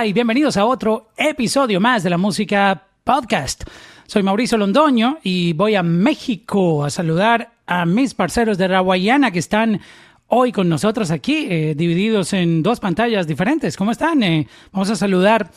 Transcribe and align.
Y 0.00 0.14
bienvenidos 0.14 0.56
a 0.56 0.64
otro 0.64 1.10
episodio 1.18 1.78
más 1.78 2.02
de 2.02 2.08
la 2.08 2.16
música 2.16 2.86
podcast. 3.04 3.62
Soy 4.06 4.22
Mauricio 4.22 4.56
Londoño 4.56 5.18
y 5.22 5.52
voy 5.52 5.74
a 5.74 5.82
México 5.82 6.82
a 6.82 6.90
saludar 6.90 7.52
a 7.66 7.84
mis 7.84 8.14
parceros 8.14 8.56
de 8.56 8.68
Rawayana 8.68 9.30
que 9.30 9.38
están 9.38 9.80
hoy 10.28 10.50
con 10.50 10.68
nosotros 10.68 11.10
aquí, 11.10 11.46
eh, 11.48 11.74
divididos 11.76 12.32
en 12.32 12.62
dos 12.62 12.80
pantallas 12.80 13.26
diferentes. 13.26 13.76
¿Cómo 13.76 13.92
están? 13.92 14.22
Eh, 14.22 14.48
vamos 14.72 14.88
a 14.88 14.96
saludar 14.96 15.50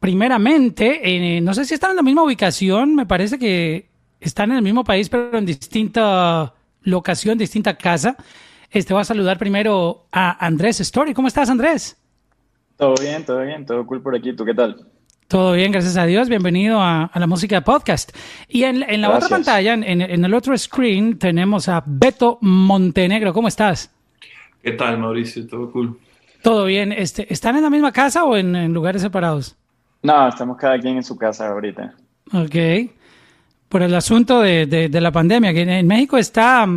primeramente, 0.00 1.36
eh, 1.36 1.40
no 1.40 1.54
sé 1.54 1.64
si 1.64 1.74
están 1.74 1.92
en 1.92 1.96
la 1.96 2.02
misma 2.02 2.24
ubicación, 2.24 2.96
me 2.96 3.06
parece 3.06 3.38
que 3.38 3.88
están 4.20 4.50
en 4.50 4.56
el 4.56 4.62
mismo 4.62 4.82
país, 4.82 5.08
pero 5.08 5.38
en 5.38 5.46
distinta 5.46 6.52
locación, 6.82 7.38
distinta 7.38 7.78
casa. 7.78 8.16
Este 8.70 8.92
va 8.92 9.02
a 9.02 9.04
saludar 9.04 9.38
primero 9.38 10.08
a 10.10 10.44
Andrés 10.44 10.80
Story. 10.80 11.14
¿Cómo 11.14 11.28
estás, 11.28 11.48
Andrés? 11.48 11.96
Todo 12.76 12.94
bien, 13.00 13.24
todo 13.24 13.40
bien, 13.40 13.64
todo 13.64 13.86
cool 13.86 14.02
por 14.02 14.14
aquí. 14.14 14.34
¿Tú 14.34 14.44
qué 14.44 14.52
tal? 14.52 14.86
Todo 15.28 15.54
bien, 15.54 15.72
gracias 15.72 15.96
a 15.96 16.04
Dios. 16.04 16.28
Bienvenido 16.28 16.78
a, 16.78 17.10
la 17.14 17.26
música 17.26 17.62
podcast. 17.62 18.14
Y 18.48 18.64
en, 18.64 19.00
la 19.00 19.10
otra 19.10 19.30
pantalla, 19.30 19.72
en, 19.72 20.02
el 20.02 20.34
otro 20.34 20.56
screen, 20.56 21.18
tenemos 21.18 21.70
a 21.70 21.82
Beto 21.86 22.36
Montenegro. 22.42 23.32
¿Cómo 23.32 23.48
estás? 23.48 23.90
¿Qué 24.62 24.72
tal, 24.72 24.98
Mauricio? 24.98 25.46
Todo 25.46 25.72
cool. 25.72 25.98
Todo 26.42 26.66
bien. 26.66 26.92
Este, 26.92 27.32
¿Están 27.32 27.56
en 27.56 27.62
la 27.62 27.70
misma 27.70 27.92
casa 27.92 28.24
o 28.24 28.36
en, 28.36 28.70
lugares 28.74 29.00
separados? 29.00 29.56
No, 30.02 30.28
estamos 30.28 30.58
cada 30.58 30.78
quien 30.78 30.96
en 30.96 31.02
su 31.02 31.16
casa 31.16 31.48
ahorita. 31.48 31.94
Ok. 32.34 32.90
Por 33.70 33.82
el 33.82 33.94
asunto 33.94 34.42
de, 34.42 34.90
la 34.92 35.12
pandemia, 35.12 35.54
que 35.54 35.62
en 35.62 35.86
México 35.86 36.18
está... 36.18 36.68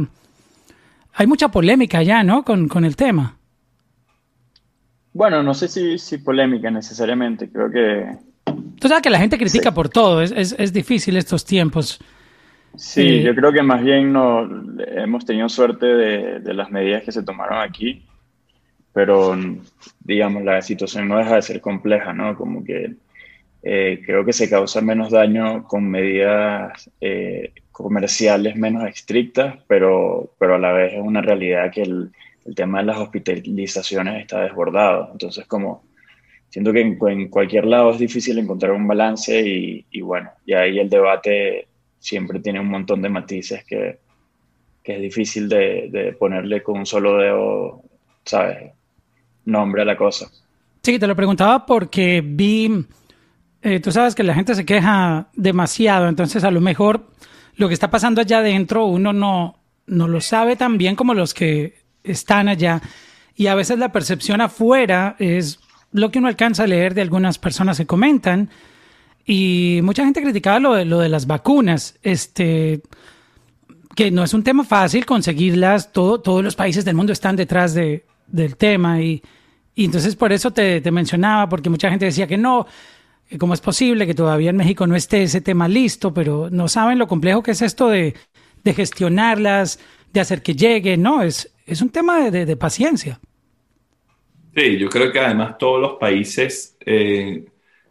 Hay 1.13 1.27
mucha 1.27 1.49
polémica 1.49 2.02
ya, 2.04 2.24
¿no? 2.24 2.46
Con, 2.46 2.70
con 2.70 2.85
el 2.85 2.96
tema. 2.96 3.35
Bueno, 5.13 5.43
no 5.43 5.54
sé 5.54 5.68
si, 5.68 5.98
si 5.98 6.20
polémica 6.20 6.70
necesariamente, 6.70 7.49
creo 7.49 7.71
que... 7.71 8.05
Tú 8.79 8.88
sabes 8.88 9.02
que 9.02 9.10
la 9.10 9.20
gente 9.20 9.38
critica 9.38 9.74
por 9.74 9.90
todo, 9.90 10.21
es, 10.21 10.32
es, 10.32 10.55
es, 10.57 10.71
difícil 10.71 11.18
estos 11.18 11.43
tiempos. 11.43 11.99
Sí, 12.76 13.21
yo 13.24 13.35
creo 13.35 13.52
que 13.52 13.62
más 13.62 13.84
bien 13.84 14.13
no, 14.13 14.48
hemos 14.96 15.26
tenido 15.26 15.49
suerte 15.49 15.85
de, 15.85 16.40
de, 16.40 16.54
las 16.54 16.70
medidas 16.71 17.04
que 17.04 17.12
se 17.12 17.24
tomaron 17.24 17.60
aquí, 17.60 18.05
pero 18.93 19.35
digamos, 19.99 20.43
la 20.43 20.62
situación 20.62 21.07
no 21.07 21.18
deja 21.18 21.35
de 21.35 21.41
ser 21.41 21.62
compleja, 21.62 22.13
¿no? 22.13 22.35
Como 22.35 22.63
que 22.63 22.96
eh, 23.62 24.02
creo 24.05 24.24
que 24.24 24.34
se 24.34 24.49
causa 24.49 24.82
menos 24.82 25.12
daño 25.12 25.63
con 25.68 25.90
medidas 25.90 26.90
eh, 27.02 27.52
comerciales 27.71 28.55
menos 28.55 28.87
estrictas, 28.87 29.57
pero, 29.68 30.34
pero 30.40 30.55
a 30.55 30.60
la 30.60 30.71
vez 30.71 30.93
es 30.93 31.02
una 31.02 31.21
realidad 31.21 31.71
que 31.71 31.82
el, 31.82 32.12
el 32.45 32.55
tema 32.55 32.79
de 32.79 32.85
las 32.85 32.98
hospitalizaciones 32.98 34.21
está 34.21 34.41
desbordado. 34.41 35.09
Entonces, 35.12 35.45
como 35.45 35.84
siento 36.49 36.73
que 36.73 36.81
en, 36.81 37.29
cualquier 37.29 37.65
lado 37.65 37.91
es 37.91 37.99
difícil 37.99 38.37
encontrar 38.37 38.71
un 38.71 38.87
balance 38.87 39.41
y, 39.41 40.01
bueno, 40.01 40.29
y 40.46 40.54
ahí 40.54 40.79
el 40.79 40.90
debate 40.90 41.68
siempre 41.99 42.40
tiene 42.40 42.59
un 42.59 42.68
montón 42.68 43.01
de 43.01 43.09
matices 43.09 43.63
que, 43.65 43.99
que 44.84 44.96
es 44.96 45.01
difícil 45.01 45.48
de, 45.48 46.15
ponerle 46.20 46.63
con 46.63 46.79
un 46.79 46.85
solo 46.85 47.18
dedo, 47.18 47.84
¿sabes? 48.26 48.71
Nombre 49.46 49.84
a 49.84 49.85
la 49.85 49.96
cosa. 49.96 50.29
Sí, 50.81 50.98
te 50.98 51.07
lo 51.07 51.15
preguntaba 51.15 51.65
porque 51.65 52.24
vi, 52.26 52.85
eh, 53.62 53.79
tú 53.79 53.91
sabes 53.91 54.15
que 54.15 54.24
la 54.24 54.34
gente 54.34 54.55
se 54.55 54.65
queja 54.65 55.29
demasiado, 55.35 56.07
entonces 56.07 56.43
a 56.43 56.51
lo 56.51 56.62
mejor 56.62 57.07
lo 57.55 57.68
que 57.68 57.74
está 57.74 57.91
pasando 57.91 58.21
allá 58.21 58.40
adentro 58.40 58.85
uno 58.85 59.12
no, 59.12 59.59
no 59.85 60.07
lo 60.07 60.21
sabe 60.21 60.55
tan 60.55 60.77
bien 60.77 60.96
como 60.96 61.13
los 61.13 61.34
que 61.34 61.79
están 62.04 62.48
allá. 62.48 62.82
Y 63.36 63.48
a 63.48 63.55
veces 63.55 63.80
la 63.80 63.92
percepción 63.92 64.42
afuera 64.42 65.16
es 65.20 65.60
lo 65.92 66.12
que 66.12 66.20
uno 66.20 66.28
alcanza 66.28 66.64
a 66.64 66.68
leer 66.68 66.94
de 66.94 67.02
algunas 67.02 67.38
personas 67.38 67.78
que 67.78 67.86
comentan. 67.86 68.50
Y 69.26 69.80
mucha 69.84 70.04
gente 70.04 70.22
criticaba 70.22 70.59
lo 70.59 70.74
de, 70.74 70.86
lo 70.86 71.00
de 71.00 71.09
las 71.09 71.28
vacunas, 71.28 71.98
este, 72.02 72.82
que 73.96 74.12
no 74.12 74.24
es 74.24 74.34
un 74.34 74.44
tema 74.44 74.64
fácil 74.64 75.06
conseguirlas. 75.06 75.92
Todo, 75.92 76.20
todos 76.20 76.44
los 76.44 76.56
países 76.56 76.84
del 76.86 76.96
mundo 76.96 77.14
están 77.14 77.36
detrás 77.36 77.74
de, 77.74 78.06
del 78.28 78.58
tema. 78.58 79.02
Y, 79.02 79.22
y, 79.76 79.86
entonces 79.86 80.16
por 80.16 80.34
eso 80.34 80.52
te, 80.52 80.82
te 80.82 80.92
mencionaba, 80.92 81.48
porque 81.48 81.70
mucha 81.70 81.90
gente 81.90 82.06
decía 82.06 82.28
que 82.28 82.38
no, 82.38 82.68
cómo 83.38 83.54
es 83.54 83.62
posible 83.62 84.08
que 84.08 84.16
todavía 84.16 84.50
en 84.50 84.58
México 84.58 84.88
no 84.88 84.96
esté 84.96 85.24
ese 85.24 85.42
tema 85.42 85.68
listo, 85.68 86.14
pero 86.14 86.50
no 86.50 86.68
saben 86.68 86.98
lo 86.98 87.08
complejo 87.08 87.44
que 87.44 87.52
es 87.52 87.62
esto 87.62 87.88
de, 87.88 88.16
de 88.64 88.74
gestionarlas, 88.74 89.80
de 90.12 90.20
hacer 90.20 90.42
que 90.42 90.56
llegue, 90.56 90.98
¿no? 90.98 91.22
Es, 91.22 91.52
es 91.69 91.81
un 91.81 91.90
tema 91.90 92.30
de, 92.30 92.56
paciencia. 92.56 93.19
Sí, 94.56 94.78
yo 94.78 94.90
creo 94.90 95.12
que 95.12 95.19
además 95.19 95.57
todos 95.57 95.80
los 95.80 95.94
países, 95.94 96.75
eh, 96.85 97.46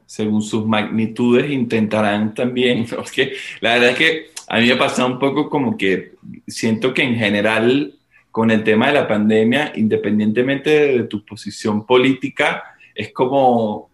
según 0.05 0.43
sus 0.43 0.67
magnitudes, 0.67 1.51
intentarán 1.51 2.35
también, 2.35 2.87
porque 2.97 3.35
la 3.61 3.75
verdad 3.75 3.91
es 3.91 3.97
que 3.97 4.27
a 4.49 4.59
mí 4.59 4.67
me 4.67 4.73
ha 4.73 4.79
pasado 4.79 5.09
un 5.09 5.19
poco 5.19 5.49
como 5.49 5.77
que 5.77 6.15
siento 6.47 6.93
que 6.93 7.03
en 7.03 7.17
general 7.17 7.95
con 8.31 8.51
el 8.51 8.65
tema 8.65 8.89
de 8.89 8.95
la 8.95 9.09
pandemia, 9.09 9.73
independientemente 9.77 10.71
de 10.71 11.03
tu 11.05 11.25
posición 11.25 11.87
política, 11.87 12.63
es 12.95 13.13
como 13.13 13.91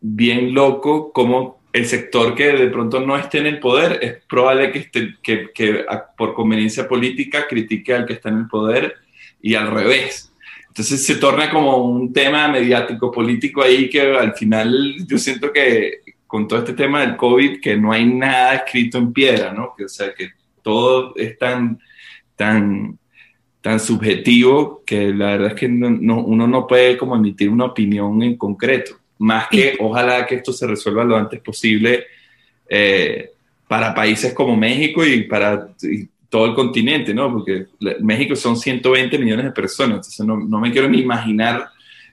bien 0.00 0.54
loco 0.54 1.12
como 1.12 1.58
el 1.72 1.86
sector 1.86 2.34
que 2.34 2.52
de 2.52 2.68
pronto 2.68 3.00
no 3.00 3.16
esté 3.16 3.38
en 3.38 3.46
el 3.46 3.60
poder, 3.60 3.98
es 4.02 4.24
probable 4.28 4.72
que, 4.72 4.78
esté, 4.80 5.14
que, 5.22 5.50
que 5.54 5.84
por 6.16 6.34
conveniencia 6.34 6.88
política 6.88 7.46
critique 7.46 7.94
al 7.94 8.06
que 8.06 8.14
está 8.14 8.30
en 8.30 8.38
el 8.38 8.48
poder 8.48 8.96
y 9.40 9.54
al 9.54 9.70
revés. 9.70 10.32
Entonces 10.68 11.04
se 11.04 11.16
torna 11.16 11.50
como 11.50 11.76
un 11.78 12.12
tema 12.12 12.48
mediático 12.48 13.10
político 13.10 13.62
ahí 13.62 13.90
que 13.90 14.00
al 14.00 14.34
final 14.34 14.96
yo 15.06 15.18
siento 15.18 15.52
que 15.52 16.00
con 16.26 16.46
todo 16.46 16.60
este 16.60 16.74
tema 16.74 17.00
del 17.00 17.16
COVID 17.16 17.60
que 17.60 17.76
no 17.76 17.90
hay 17.90 18.04
nada 18.04 18.54
escrito 18.54 18.98
en 18.98 19.12
piedra, 19.12 19.52
¿no? 19.52 19.74
Que, 19.76 19.86
o 19.86 19.88
sea, 19.88 20.14
que 20.14 20.30
todo 20.62 21.14
es 21.16 21.38
tan, 21.38 21.80
tan, 22.36 22.98
tan 23.62 23.80
subjetivo 23.80 24.82
que 24.84 25.12
la 25.12 25.30
verdad 25.30 25.48
es 25.48 25.54
que 25.54 25.68
no, 25.68 26.22
uno 26.22 26.46
no 26.46 26.66
puede 26.66 26.96
como 26.98 27.16
emitir 27.16 27.48
una 27.48 27.64
opinión 27.64 28.22
en 28.22 28.36
concreto, 28.36 28.98
más 29.18 29.48
que 29.48 29.76
ojalá 29.80 30.26
que 30.26 30.36
esto 30.36 30.52
se 30.52 30.66
resuelva 30.66 31.02
lo 31.02 31.16
antes 31.16 31.40
posible 31.40 32.04
eh, 32.68 33.30
para 33.66 33.94
países 33.94 34.32
como 34.34 34.56
México 34.56 35.04
y 35.04 35.22
para 35.24 35.68
todo 36.28 36.46
el 36.46 36.54
continente, 36.54 37.14
¿no? 37.14 37.32
Porque 37.32 37.66
México 38.00 38.36
son 38.36 38.56
120 38.56 39.18
millones 39.18 39.46
de 39.46 39.52
personas, 39.52 39.96
entonces 39.96 40.26
no, 40.26 40.36
no 40.36 40.60
me 40.60 40.70
quiero 40.70 40.88
ni 40.88 40.98
imaginar 40.98 41.68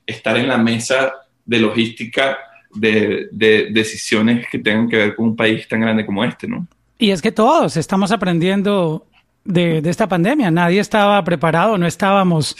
estar 0.05 0.37
en 0.37 0.47
la 0.47 0.57
mesa 0.57 1.13
de 1.45 1.59
logística 1.59 2.37
de, 2.73 3.27
de, 3.31 3.69
decisiones 3.71 4.47
que 4.49 4.59
tengan 4.59 4.89
que 4.89 4.97
ver 4.97 5.15
con 5.15 5.29
un 5.29 5.35
país 5.35 5.67
tan 5.67 5.81
grande 5.81 6.05
como 6.05 6.23
este, 6.23 6.47
¿no? 6.47 6.67
Y 6.97 7.11
es 7.11 7.21
que 7.21 7.31
todos 7.31 7.77
estamos 7.77 8.11
aprendiendo 8.11 9.05
de, 9.43 9.81
de 9.81 9.89
esta 9.89 10.07
pandemia. 10.07 10.49
Nadie 10.51 10.79
estaba 10.79 11.21
preparado, 11.23 11.77
no 11.77 11.85
estábamos 11.85 12.55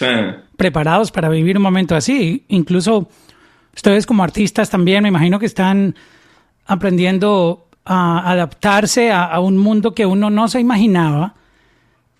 preparados 0.57 1.11
para 1.11 1.29
vivir 1.29 1.57
un 1.57 1.63
momento 1.63 1.95
así. 1.95 2.43
Incluso 2.49 3.09
ustedes 3.73 4.05
como 4.05 4.23
artistas 4.23 4.69
también, 4.69 5.03
me 5.03 5.09
imagino 5.09 5.39
que 5.39 5.45
están 5.45 5.95
aprendiendo 6.65 7.67
a 7.85 8.29
adaptarse 8.29 9.11
a, 9.11 9.23
a 9.23 9.39
un 9.39 9.57
mundo 9.57 9.93
que 9.93 10.05
uno 10.05 10.29
no 10.29 10.47
se 10.47 10.59
imaginaba 10.59 11.35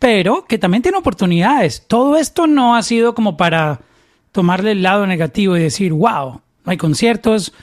pero 0.05 0.45
que 0.45 0.59
también 0.59 0.83
tiene 0.83 0.99
oportunidades. 0.99 1.83
Todo 1.87 2.15
esto 2.15 2.45
no 2.45 2.75
ha 2.75 2.83
sido 2.83 3.15
como 3.15 3.37
para 3.37 3.81
tomarle 4.31 4.73
el 4.73 4.83
lado 4.83 5.07
negativo 5.07 5.57
y 5.57 5.61
decir, 5.61 5.93
wow, 5.93 6.41
no 6.63 6.71
hay 6.71 6.77
conciertos, 6.77 7.53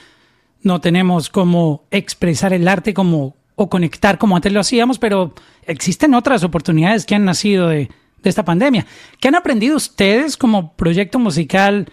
no 0.61 0.81
tenemos 0.81 1.29
cómo 1.29 1.85
expresar 1.89 2.51
el 2.51 2.67
arte 2.67 2.93
como 2.93 3.37
o 3.55 3.69
conectar 3.69 4.17
como 4.17 4.35
antes 4.35 4.51
lo 4.51 4.59
hacíamos, 4.59 4.99
pero 4.99 5.33
existen 5.65 6.13
otras 6.15 6.43
oportunidades 6.43 7.05
que 7.05 7.15
han 7.15 7.23
nacido 7.23 7.69
de, 7.69 7.89
esta 8.25 8.43
pandemia. 8.43 8.85
¿Qué 9.21 9.29
han 9.29 9.35
aprendido 9.35 9.77
ustedes 9.77 10.35
como 10.35 10.73
proyecto 10.73 11.19
musical 11.19 11.89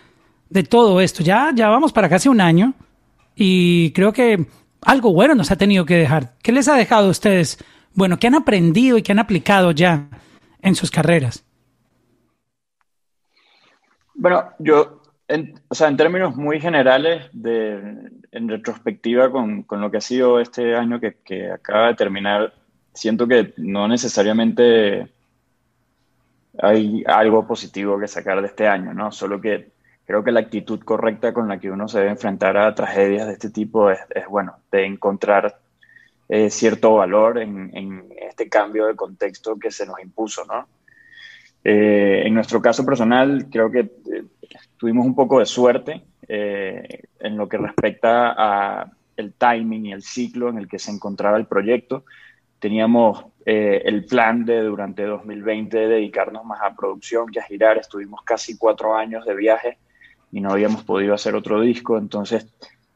de 0.49 0.64
todo 0.64 1.00
esto? 1.00 1.23
Ya, 1.23 1.53
ya 1.55 1.69
vamos 1.69 1.93
para 1.93 2.08
casi 2.08 2.29
un 2.29 2.41
año 2.41 2.75
y 3.37 3.93
creo 3.93 4.12
que 4.12 4.46
algo 4.82 5.12
bueno 5.12 5.37
nos 5.37 5.53
ha 5.53 5.56
tenido 5.56 5.85
que 5.85 5.94
dejar. 5.94 6.35
¿Qué 6.43 6.50
les 6.50 6.67
ha 6.67 6.75
dejado 6.75 7.06
a 7.06 7.11
ustedes? 7.11 7.56
Bueno, 7.94 8.19
¿qué 8.19 8.26
han 8.26 8.35
aprendido 8.35 8.99
y 8.99 9.03
qué 9.03 9.12
han 9.12 9.20
aplicado 9.20 9.70
ya 9.70 10.08
en 10.62 10.74
sus 10.74 10.90
carreras? 10.90 11.44
Bueno, 14.14 14.50
yo, 14.58 15.00
en, 15.28 15.60
o 15.68 15.74
sea, 15.74 15.88
en 15.88 15.96
términos 15.96 16.36
muy 16.36 16.60
generales, 16.60 17.28
de, 17.32 18.10
en 18.32 18.48
retrospectiva 18.48 19.30
con, 19.30 19.62
con, 19.62 19.80
lo 19.80 19.90
que 19.90 19.96
ha 19.96 20.02
sido 20.02 20.40
este 20.40 20.76
año 20.76 21.00
que, 21.00 21.16
que, 21.24 21.50
acaba 21.50 21.88
de 21.88 21.94
terminar, 21.94 22.52
siento 22.92 23.26
que 23.26 23.54
no 23.56 23.88
necesariamente 23.88 25.10
hay 26.58 27.02
algo 27.06 27.46
positivo 27.46 27.98
que 27.98 28.08
sacar 28.08 28.40
de 28.40 28.48
este 28.48 28.68
año, 28.68 28.92
¿no? 28.92 29.10
Solo 29.10 29.40
que 29.40 29.70
creo 30.04 30.22
que 30.22 30.32
la 30.32 30.40
actitud 30.40 30.80
correcta 30.80 31.32
con 31.32 31.48
la 31.48 31.58
que 31.58 31.70
uno 31.70 31.88
se 31.88 32.00
debe 32.00 32.10
enfrentar 32.10 32.56
a 32.58 32.74
tragedias 32.74 33.26
de 33.26 33.32
este 33.34 33.50
tipo 33.50 33.90
es, 33.90 34.00
es 34.10 34.26
bueno, 34.26 34.56
de 34.70 34.84
encontrar 34.84 35.59
eh, 36.32 36.49
cierto 36.49 36.94
valor 36.94 37.38
en, 37.38 38.05
este 38.21 38.49
cambio 38.49 38.87
de 38.87 38.94
contexto 38.94 39.59
que 39.59 39.73
se 39.73 39.85
nos 39.85 40.00
impuso, 40.00 40.44
¿no? 40.44 40.69
Eh, 41.65 42.23
en 42.25 42.32
nuestro 42.32 42.62
caso 42.62 42.87
personal, 42.87 43.49
creo 43.50 43.69
que 43.69 43.81
eh, 43.81 44.25
tuvimos 44.77 45.05
un 45.05 45.17
poco 45.17 45.41
de 45.41 45.47
suerte 45.47 46.05
en 46.29 47.37
lo 47.37 47.49
que 47.49 47.59
respecta 47.59 48.32
a 48.38 48.93
el 49.17 49.32
timing 49.32 49.87
y 49.87 49.93
el 49.93 50.03
ciclo 50.03 50.49
en 50.49 50.59
el 50.59 50.69
que 50.69 50.79
se 50.79 50.93
encontraba 50.93 51.37
el 51.37 51.47
proyecto. 51.47 52.05
Teníamos 52.61 53.25
el 53.44 54.05
plan 54.05 54.44
de 54.44 54.61
durante 54.61 55.03
2020 55.03 55.77
dedicarnos 55.88 56.44
más 56.44 56.61
a 56.62 56.77
producción 56.77 57.27
que 57.27 57.41
a 57.41 57.43
girar. 57.43 57.79
Estuvimos 57.79 58.23
casi 58.23 58.56
cuatro 58.56 58.94
años 58.94 59.27
de 59.27 59.35
viaje 59.35 59.79
y 60.31 60.41
no 60.41 60.53
habíamos 60.53 60.85
podido 60.85 61.15
hacer 61.15 61.35
otro 61.35 61.61
disco. 61.61 61.99
Entonces, 61.99 62.47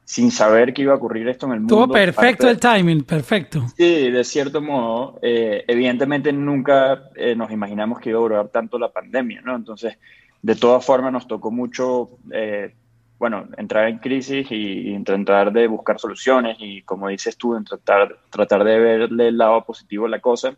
sin 0.05 0.31
saber 0.31 0.75
que 0.75 0.83
iba 0.83 0.93
a 0.93 0.97
ocurrir 0.97 1.29
esto 1.29 1.47
en 1.47 1.53
el 1.53 1.61
mundo. 1.61 1.75
Estuvo 1.75 1.93
perfecto 1.93 2.49
el 2.49 2.61
timing, 2.61 3.05
perfecto. 3.05 3.65
Sí, 3.77 4.11
de 4.11 4.25
cierto 4.25 4.61
modo. 4.61 5.19
Eh, 5.23 5.65
evidentemente 5.67 6.33
nunca 6.33 7.11
eh, 7.17 7.35
nos 7.35 7.51
imaginamos 7.51 8.01
que 8.01 8.11
iba 8.11 8.19
a 8.19 8.23
durar 8.23 8.49
tanto 8.49 8.79
la 8.79 8.93
pandemia, 8.93 9.41
¿no? 9.41 9.57
Entonces, 9.57 9.97
de 10.43 10.55
todas 10.57 10.85
formas 10.85 11.11
nos 11.11 11.27
tocó 11.27 11.51
mucho, 11.51 12.19
eh, 12.31 12.75
bueno, 13.19 13.49
entrar 13.57 13.89
en 13.89 13.99
crisis 13.99 14.47
y, 14.51 14.91
intentar 14.91 15.51
de 15.53 15.67
buscar 15.67 15.99
soluciones 15.99 16.59
y, 16.61 16.83
como 16.83 17.09
dices 17.09 17.39
tú, 17.39 17.59
tratar, 17.65 18.19
tratar 18.29 18.63
de 18.63 18.79
verle 18.79 19.29
el 19.29 19.39
lado 19.39 19.65
positivo 19.65 20.05
a 20.05 20.11
la 20.11 20.21
cosa, 20.21 20.55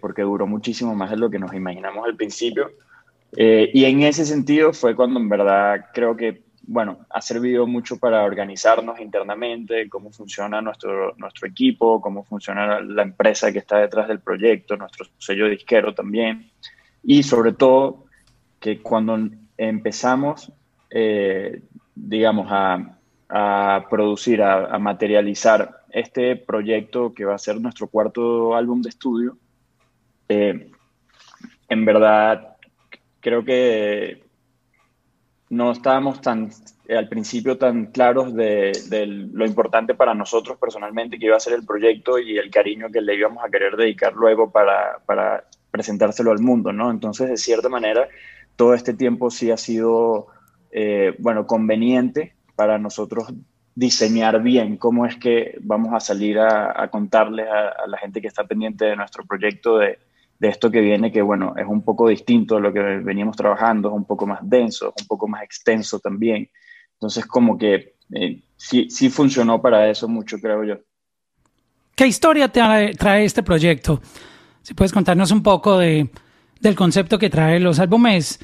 porque 0.00 0.22
duró 0.22 0.48
muchísimo 0.48 0.96
más 0.96 1.10
de 1.10 1.16
lo 1.16 1.30
que 1.30 1.38
nos 1.38 1.54
imaginamos 1.54 2.04
al 2.04 2.16
principio. 2.16 2.72
y 3.36 3.84
en 3.84 4.02
ese 4.02 4.26
sentido 4.26 4.72
fue 4.72 4.96
cuando 4.96 5.20
en 5.20 5.28
verdad 5.28 5.86
creo 5.94 6.16
que 6.16 6.42
bueno, 6.62 7.06
ha 7.10 7.20
servido 7.20 7.66
mucho 7.66 7.98
para 7.98 8.22
organizarnos 8.22 9.00
internamente, 9.00 9.88
cómo 9.88 10.12
funciona 10.12 10.60
nuestro, 10.60 11.14
nuestro 11.16 11.48
equipo, 11.48 12.00
cómo 12.00 12.24
funciona 12.24 12.80
la 12.80 13.02
empresa 13.02 13.52
que 13.52 13.58
está 13.58 13.78
detrás 13.78 14.08
del 14.08 14.20
proyecto, 14.20 14.76
nuestro 14.76 15.06
sello 15.18 15.48
disquero 15.48 15.94
también. 15.94 16.50
Y 17.02 17.22
sobre 17.22 17.52
todo, 17.52 18.04
que 18.58 18.80
cuando 18.80 19.18
empezamos, 19.56 20.52
eh, 20.90 21.62
digamos, 21.94 22.46
a, 22.50 22.96
producir, 23.88 24.42
a, 24.42 24.78
materializar 24.78 25.82
este 25.90 26.36
proyecto 26.36 27.14
que 27.14 27.24
va 27.24 27.34
a 27.34 27.38
ser 27.38 27.60
nuestro 27.60 27.88
cuarto 27.88 28.54
álbum 28.54 28.82
de 28.82 28.90
estudio, 28.90 29.38
eh, 30.28 30.70
en 31.68 31.84
verdad 31.84 32.56
creo 33.20 33.44
que 33.44 34.29
no 35.50 35.72
estábamos 35.72 36.20
tan 36.20 36.50
eh, 36.86 36.96
al 36.96 37.08
principio 37.08 37.58
tan 37.58 37.86
claros 37.86 38.34
de, 38.34 38.72
lo 39.32 39.44
importante 39.44 39.94
para 39.94 40.14
nosotros 40.14 40.56
personalmente 40.58 41.18
que 41.18 41.26
iba 41.26 41.36
a 41.36 41.40
ser 41.40 41.52
el 41.52 41.66
proyecto 41.66 42.18
y 42.18 42.38
el 42.38 42.50
cariño 42.50 42.88
que 42.90 43.00
le 43.00 43.16
íbamos 43.16 43.44
a 43.44 43.50
querer 43.50 43.76
dedicar 43.76 44.14
luego 44.14 44.50
para, 44.50 44.98
presentárselo 45.70 46.32
al 46.32 46.40
mundo, 46.40 46.72
¿no? 46.72 46.90
Entonces, 46.90 47.28
de 47.28 47.36
cierta 47.36 47.68
manera, 47.68 48.08
todo 48.56 48.74
este 48.74 48.94
tiempo 48.94 49.30
sí 49.30 49.52
ha 49.52 49.56
sido, 49.56 50.26
eh, 50.72 51.14
bueno, 51.18 51.46
conveniente 51.46 52.34
para 52.56 52.78
nosotros 52.78 53.32
diseñar 53.74 54.42
bien 54.42 54.76
cómo 54.76 55.06
es 55.06 55.16
que 55.16 55.56
vamos 55.60 55.94
a 55.94 56.00
salir 56.00 56.38
a, 56.40 56.88
contarles 56.90 57.46
a, 57.48 57.86
la 57.86 57.98
gente 57.98 58.20
que 58.20 58.26
está 58.26 58.44
pendiente 58.44 58.84
de 58.84 58.96
nuestro 58.96 59.24
proyecto 59.24 59.78
de, 59.78 59.98
de 60.40 60.48
esto 60.48 60.70
que 60.70 60.80
viene, 60.80 61.12
que 61.12 61.20
bueno, 61.20 61.54
es 61.56 61.66
un 61.66 61.82
poco 61.82 62.08
distinto 62.08 62.56
a 62.56 62.60
lo 62.60 62.72
que 62.72 62.80
veníamos 62.80 63.36
trabajando, 63.36 63.90
es 63.90 63.94
un 63.94 64.06
poco 64.06 64.26
más 64.26 64.40
denso, 64.42 64.92
un 64.98 65.06
poco 65.06 65.28
más 65.28 65.42
extenso 65.42 66.00
también. 66.00 66.50
Entonces, 66.94 67.26
como 67.26 67.58
que 67.58 67.94
eh, 68.14 68.40
sí, 68.56 68.88
sí 68.88 69.10
funcionó 69.10 69.60
para 69.60 69.88
eso 69.90 70.08
mucho, 70.08 70.38
creo 70.40 70.64
yo. 70.64 70.76
¿Qué 71.94 72.06
historia 72.06 72.48
te 72.48 72.94
trae 72.94 73.24
este 73.26 73.42
proyecto? 73.42 74.00
Si 74.62 74.72
puedes 74.72 74.92
contarnos 74.92 75.30
un 75.30 75.42
poco 75.42 75.76
de, 75.76 76.08
del 76.58 76.74
concepto 76.74 77.18
que 77.18 77.28
trae 77.28 77.60
los 77.60 77.78
álbumes. 77.78 78.40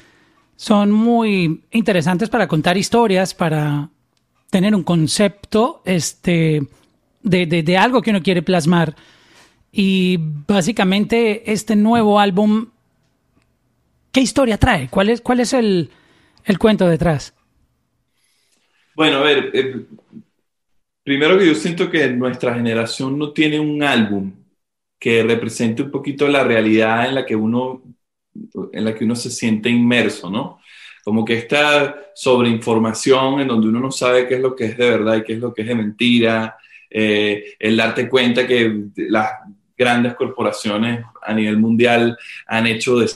Son 0.55 0.91
muy 0.91 1.65
interesantes 1.71 2.29
para 2.29 2.47
contar 2.47 2.77
historias, 2.77 3.33
para 3.33 3.89
tener 4.51 4.75
un 4.75 4.83
concepto 4.83 5.81
este, 5.83 6.61
de, 7.23 7.45
de, 7.47 7.63
de 7.63 7.77
algo 7.77 8.03
que 8.03 8.11
uno 8.11 8.21
quiere 8.21 8.43
plasmar. 8.43 8.95
Y 9.79 10.17
básicamente 10.19 11.51
este 11.51 11.75
nuevo 11.75 12.19
álbum, 12.19 12.65
¿qué 14.11 14.21
historia 14.21 14.57
trae? 14.57 14.89
¿Cuál 14.89 15.09
es, 15.09 15.21
cuál 15.21 15.39
es 15.39 15.53
el, 15.53 15.91
cuento 16.57 16.89
detrás? 16.89 17.35
Bueno, 18.95 19.17
a 19.17 19.21
ver, 19.21 19.51
eh, 19.53 19.85
primero 21.03 21.37
que 21.37 21.45
yo 21.45 21.53
siento 21.53 21.91
que 21.91 22.09
nuestra 22.09 22.55
generación 22.55 23.19
no 23.19 23.33
tiene 23.33 23.59
un 23.59 23.83
álbum 23.83 24.33
que 24.97 25.21
represente 25.21 25.83
un 25.83 25.91
poquito 25.91 26.27
la 26.27 26.43
realidad 26.43 27.07
en 27.07 27.13
la 27.13 27.23
que 27.23 27.35
uno, 27.35 27.83
en 28.73 28.83
la 28.83 28.95
que 28.95 29.05
uno 29.05 29.15
se 29.15 29.29
siente 29.29 29.69
inmerso, 29.69 30.31
¿no? 30.31 30.59
Como 31.03 31.23
que 31.23 31.35
esta 31.35 32.13
sobreinformación 32.15 33.41
en 33.41 33.47
donde 33.47 33.67
uno 33.67 33.79
no 33.79 33.91
sabe 33.91 34.27
qué 34.27 34.37
es 34.37 34.41
lo 34.41 34.55
que 34.55 34.65
es 34.65 34.75
de 34.75 34.89
verdad 34.89 35.17
y 35.17 35.23
qué 35.23 35.33
es 35.33 35.39
lo 35.39 35.53
que 35.53 35.61
es 35.61 35.67
de 35.67 35.75
mentira, 35.75 36.57
eh, 36.89 37.53
el 37.59 37.77
darte 37.77 38.09
cuenta 38.09 38.47
que 38.47 38.85
las 38.95 39.33
grandes 39.77 40.15
corporaciones 40.15 41.05
a 41.21 41.33
nivel 41.33 41.57
mundial 41.57 42.17
han 42.47 42.67
hecho 42.67 42.97
de 42.97 43.09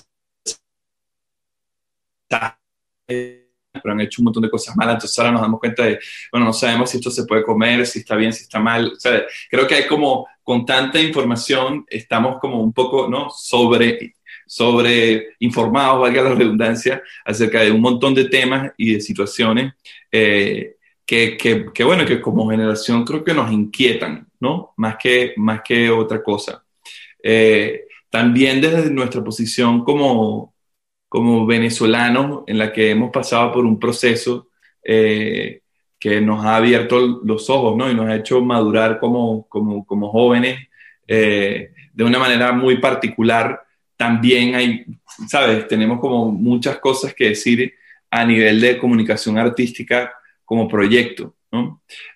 pero 3.81 3.93
han 3.93 4.01
hecho 4.01 4.21
un 4.21 4.25
montón 4.25 4.43
de 4.43 4.49
cosas 4.49 4.75
malas, 4.75 4.95
entonces 4.95 5.17
ahora 5.17 5.31
nos 5.31 5.41
damos 5.41 5.59
cuenta 5.59 5.83
de, 5.83 5.99
bueno, 6.31 6.47
no 6.47 6.53
sabemos 6.53 6.89
si 6.89 6.97
esto 6.97 7.09
se 7.09 7.25
puede 7.25 7.43
comer, 7.43 7.85
si 7.85 7.99
está 7.99 8.15
bien, 8.15 8.33
si 8.33 8.43
está 8.43 8.59
mal, 8.59 8.93
o 8.95 8.99
sea, 8.99 9.23
creo 9.49 9.65
que 9.65 9.75
hay 9.75 9.87
como, 9.87 10.27
con 10.43 10.65
tanta 10.65 10.99
información, 10.99 11.85
estamos 11.87 12.39
como 12.39 12.61
un 12.61 12.73
poco, 12.73 13.07
¿no? 13.07 13.29
Sobre, 13.29 14.15
sobre 14.45 15.35
informados, 15.39 16.01
valga 16.01 16.21
la 16.23 16.35
redundancia, 16.35 17.01
acerca 17.23 17.61
de 17.61 17.71
un 17.71 17.81
montón 17.81 18.13
de 18.13 18.25
temas 18.25 18.71
y 18.77 18.95
de 18.95 19.01
situaciones 19.01 19.73
eh, 20.11 20.75
que, 21.05 21.37
que, 21.37 21.67
que, 21.73 21.83
bueno, 21.83 22.05
que 22.05 22.21
como 22.21 22.49
generación 22.49 23.03
creo 23.03 23.23
que 23.23 23.33
nos 23.33 23.51
inquietan, 23.51 24.27
¿no? 24.39 24.73
Más 24.77 24.97
que, 24.97 25.33
más 25.37 25.61
que 25.61 25.89
otra 25.89 26.23
cosa. 26.23 26.63
Eh, 27.23 27.85
también 28.09 28.61
desde 28.61 28.89
nuestra 28.89 29.23
posición 29.23 29.83
como, 29.83 30.53
como 31.07 31.45
venezolanos, 31.45 32.43
en 32.47 32.57
la 32.57 32.71
que 32.73 32.91
hemos 32.91 33.11
pasado 33.11 33.51
por 33.51 33.65
un 33.65 33.79
proceso 33.79 34.49
eh, 34.83 35.61
que 35.99 36.19
nos 36.19 36.43
ha 36.43 36.55
abierto 36.55 37.21
los 37.23 37.49
ojos, 37.49 37.77
¿no? 37.77 37.89
Y 37.89 37.93
nos 37.93 38.07
ha 38.07 38.15
hecho 38.15 38.41
madurar 38.41 38.99
como, 38.99 39.47
como, 39.47 39.85
como 39.85 40.09
jóvenes 40.09 40.67
eh, 41.07 41.71
de 41.93 42.03
una 42.03 42.19
manera 42.19 42.51
muy 42.51 42.79
particular. 42.79 43.61
También 43.95 44.55
hay, 44.55 44.85
¿sabes? 45.27 45.67
Tenemos 45.67 45.99
como 45.99 46.31
muchas 46.31 46.79
cosas 46.79 47.13
que 47.13 47.29
decir 47.29 47.73
a 48.09 48.25
nivel 48.25 48.59
de 48.59 48.77
comunicación 48.77 49.37
artística 49.37 50.11
como 50.51 50.67
proyecto. 50.67 51.33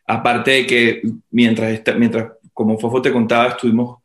Aparte 0.06 0.52
de 0.52 0.66
que 0.66 1.02
mientras, 1.32 1.82
mientras 1.98 2.34
como 2.52 2.78
Fofo 2.78 3.02
te 3.02 3.14
contaba, 3.14 3.48
estuvimos 3.48 4.00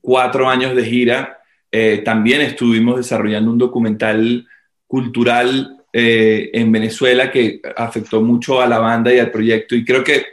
cuatro 0.00 0.48
años 0.48 0.74
de 0.74 0.84
gira, 0.84 1.38
eh, 1.70 2.02
también 2.04 2.40
estuvimos 2.40 2.96
desarrollando 2.96 3.52
un 3.52 3.58
documental 3.58 4.44
cultural 4.88 5.84
eh, 5.92 6.50
en 6.52 6.72
Venezuela 6.72 7.30
que 7.30 7.60
afectó 7.76 8.22
mucho 8.22 8.60
a 8.60 8.66
la 8.66 8.80
banda 8.80 9.14
y 9.14 9.20
al 9.20 9.30
proyecto. 9.30 9.76
Y 9.76 9.84
creo 9.84 10.02
que 10.02 10.24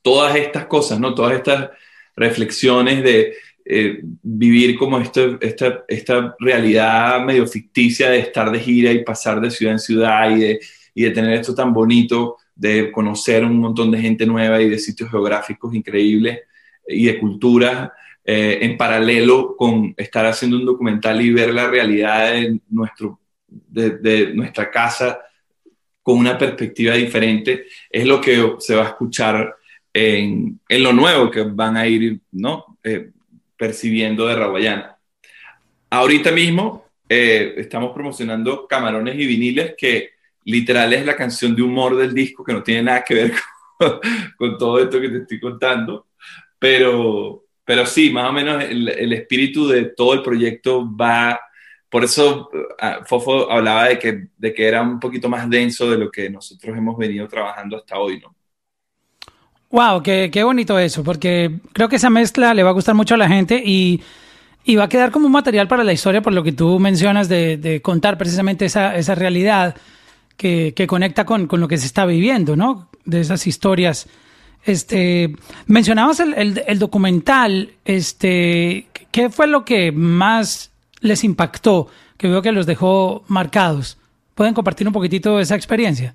todas 0.00 0.36
estas 0.36 0.66
cosas, 0.66 1.00
¿no? 1.00 1.12
todas 1.12 1.34
estas 1.34 1.70
reflexiones 2.14 3.02
de 3.02 3.34
eh, 3.64 3.98
vivir 4.22 4.78
como 4.78 5.00
esta, 5.00 5.84
esta 5.88 6.36
realidad 6.38 7.24
medio 7.24 7.48
ficticia 7.48 8.10
de 8.10 8.20
estar 8.20 8.52
de 8.52 8.60
gira 8.60 8.92
y 8.92 9.02
pasar 9.02 9.40
de 9.40 9.50
ciudad 9.50 9.72
en 9.72 9.80
ciudad 9.80 10.30
y 10.30 10.38
de, 10.38 10.60
y 10.94 11.04
de 11.04 11.10
tener 11.10 11.34
esto 11.34 11.54
tan 11.54 11.72
bonito, 11.72 12.36
de 12.54 12.90
conocer 12.92 13.44
un 13.44 13.58
montón 13.58 13.90
de 13.90 14.00
gente 14.00 14.26
nueva 14.26 14.60
y 14.60 14.68
de 14.68 14.78
sitios 14.78 15.10
geográficos 15.10 15.74
increíbles 15.74 16.40
y 16.86 17.06
de 17.06 17.18
culturas, 17.18 17.90
eh, 18.24 18.58
en 18.62 18.76
paralelo 18.76 19.56
con 19.56 19.94
estar 19.96 20.26
haciendo 20.26 20.56
un 20.56 20.66
documental 20.66 21.20
y 21.20 21.32
ver 21.32 21.54
la 21.54 21.68
realidad 21.68 22.32
de, 22.32 22.60
nuestro, 22.68 23.18
de, 23.48 24.32
nuestra 24.34 24.70
casa 24.70 25.20
con 26.02 26.18
una 26.18 26.36
perspectiva 26.36 26.94
diferente, 26.94 27.66
es 27.88 28.06
lo 28.06 28.20
que 28.20 28.54
se 28.58 28.74
va 28.74 28.82
a 28.82 28.88
escuchar 28.88 29.54
en, 29.92 30.60
en 30.68 30.82
lo 30.82 30.92
nuevo 30.92 31.30
que 31.30 31.42
van 31.42 31.76
a 31.76 31.86
ir 31.86 32.20
¿no? 32.32 32.78
Eh, 32.82 33.10
percibiendo 33.56 34.26
de 34.26 34.36
Raguayana. 34.36 34.96
Ahorita 35.90 36.30
mismo 36.30 36.86
eh, 37.08 37.54
estamos 37.56 37.92
promocionando 37.92 38.66
camarones 38.68 39.16
y 39.16 39.26
viniles 39.26 39.74
que 39.76 40.10
literal 40.44 40.92
es 40.92 41.04
la 41.04 41.16
canción 41.16 41.54
de 41.54 41.62
humor 41.62 41.96
del 41.96 42.14
disco 42.14 42.44
que 42.44 42.52
no 42.52 42.62
tiene 42.62 42.82
nada 42.82 43.04
que 43.04 43.14
ver 43.14 43.32
con, 44.36 44.58
todo 44.58 44.78
esto 44.78 45.00
que 45.00 45.08
te 45.08 45.18
estoy 45.18 45.40
contando, 45.40 46.06
pero, 46.58 47.44
pero 47.64 47.86
sí, 47.86 48.10
más 48.10 48.30
o 48.30 48.32
menos 48.32 48.62
el, 48.64 49.12
espíritu 49.12 49.68
de 49.68 49.86
todo 49.86 50.14
el 50.14 50.22
proyecto 50.22 50.88
va, 50.96 51.40
por 51.88 52.04
eso 52.04 52.50
ah, 52.78 53.00
Fofo 53.06 53.50
hablaba 53.50 53.88
de 53.88 53.98
que, 53.98 54.28
de 54.36 54.54
que 54.54 54.66
era 54.66 54.82
un 54.82 55.00
poquito 55.00 55.28
más 55.28 55.48
denso 55.48 55.90
de 55.90 55.98
lo 55.98 56.10
que 56.10 56.30
nosotros 56.30 56.76
hemos 56.76 56.96
venido 56.96 57.26
trabajando 57.28 57.76
hasta 57.76 57.98
hoy, 57.98 58.20
¿no? 58.20 58.34
Wow, 59.70 60.02
qué, 60.02 60.30
qué 60.32 60.42
bonito 60.42 60.76
eso, 60.80 61.04
porque 61.04 61.60
creo 61.72 61.88
que 61.88 61.96
esa 61.96 62.10
mezcla 62.10 62.54
le 62.54 62.64
va 62.64 62.70
a 62.70 62.74
gustar 62.74 62.96
mucho 62.96 63.14
a 63.14 63.18
la 63.18 63.28
gente 63.28 63.62
y, 63.64 64.02
y 64.64 64.74
va 64.74 64.84
a 64.84 64.88
quedar 64.88 65.12
como 65.12 65.26
un 65.26 65.32
material 65.32 65.68
para 65.68 65.84
la 65.84 65.92
historia 65.92 66.22
por 66.22 66.32
lo 66.32 66.42
que 66.42 66.50
tú 66.50 66.80
mencionas 66.80 67.28
de, 67.28 67.56
de 67.56 67.80
contar 67.80 68.18
precisamente 68.18 68.64
esa, 68.64 68.96
esa 68.96 69.14
realidad 69.14 69.76
que, 70.40 70.86
conecta 70.86 71.26
con, 71.26 71.48
lo 71.50 71.68
que 71.68 71.76
se 71.76 71.84
está 71.84 72.06
viviendo, 72.06 72.56
¿no? 72.56 72.88
De 73.04 73.20
esas 73.20 73.46
historias. 73.46 74.08
Este, 74.64 75.34
mencionabas 75.66 76.20
el, 76.20 76.78
documental, 76.78 77.72
este, 77.84 78.86
¿qué 79.10 79.28
fue 79.28 79.46
lo 79.46 79.66
que 79.66 79.92
más 79.92 80.72
les 81.00 81.24
impactó? 81.24 81.88
Que 82.16 82.28
veo 82.28 82.40
que 82.40 82.52
los 82.52 82.64
dejó 82.64 83.22
marcados. 83.28 83.98
¿Pueden 84.34 84.54
compartir 84.54 84.86
un 84.86 84.94
poquitito 84.94 85.38
esa 85.40 85.56
experiencia? 85.56 86.14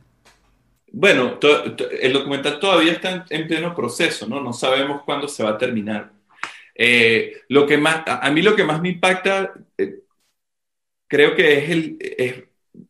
Bueno, 0.91 1.37
el 2.01 2.13
documental 2.13 2.59
todavía 2.59 2.93
está 2.93 3.25
en, 3.29 3.47
pleno 3.47 3.75
proceso, 3.75 4.27
¿no? 4.27 4.41
No 4.41 4.53
sabemos 4.53 5.03
cuándo 5.03 5.27
se 5.27 5.43
va 5.43 5.51
a 5.51 5.57
terminar. 5.57 6.11
Eh, 6.73 7.41
lo 7.49 7.67
que 7.67 7.77
más, 7.77 8.01
a 8.07 8.31
mí 8.31 8.41
lo 8.41 8.55
que 8.55 8.63
más 8.63 8.81
me 8.81 8.89
impacta, 8.89 9.53
eh, 9.77 9.99
creo 11.07 11.35
que 11.35 11.59
es 11.59 11.69
el, 11.69 12.44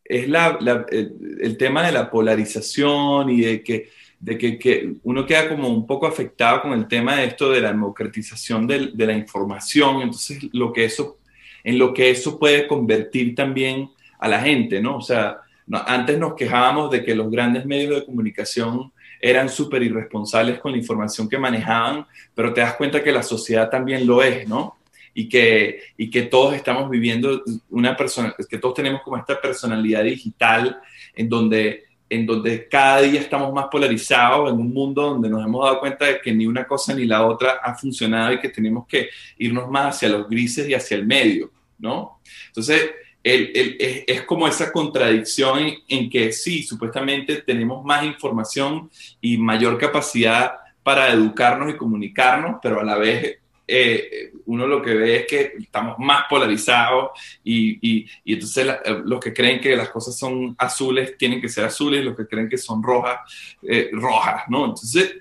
la, 0.09 0.57
el, 0.91 1.57
tema 1.57 1.85
de 1.85 1.91
la 1.91 2.09
polarización 2.09 3.29
y 3.29 3.41
de 3.41 3.63
que, 3.63 3.89
de 4.19 4.37
que, 4.37 4.93
uno 5.03 5.25
queda 5.25 5.49
como 5.49 5.67
un 5.69 5.85
poco 5.85 6.07
afectado 6.07 6.61
con 6.61 6.73
el 6.73 6.87
tema 6.87 7.15
de 7.15 7.25
esto 7.25 7.51
de 7.51 7.61
la 7.61 7.69
democratización 7.69 8.67
de, 8.67 8.91
de 8.93 9.05
la 9.05 9.13
información, 9.13 10.01
entonces 10.01 10.43
lo 10.53 10.71
que 10.71 10.85
eso, 10.85 11.17
en 11.63 11.79
lo 11.79 11.93
que 11.93 12.09
eso 12.09 12.37
puede 12.37 12.67
convertir 12.67 13.35
también 13.35 13.89
a 14.19 14.27
la 14.27 14.39
gente, 14.39 14.81
¿no? 14.81 14.97
O 14.97 15.01
sea, 15.01 15.39
antes 15.71 16.17
nos 16.17 16.35
quejábamos 16.35 16.91
de 16.91 17.03
que 17.03 17.15
los 17.15 17.29
grandes 17.29 17.65
medios 17.65 17.95
de 17.95 18.05
comunicación 18.05 18.91
eran 19.19 19.49
súper 19.49 19.81
irresponsables 19.81 20.59
con 20.59 20.71
la 20.71 20.77
información 20.77 21.27
que 21.27 21.39
manejaban, 21.39 22.05
pero 22.33 22.53
te 22.53 22.61
das 22.61 22.75
cuenta 22.75 23.03
que 23.03 23.11
la 23.11 23.23
sociedad 23.23 23.69
también 23.69 24.05
lo 24.05 24.21
es, 24.21 24.47
¿no? 24.47 24.77
Y 25.17 25.29
que, 25.29 25.81
y 25.97 26.09
que 26.09 26.23
todos 26.23 26.53
estamos 26.53 26.89
viviendo 26.89 27.41
una 27.69 27.95
persona, 27.95 28.35
que 28.47 28.57
todos 28.57 28.75
tenemos 28.75 29.01
como 29.01 29.17
esta 29.17 29.39
personalidad 29.39 30.03
digital 30.03 30.79
en 31.15 31.29
donde, 31.29 31.85
en 32.09 32.25
donde 32.25 32.67
cada 32.67 33.01
día 33.01 33.21
estamos 33.21 33.51
más 33.53 33.67
polarizados 33.71 34.51
en 34.51 34.59
un 34.59 34.73
mundo 34.73 35.03
donde 35.03 35.29
nos 35.29 35.43
hemos 35.43 35.63
dado 35.63 35.79
cuenta 35.79 36.05
de 36.05 36.19
que 36.19 36.33
ni 36.33 36.45
una 36.45 36.67
cosa 36.67 36.93
ni 36.93 37.05
la 37.05 37.25
otra 37.25 37.61
ha 37.63 37.73
funcionado 37.75 38.33
y 38.33 38.39
que 38.41 38.49
tenemos 38.49 38.85
que 38.87 39.09
irnos 39.37 39.71
más 39.71 39.95
hacia 39.95 40.09
los 40.09 40.27
grises 40.27 40.67
y 40.67 40.73
hacia 40.73 40.97
el 40.97 41.05
medio, 41.05 41.49
¿no? 41.79 42.19
Entonces, 42.47 42.91
el, 43.23 43.51
el, 43.55 43.77
es, 43.79 44.03
es, 44.05 44.21
como 44.23 44.49
esa 44.49 44.69
contradicción 44.69 45.59
en, 45.59 45.75
en 45.87 46.09
que 46.09 46.33
sí, 46.33 46.61
supuestamente 46.61 47.37
tenemos 47.37 47.83
más 47.85 48.03
información 48.03 48.91
y 49.21 49.37
mayor 49.37 49.77
capacidad 49.77 50.51
para 50.83 51.09
educarnos 51.09 51.73
y 51.73 51.77
comunicarnos, 51.77 52.57
pero 52.61 52.81
a 52.81 52.83
la 52.83 52.97
vez 52.97 53.39
eh, 53.67 54.31
uno 54.45 54.67
lo 54.67 54.81
que 54.81 54.93
ve 54.93 55.15
es 55.17 55.25
que 55.25 55.53
estamos 55.59 55.97
más 55.97 56.25
polarizados 56.29 57.11
y, 57.43 58.05
entonces 58.23 58.67
eh, 58.67 59.01
los 59.03 59.19
que 59.19 59.33
creen 59.33 59.59
que 59.59 59.75
las 59.75 59.89
cosas 59.89 60.17
son 60.17 60.55
azules 60.57 61.17
tienen 61.17 61.41
que 61.41 61.49
ser 61.49 61.65
azules, 61.65 62.05
los 62.05 62.15
que 62.15 62.27
creen 62.27 62.47
que 62.47 62.57
son 62.57 62.83
rojas, 62.83 63.19
eh, 63.63 63.89
rojas, 63.91 64.43
¿no? 64.49 64.65
Entonces, 64.65 65.15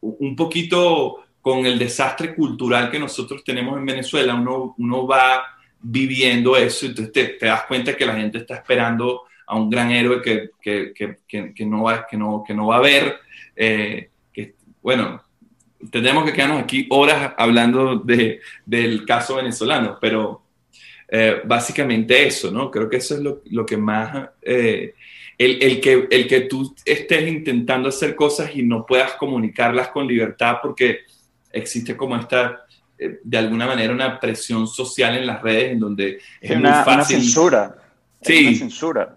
un 0.00 0.34
poquito 0.34 1.24
con 1.40 1.66
el 1.66 1.78
desastre 1.78 2.34
cultural 2.34 2.90
que 2.90 2.98
nosotros 2.98 3.44
tenemos 3.44 3.76
en 3.76 3.86
Venezuela, 3.86 4.34
uno, 4.34 4.74
uno 4.78 5.06
va 5.06 5.44
viviendo 5.80 6.56
eso, 6.56 6.86
entonces 6.86 7.12
te, 7.38 7.46
das 7.46 7.64
cuenta 7.64 7.96
que 7.96 8.06
la 8.06 8.16
gente 8.16 8.38
está 8.38 8.54
esperando 8.54 9.24
a 9.46 9.56
un 9.56 9.68
gran 9.68 9.90
héroe 9.90 10.22
que, 10.22 10.50
que, 10.60 11.66
no, 11.66 11.82
va, 11.82 12.06
que, 12.06 12.16
no, 12.16 12.42
que 12.46 12.54
no 12.54 12.68
va 12.68 12.76
a 12.76 12.80
ver, 12.80 13.20
que, 13.54 14.54
bueno, 14.80 15.22
tendríamos 15.90 16.24
que 16.24 16.32
quedarnos 16.32 16.62
aquí 16.62 16.86
horas 16.90 17.32
hablando 17.36 17.96
de, 17.96 18.40
del 18.64 19.04
caso 19.04 19.36
venezolano, 19.36 19.98
pero 20.00 20.42
eh, 21.08 21.42
básicamente 21.44 22.26
eso, 22.26 22.50
¿no? 22.50 22.70
Creo 22.70 22.88
que 22.88 22.96
eso 22.96 23.14
es 23.14 23.20
lo, 23.20 23.42
lo 23.50 23.66
que 23.66 23.76
más... 23.76 24.28
Eh, 24.40 24.94
el, 25.38 25.62
el, 25.62 25.80
que, 25.80 26.06
el 26.10 26.28
que 26.28 26.42
tú 26.42 26.74
estés 26.84 27.28
intentando 27.28 27.88
hacer 27.88 28.14
cosas 28.14 28.54
y 28.54 28.62
no 28.62 28.86
puedas 28.86 29.14
comunicarlas 29.14 29.88
con 29.88 30.06
libertad 30.06 30.58
porque 30.62 31.00
existe 31.50 31.96
como 31.96 32.16
esta, 32.16 32.64
eh, 32.98 33.18
de 33.24 33.38
alguna 33.38 33.66
manera, 33.66 33.92
una 33.92 34.20
presión 34.20 34.68
social 34.68 35.16
en 35.16 35.26
las 35.26 35.42
redes 35.42 35.72
en 35.72 35.80
donde 35.80 36.20
es 36.40 36.56
muy 36.56 36.68
fácil. 36.68 36.92
Una 36.94 37.04
censura. 37.04 37.76
Sí. 38.20 38.46
Una 38.46 38.58
censura. 38.58 39.16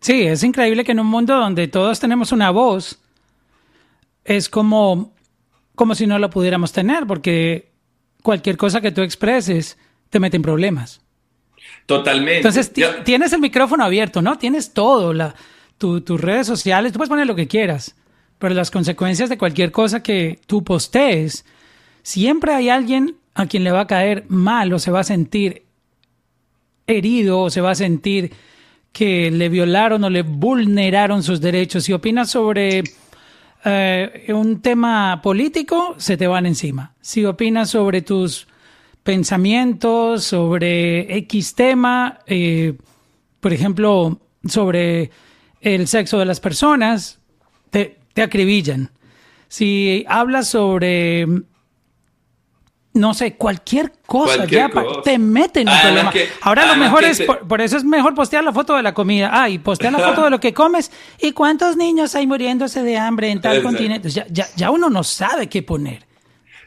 Sí, 0.00 0.22
es 0.24 0.42
increíble 0.42 0.84
que 0.84 0.92
en 0.92 1.00
un 1.00 1.06
mundo 1.06 1.34
donde 1.34 1.68
todos 1.68 2.00
tenemos 2.00 2.32
una 2.32 2.50
voz, 2.50 3.00
es 4.24 4.48
como 4.48 5.13
como 5.74 5.94
si 5.94 6.06
no 6.06 6.18
lo 6.18 6.30
pudiéramos 6.30 6.72
tener, 6.72 7.06
porque 7.06 7.72
cualquier 8.22 8.56
cosa 8.56 8.80
que 8.80 8.92
tú 8.92 9.02
expreses 9.02 9.78
te 10.10 10.20
mete 10.20 10.36
en 10.36 10.42
problemas. 10.42 11.00
Totalmente. 11.86 12.36
Entonces, 12.36 12.72
tienes 13.04 13.32
el 13.32 13.40
micrófono 13.40 13.84
abierto, 13.84 14.22
¿no? 14.22 14.38
Tienes 14.38 14.72
todo, 14.72 15.12
la, 15.12 15.34
tus 15.78 16.20
redes 16.20 16.46
sociales, 16.46 16.92
tú 16.92 16.98
puedes 16.98 17.10
poner 17.10 17.26
lo 17.26 17.34
que 17.34 17.48
quieras, 17.48 17.96
pero 18.38 18.54
las 18.54 18.70
consecuencias 18.70 19.28
de 19.28 19.38
cualquier 19.38 19.72
cosa 19.72 20.02
que 20.02 20.40
tú 20.46 20.64
postees, 20.64 21.44
siempre 22.02 22.54
hay 22.54 22.68
alguien 22.68 23.16
a 23.34 23.46
quien 23.46 23.64
le 23.64 23.72
va 23.72 23.80
a 23.80 23.86
caer 23.86 24.24
mal 24.28 24.72
o 24.72 24.78
se 24.78 24.90
va 24.90 25.00
a 25.00 25.04
sentir 25.04 25.64
herido 26.86 27.40
o 27.40 27.50
se 27.50 27.60
va 27.60 27.72
a 27.72 27.74
sentir 27.74 28.32
que 28.92 29.30
le 29.30 29.48
violaron 29.48 30.04
o 30.04 30.10
le 30.10 30.22
vulneraron 30.22 31.22
sus 31.22 31.40
derechos. 31.40 31.84
Si 31.84 31.92
opinas 31.92 32.30
sobre 32.30 32.84
eh, 33.64 34.26
un 34.28 34.60
tema 34.60 35.20
político, 35.22 35.94
se 35.98 36.16
te 36.16 36.26
van 36.26 36.46
encima. 36.46 36.94
Si 37.00 37.24
opinas 37.24 37.70
sobre 37.70 38.02
tus 38.02 38.46
pensamientos, 39.02 40.24
sobre 40.24 41.16
X 41.18 41.54
tema, 41.54 42.20
eh, 42.26 42.76
por 43.40 43.52
ejemplo, 43.52 44.20
sobre 44.46 45.10
el 45.60 45.86
sexo 45.86 46.18
de 46.18 46.26
las 46.26 46.40
personas, 46.40 47.20
te, 47.70 47.98
te 48.12 48.22
acribillan. 48.22 48.90
Si 49.48 50.04
hablas 50.08 50.48
sobre 50.48 51.26
no 52.94 53.12
sé, 53.12 53.34
cualquier 53.34 53.92
cosa, 54.06 54.44
ya 54.46 54.70
te 55.02 55.18
meten 55.18 55.66
en 55.66 55.74
un 55.74 55.80
problema. 55.80 56.12
Ahora 56.42 56.64
lo 56.66 56.76
mejor 56.76 57.02
es, 57.02 57.22
por, 57.22 57.60
eso 57.60 57.76
es 57.76 57.82
mejor 57.82 58.14
postear 58.14 58.44
la 58.44 58.52
foto 58.52 58.76
de 58.76 58.82
la 58.84 58.94
comida. 58.94 59.30
Ah, 59.32 59.48
y 59.48 59.58
postear 59.58 59.92
la 59.92 59.98
foto 59.98 60.22
de 60.22 60.30
lo 60.30 60.38
que 60.38 60.54
comes. 60.54 60.92
¿Y 61.20 61.32
cuántos 61.32 61.76
niños 61.76 62.14
hay 62.14 62.26
muriéndose 62.26 62.84
de 62.84 62.96
hambre 62.96 63.30
en 63.30 63.40
tal 63.40 63.62
continente? 63.62 64.08
Ya, 64.10 64.26
ya, 64.30 64.46
ya, 64.54 64.70
uno 64.70 64.88
no 64.88 65.02
sabe 65.02 65.48
qué 65.48 65.62
poner. 65.62 66.04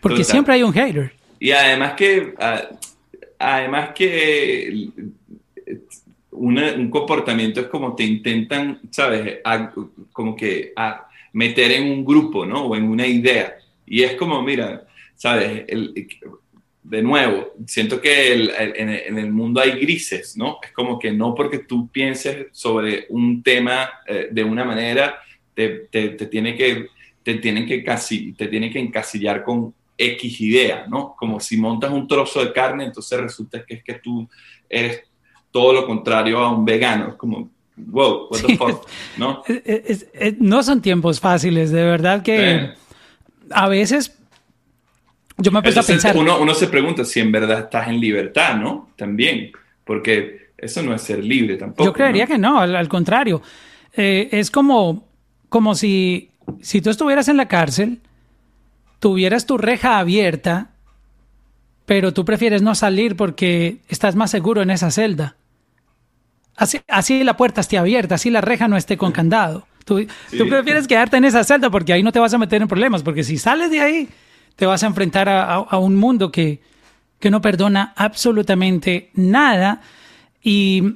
Porque 0.01 0.25
siempre 0.25 0.55
hay 0.55 0.63
un 0.63 0.73
hater. 0.73 1.13
Y 1.39 1.51
además 1.51 1.93
que, 1.93 2.33
ah, 2.39 2.61
además 3.39 3.91
que 3.95 4.89
un 6.31 6.89
comportamiento 6.89 7.61
es 7.61 7.67
como 7.67 7.95
te 7.95 8.03
intentan, 8.03 8.81
¿sabes? 8.91 9.39
como 10.11 10.35
que 10.35 10.73
a 10.75 11.07
meter 11.31 11.71
en 11.71 11.89
un 11.89 12.03
grupo, 12.03 12.45
¿no? 12.45 12.65
O 12.65 12.75
en 12.75 12.83
una 12.83 13.07
idea. 13.07 13.55
Y 13.85 14.03
es 14.03 14.15
como, 14.15 14.41
mira, 14.41 14.86
¿sabes? 15.17 15.65
de 16.89 17.01
nuevo, 17.01 17.53
siento 17.65 17.99
que 17.99 18.33
en, 18.33 19.17
el 19.17 19.31
mundo 19.31 19.59
hay 19.59 19.71
grises, 19.71 20.37
¿no? 20.37 20.59
Es 20.63 20.71
como 20.71 20.97
que 20.97 21.11
no 21.11 21.35
porque 21.35 21.59
tú 21.59 21.89
pienses 21.89 22.47
sobre 22.53 23.07
un 23.09 23.43
tema 23.43 23.89
eh, 24.07 24.29
de 24.31 24.43
una 24.43 24.63
manera, 24.63 25.19
te, 25.53 25.87
te, 25.91 26.11
tiene 26.27 26.55
que, 26.55 26.87
te, 27.23 27.35
tienen 27.35 27.65
que 27.65 27.83
casi, 27.83 28.31
te 28.31 28.47
tienen 28.47 28.71
que 28.71 28.79
encasillar 28.79 29.43
con 29.43 29.73
X 29.97 30.39
idea, 30.39 30.85
¿no? 30.87 31.13
Como 31.17 31.41
si 31.41 31.57
montas 31.57 31.91
un 31.91 32.07
trozo 32.07 32.45
de 32.45 32.53
carne, 32.53 32.85
entonces 32.85 33.19
resulta 33.19 33.65
que 33.65 33.75
es 33.75 33.83
que 33.83 33.95
tú 33.95 34.25
eres 34.69 35.01
todo 35.51 35.73
lo 35.73 35.85
contrario 35.85 36.39
a 36.39 36.55
un 36.55 36.63
vegano. 36.63 37.09
Es 37.09 37.15
como, 37.15 37.49
wow, 37.75 38.29
what 38.29 38.39
the 38.45 38.55
fuck, 38.55 38.87
¿no? 39.17 39.43
no 40.39 40.63
son 40.63 40.81
tiempos 40.81 41.19
fáciles, 41.19 41.71
de 41.71 41.83
verdad 41.83 42.23
que 42.23 42.69
a 43.49 43.67
veces 43.67 44.17
yo 45.37 45.51
me 45.51 45.59
empecé 45.59 45.79
a 45.79 45.83
pensar. 45.83 46.17
Uno, 46.17 46.39
uno, 46.39 46.53
se 46.53 46.67
pregunta 46.67 47.05
si 47.05 47.19
en 47.19 47.31
verdad 47.31 47.59
estás 47.59 47.87
en 47.87 47.99
libertad, 47.99 48.55
¿no? 48.57 48.89
También, 48.95 49.51
porque 49.83 50.49
eso 50.57 50.81
no 50.81 50.93
es 50.93 51.01
ser 51.01 51.23
libre 51.23 51.57
tampoco. 51.57 51.85
Yo 51.85 51.93
creería 51.93 52.25
que 52.25 52.37
no, 52.37 52.59
al, 52.59 52.89
contrario. 52.89 53.41
Eh, 53.93 54.29
es 54.31 54.49
como, 54.49 55.07
como 55.49 55.75
si, 55.75 56.31
si 56.61 56.81
tú 56.81 56.89
estuvieras 56.89 57.27
en 57.27 57.37
la 57.37 57.47
cárcel, 57.47 57.99
tuvieras 58.99 59.45
tu 59.45 59.57
reja 59.57 59.99
abierta, 59.99 60.71
pero 61.85 62.13
tú 62.13 62.25
prefieres 62.25 62.63
no 62.63 62.73
salir 62.73 63.15
porque 63.15 63.77
estás 63.87 64.15
más 64.15 64.31
seguro 64.31 64.63
en 64.63 64.71
esa 64.71 64.89
celda. 64.89 65.35
Así, 66.55 66.81
así 66.87 67.23
la 67.23 67.37
puerta 67.37 67.61
esté 67.61 67.77
abierta, 67.77 68.15
así 68.15 68.31
la 68.31 68.41
reja 68.41 68.67
no 68.67 68.77
esté 68.77 68.97
con 68.97 69.11
candado. 69.11 69.67
Tú, 69.85 70.05
tú 70.35 70.49
prefieres 70.49 70.87
quedarte 70.87 71.17
en 71.17 71.25
esa 71.25 71.43
celda 71.43 71.69
porque 71.69 71.93
ahí 71.93 72.01
no 72.01 72.11
te 72.11 72.19
vas 72.19 72.33
a 72.33 72.39
meter 72.39 72.61
en 72.61 72.67
problemas, 72.67 73.03
porque 73.03 73.23
si 73.23 73.37
sales 73.37 73.69
de 73.69 73.79
ahí 73.79 74.09
te 74.57 74.65
vas 74.65 74.83
a 74.83 74.87
enfrentar 74.87 75.29
a, 75.29 75.77
un 75.77 75.95
mundo 75.95 76.31
que, 76.31 76.59
no 77.29 77.41
perdona 77.41 77.93
absolutamente 77.95 79.11
nada. 79.13 79.81
Y, 80.43 80.95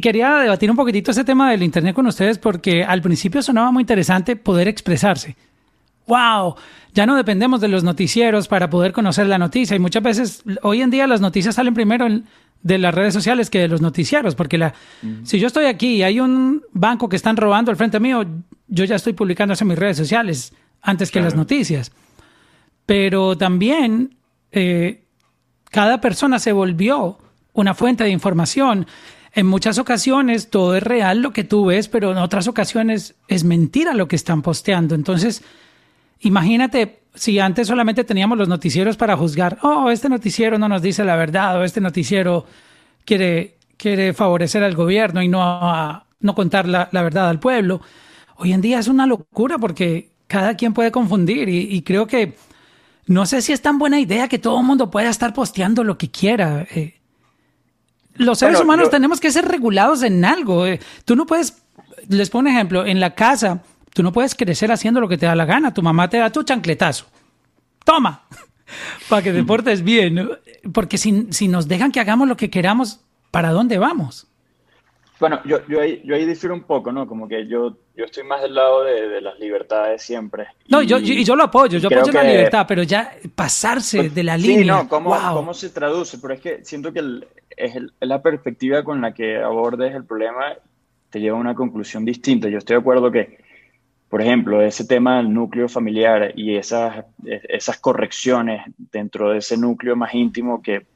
quería 0.00 0.36
debatir 0.36 0.70
un 0.70 0.76
poquitito 0.76 1.10
ese 1.10 1.24
tema 1.24 1.50
del 1.50 1.62
Internet 1.62 1.94
con 1.94 2.06
ustedes 2.06 2.38
porque 2.38 2.84
al 2.84 3.02
principio 3.02 3.42
sonaba 3.42 3.70
muy 3.72 3.82
interesante 3.82 4.36
poder 4.36 4.68
expresarse. 4.68 5.36
wow, 6.06 6.54
ya 6.92 7.06
no 7.06 7.16
dependemos 7.16 7.60
de 7.60 7.68
los 7.68 7.82
noticieros 7.82 8.46
para 8.46 8.70
poder 8.70 8.92
conocer 8.92 9.26
la 9.26 9.38
noticia. 9.38 9.74
Y 9.74 9.80
muchas 9.80 10.02
veces, 10.02 10.44
hoy 10.62 10.80
en 10.80 10.90
día 10.90 11.08
las 11.08 11.20
noticias 11.20 11.56
salen 11.56 11.74
primero 11.74 12.06
de 12.62 12.78
las 12.78 12.94
redes 12.94 13.12
sociales 13.12 13.50
que 13.50 13.58
de 13.58 13.68
los 13.68 13.80
noticieros, 13.80 14.36
porque 14.36 14.56
la, 14.56 14.74
si 15.24 15.40
yo 15.40 15.48
estoy 15.48 15.64
aquí 15.64 15.96
y 15.96 16.02
hay 16.04 16.20
un 16.20 16.62
banco 16.72 17.08
que 17.08 17.16
están 17.16 17.36
robando 17.36 17.72
al 17.72 17.76
frente 17.76 17.98
mío, 17.98 18.24
yo 18.68 18.84
ya 18.84 18.96
estoy 18.96 19.14
publicando 19.14 19.54
eso 19.54 19.64
en 19.64 19.68
mis 19.68 19.78
redes 19.78 19.96
sociales 19.96 20.52
antes 20.80 21.10
que 21.10 21.20
las 21.20 21.34
noticias. 21.34 21.90
Pero 22.86 23.36
también 23.36 24.16
eh, 24.52 25.04
cada 25.70 26.00
persona 26.00 26.38
se 26.38 26.52
volvió 26.52 27.18
una 27.52 27.74
fuente 27.74 28.04
de 28.04 28.10
información. 28.10 28.86
En 29.32 29.46
muchas 29.46 29.78
ocasiones 29.78 30.50
todo 30.50 30.76
es 30.76 30.82
real 30.82 31.20
lo 31.22 31.32
que 31.32 31.44
tú 31.44 31.66
ves, 31.66 31.88
pero 31.88 32.12
en 32.12 32.18
otras 32.18 32.46
ocasiones 32.46 33.14
es 33.28 33.44
mentira 33.44 33.94
lo 33.94 34.06
que 34.06 34.16
están 34.16 34.42
posteando. 34.42 34.94
Entonces, 34.94 35.42
imagínate 36.20 37.00
si 37.14 37.38
antes 37.38 37.68
solamente 37.68 38.04
teníamos 38.04 38.38
los 38.38 38.48
noticieros 38.48 38.96
para 38.96 39.16
juzgar, 39.16 39.58
oh, 39.62 39.90
este 39.90 40.08
noticiero 40.08 40.58
no 40.58 40.68
nos 40.68 40.82
dice 40.82 41.04
la 41.04 41.16
verdad 41.16 41.58
o 41.58 41.64
este 41.64 41.80
noticiero 41.80 42.44
quiere, 43.04 43.56
quiere 43.76 44.12
favorecer 44.12 44.64
al 44.64 44.74
gobierno 44.74 45.22
y 45.22 45.28
no, 45.28 46.04
no 46.20 46.34
contar 46.34 46.66
la, 46.66 46.88
verdad 46.90 47.28
al 47.28 47.38
pueblo. 47.38 47.80
Hoy 48.36 48.52
en 48.52 48.60
día 48.60 48.80
es 48.80 48.88
una 48.88 49.06
locura 49.06 49.58
porque 49.58 50.10
cada 50.26 50.56
quien 50.56 50.74
puede 50.74 50.90
confundir 50.90 51.48
y, 51.48 51.82
creo 51.82 52.06
que 52.06 52.34
no 53.06 53.26
sé 53.26 53.42
si 53.42 53.52
es 53.52 53.60
tan 53.60 53.78
buena 53.78 54.00
idea 54.00 54.28
que 54.28 54.38
todo 54.38 54.60
el 54.60 54.66
mundo 54.66 54.90
pueda 54.90 55.10
estar 55.10 55.34
posteando 55.34 55.84
lo 55.84 55.98
que 55.98 56.10
quiera. 56.10 56.66
Eh, 56.70 57.00
los 58.14 58.38
seres 58.38 58.60
humanos 58.60 58.90
tenemos 58.90 59.20
que 59.20 59.30
ser 59.30 59.46
regulados 59.46 60.02
en 60.02 60.24
algo. 60.24 60.66
Eh. 60.66 60.80
Tú 61.04 61.16
no 61.16 61.26
puedes, 61.26 61.62
les 62.08 62.30
pongo 62.30 62.42
un 62.42 62.48
ejemplo, 62.48 62.86
en 62.86 63.00
la 63.00 63.14
casa, 63.14 63.62
tú 63.92 64.02
no 64.02 64.12
puedes 64.12 64.34
crecer 64.34 64.72
haciendo 64.72 65.00
lo 65.00 65.08
que 65.08 65.18
te 65.18 65.26
da 65.26 65.34
la 65.34 65.44
gana. 65.44 65.74
Tu 65.74 65.82
mamá 65.82 66.08
te 66.08 66.18
da 66.18 66.30
tu 66.30 66.42
chancletazo. 66.42 67.06
Toma, 67.84 68.22
para 69.08 69.22
que 69.22 69.32
te 69.32 69.44
portes 69.44 69.82
bien. 69.82 70.30
Porque 70.72 70.96
si, 70.96 71.26
si 71.30 71.48
nos 71.48 71.68
dejan 71.68 71.92
que 71.92 72.00
hagamos 72.00 72.26
lo 72.26 72.36
que 72.36 72.48
queramos, 72.48 73.00
¿para 73.30 73.50
dónde 73.50 73.78
vamos? 73.78 74.28
Bueno, 75.20 75.40
yo, 75.44 75.64
yo, 75.68 75.80
ahí, 75.80 76.02
yo 76.04 76.16
ahí 76.16 76.26
difiero 76.26 76.54
un 76.54 76.64
poco, 76.64 76.90
¿no? 76.90 77.06
Como 77.06 77.28
que 77.28 77.46
yo, 77.46 77.76
yo 77.96 78.04
estoy 78.04 78.24
más 78.24 78.42
del 78.42 78.54
lado 78.54 78.82
de, 78.82 79.20
las 79.20 79.38
libertades 79.38 80.02
siempre. 80.02 80.46
No, 80.68 80.82
y 80.82 80.86
yo, 80.86 80.98
yo, 80.98 81.36
lo 81.36 81.44
apoyo, 81.44 81.78
yo 81.78 81.88
apoyo 81.88 82.12
la 82.12 82.24
libertad, 82.24 82.66
pero 82.66 82.82
ya 82.82 83.12
pasarse 83.34 83.98
pues, 83.98 84.14
de 84.14 84.24
la 84.24 84.36
línea. 84.36 84.58
Sí, 84.58 84.64
no, 84.64 84.88
¿cómo, 84.88 85.16
¿cómo 85.32 85.54
se 85.54 85.70
traduce? 85.70 86.18
Pero 86.18 86.34
es 86.34 86.40
que 86.40 86.64
siento 86.64 86.92
que 86.92 86.98
el, 86.98 87.28
es, 87.56 87.74
la 88.00 88.22
perspectiva 88.22 88.82
con 88.82 89.00
la 89.00 89.14
que 89.14 89.38
abordes 89.38 89.94
el 89.94 90.04
problema 90.04 90.54
te 91.10 91.20
lleva 91.20 91.36
a 91.36 91.40
una 91.40 91.54
conclusión 91.54 92.04
distinta. 92.04 92.48
Yo 92.48 92.58
estoy 92.58 92.74
de 92.74 92.80
acuerdo 92.80 93.12
que, 93.12 93.38
por 94.08 94.20
ejemplo, 94.20 94.62
ese 94.62 94.84
tema 94.84 95.18
del 95.18 95.32
núcleo 95.32 95.68
familiar 95.68 96.32
y 96.34 96.56
esas, 96.56 97.04
esas 97.24 97.78
correcciones 97.78 98.62
dentro 98.76 99.30
de 99.30 99.38
ese 99.38 99.56
núcleo 99.56 99.94
más 99.94 100.12
íntimo 100.12 100.60
que, 100.60 100.86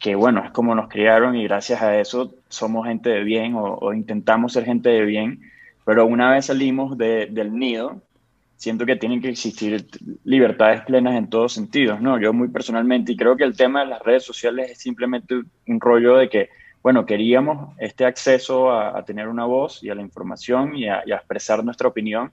que, 0.00 0.14
bueno, 0.14 0.42
es 0.44 0.50
como 0.50 0.74
nos 0.74 0.88
criaron 0.88 1.36
y 1.36 1.44
gracias 1.44 1.82
a 1.82 2.00
eso 2.00 2.34
somos 2.48 2.86
gente 2.86 3.10
de 3.10 3.22
bien 3.22 3.54
o, 3.54 3.92
intentamos 3.92 4.54
ser 4.54 4.64
gente 4.64 4.88
de 4.88 5.04
bien, 5.04 5.40
pero 5.84 6.06
una 6.06 6.30
vez 6.30 6.46
salimos 6.46 6.96
del 6.96 7.54
nido, 7.54 8.00
siento 8.56 8.86
que 8.86 8.96
tienen 8.96 9.20
que 9.20 9.28
existir 9.28 9.86
libertades 10.24 10.80
plenas 10.82 11.16
en 11.16 11.28
todos 11.28 11.52
sentidos, 11.52 12.00
¿no? 12.00 12.18
Yo 12.18 12.32
muy 12.32 12.48
personalmente, 12.48 13.12
y 13.12 13.16
creo 13.16 13.36
que 13.36 13.44
el 13.44 13.56
tema 13.56 13.80
de 13.80 13.86
las 13.86 14.02
redes 14.02 14.24
sociales 14.24 14.70
es 14.70 14.78
simplemente 14.78 15.34
un 15.66 15.80
rollo 15.80 16.16
de 16.16 16.30
que, 16.30 16.48
bueno, 16.82 17.04
queríamos 17.04 17.74
este 17.78 18.06
acceso 18.06 18.72
a, 18.72 19.04
tener 19.04 19.28
una 19.28 19.44
voz 19.44 19.82
y 19.82 19.90
a 19.90 19.94
la 19.94 20.02
información 20.02 20.76
y 20.76 20.88
a, 20.88 21.00
expresar 21.06 21.62
nuestra 21.62 21.88
opinión, 21.88 22.32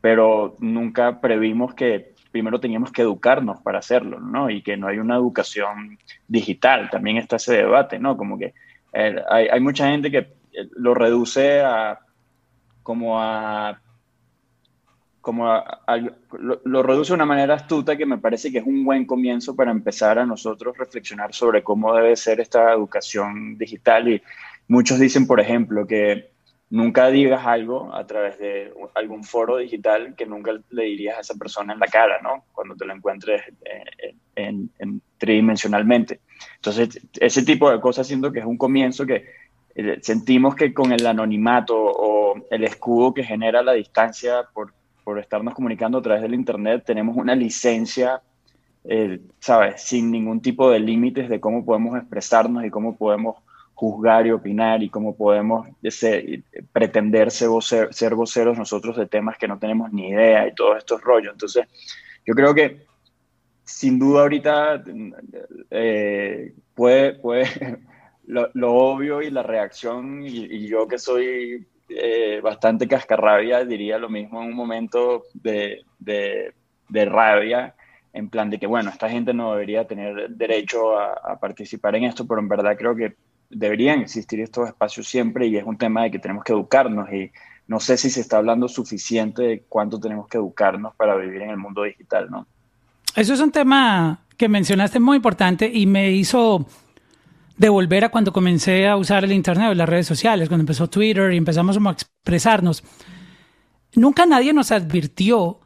pero 0.00 0.54
nunca 0.60 1.20
previmos 1.20 1.74
que 1.74 2.12
primero 2.30 2.60
teníamos 2.60 2.92
que 2.92 3.02
educarnos 3.02 3.60
para 3.60 3.78
hacerlo, 3.78 4.20
¿no? 4.20 4.50
Y 4.50 4.62
que 4.62 4.76
no 4.76 4.88
hay 4.88 4.98
una 4.98 5.16
educación 5.16 5.98
digital, 6.26 6.90
también 6.90 7.16
está 7.16 7.36
ese 7.36 7.56
debate, 7.56 7.98
¿no? 7.98 8.16
Como 8.16 8.38
que 8.38 8.54
eh, 8.92 9.16
hay, 9.30 9.60
mucha 9.60 9.88
gente 9.88 10.10
que 10.10 10.18
eh, 10.18 10.68
lo 10.76 10.94
reduce 10.94 11.60
a 11.60 11.98
como 12.82 13.20
a 13.20 13.80
como 15.20 15.46
lo, 16.64 16.82
reduce 16.82 17.10
de 17.10 17.16
una 17.16 17.26
manera 17.26 17.54
astuta 17.54 17.98
que 17.98 18.06
me 18.06 18.16
parece 18.16 18.50
que 18.50 18.58
es 18.58 18.66
un 18.66 18.82
buen 18.82 19.04
comienzo 19.04 19.54
para 19.54 19.70
empezar 19.70 20.18
a 20.18 20.24
nosotros 20.24 20.78
reflexionar 20.78 21.34
sobre 21.34 21.62
cómo 21.62 21.94
debe 21.94 22.16
ser 22.16 22.40
esta 22.40 22.72
educación 22.72 23.58
digital. 23.58 24.08
Y 24.08 24.22
muchos 24.68 24.98
dicen, 24.98 25.26
por 25.26 25.38
ejemplo, 25.38 25.86
que 25.86 26.30
nunca 26.70 27.08
digas 27.08 27.46
algo 27.46 27.94
a 27.94 28.06
través 28.06 28.38
de 28.38 28.72
algún 28.94 29.24
foro 29.24 29.56
digital 29.56 30.14
que 30.16 30.26
nunca 30.26 30.52
le 30.70 30.84
dirías 30.84 31.18
a 31.18 31.20
esa 31.20 31.34
persona 31.34 31.72
en 31.72 31.80
la 31.80 31.86
cara, 31.86 32.20
¿no? 32.22 32.44
Cuando 32.52 32.74
te 32.76 32.84
lo 32.84 32.94
encuentres 32.94 33.42
eh, 33.64 34.14
en, 34.36 34.70
tridimensionalmente. 35.16 36.20
Entonces, 36.56 37.00
ese 37.18 37.44
tipo 37.44 37.70
de 37.70 37.80
cosas 37.80 38.06
siento 38.06 38.30
que 38.30 38.40
es 38.40 38.46
un 38.46 38.58
comienzo 38.58 39.06
que 39.06 39.24
eh, 39.74 39.98
sentimos 40.02 40.54
que 40.54 40.74
con 40.74 40.92
el 40.92 41.06
anonimato 41.06 41.76
o 41.76 42.34
el 42.50 42.64
escudo 42.64 43.14
que 43.14 43.24
genera 43.24 43.62
la 43.62 43.72
distancia 43.72 44.44
por 44.52 44.72
por 45.08 45.18
estarnos 45.18 45.54
comunicando 45.54 45.96
a 45.96 46.02
través 46.02 46.20
del 46.20 46.34
Internet, 46.34 46.82
tenemos 46.84 47.16
una 47.16 47.34
licencia, 47.34 48.20
eh, 48.84 49.18
¿sabes? 49.40 49.80
Sin 49.80 50.10
ningún 50.10 50.42
tipo 50.42 50.70
de 50.70 50.80
límites 50.80 51.30
de 51.30 51.40
cómo 51.40 51.64
podemos 51.64 51.96
expresarnos 51.96 52.62
y 52.66 52.68
cómo 52.68 52.94
podemos 52.94 53.36
juzgar 53.78 54.26
y 54.26 54.32
opinar 54.32 54.82
y 54.82 54.90
cómo 54.90 55.16
podemos 55.16 55.68
pretender 56.72 57.30
ser, 57.30 57.48
voceros 57.48 58.58
nosotros 58.58 58.96
de 58.96 59.06
temas 59.06 59.38
que 59.38 59.46
no 59.46 59.58
tenemos 59.58 59.92
ni 59.92 60.08
idea 60.08 60.48
y 60.48 60.54
todos 60.54 60.78
estos 60.78 61.00
rollos. 61.00 61.32
Entonces, 61.32 61.66
yo 62.26 62.34
creo 62.34 62.54
que 62.54 62.86
sin 63.62 63.98
duda 63.98 64.22
ahorita 64.22 64.82
eh, 65.70 66.54
puede, 66.74 67.12
puede 67.14 67.46
lo, 68.26 68.74
obvio 68.74 69.22
y 69.22 69.30
la 69.30 69.42
reacción 69.42 70.22
y 70.26 70.66
yo 70.66 70.88
que 70.88 70.98
soy 70.98 71.66
eh, 71.90 72.40
bastante 72.42 72.86
cascarrabia, 72.86 73.64
diría 73.64 73.96
lo 73.98 74.10
mismo 74.10 74.42
en 74.42 74.48
un 74.48 74.54
momento 74.54 75.24
de, 75.32 75.84
de, 75.98 77.04
rabia, 77.06 77.74
en 78.12 78.28
plan 78.28 78.50
de 78.50 78.58
que, 78.58 78.66
bueno, 78.66 78.90
esta 78.90 79.08
gente 79.08 79.32
no 79.32 79.52
debería 79.52 79.86
tener 79.86 80.28
derecho 80.28 80.98
a, 80.98 81.38
participar 81.40 81.96
en 81.96 82.04
esto, 82.04 82.26
pero 82.26 82.40
en 82.40 82.48
verdad 82.48 82.76
creo 82.76 82.94
que 82.94 83.16
deberían 83.50 84.00
existir 84.00 84.40
estos 84.40 84.68
espacios 84.68 85.08
siempre 85.08 85.46
y 85.46 85.56
es 85.56 85.64
un 85.64 85.78
tema 85.78 86.02
de 86.04 86.10
que 86.10 86.18
tenemos 86.18 86.44
que 86.44 86.52
educarnos 86.52 87.12
y 87.12 87.30
no 87.66 87.80
sé 87.80 87.96
si 87.96 88.10
se 88.10 88.20
está 88.20 88.38
hablando 88.38 88.68
suficiente 88.68 89.42
de 89.42 89.62
cuánto 89.68 90.00
tenemos 90.00 90.26
que 90.28 90.38
educarnos 90.38 90.94
para 90.96 91.16
vivir 91.16 91.42
en 91.42 91.50
el 91.50 91.56
mundo 91.56 91.82
digital, 91.82 92.30
¿no? 92.30 92.46
Eso 93.14 93.34
es 93.34 93.40
un 93.40 93.50
tema 93.50 94.24
que 94.36 94.48
mencionaste 94.48 95.00
muy 95.00 95.16
importante 95.16 95.70
y 95.72 95.86
me 95.86 96.10
hizo 96.12 96.66
de 97.56 97.68
volver 97.68 98.04
a 98.04 98.08
cuando 98.10 98.32
comencé 98.32 98.86
a 98.86 98.96
usar 98.96 99.24
el 99.24 99.32
Internet 99.32 99.70
o 99.70 99.74
las 99.74 99.88
redes 99.88 100.06
sociales, 100.06 100.48
cuando 100.48 100.62
empezó 100.62 100.88
Twitter 100.88 101.32
y 101.32 101.36
empezamos 101.36 101.76
a 101.76 101.90
expresarnos. 101.90 102.84
Nunca 103.94 104.24
nadie 104.26 104.52
nos 104.52 104.70
advirtió 104.70 105.60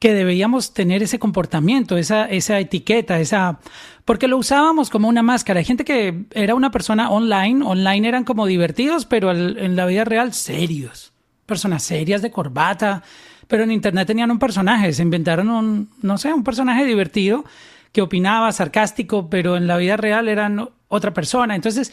que 0.00 0.14
debíamos 0.14 0.72
tener 0.72 1.02
ese 1.02 1.18
comportamiento, 1.18 1.96
esa, 1.98 2.24
esa 2.24 2.58
etiqueta, 2.58 3.20
esa... 3.20 3.60
Porque 4.06 4.28
lo 4.28 4.38
usábamos 4.38 4.88
como 4.88 5.08
una 5.08 5.22
máscara. 5.22 5.58
Hay 5.58 5.66
gente 5.66 5.84
que 5.84 6.24
era 6.32 6.54
una 6.54 6.70
persona 6.70 7.10
online, 7.10 7.62
online 7.64 8.08
eran 8.08 8.24
como 8.24 8.46
divertidos, 8.46 9.04
pero 9.04 9.30
en 9.30 9.76
la 9.76 9.84
vida 9.84 10.04
real 10.04 10.32
serios. 10.32 11.12
Personas 11.44 11.82
serias 11.82 12.22
de 12.22 12.30
corbata, 12.30 13.02
pero 13.46 13.62
en 13.62 13.72
Internet 13.72 14.06
tenían 14.06 14.30
un 14.30 14.38
personaje, 14.38 14.92
se 14.94 15.02
inventaron 15.02 15.50
un, 15.50 15.90
no 16.00 16.16
sé, 16.16 16.32
un 16.32 16.44
personaje 16.44 16.86
divertido 16.86 17.44
que 17.92 18.00
opinaba, 18.00 18.50
sarcástico, 18.52 19.28
pero 19.28 19.58
en 19.58 19.66
la 19.66 19.76
vida 19.76 19.98
real 19.98 20.28
eran 20.28 20.70
otra 20.88 21.12
persona. 21.12 21.54
Entonces, 21.54 21.92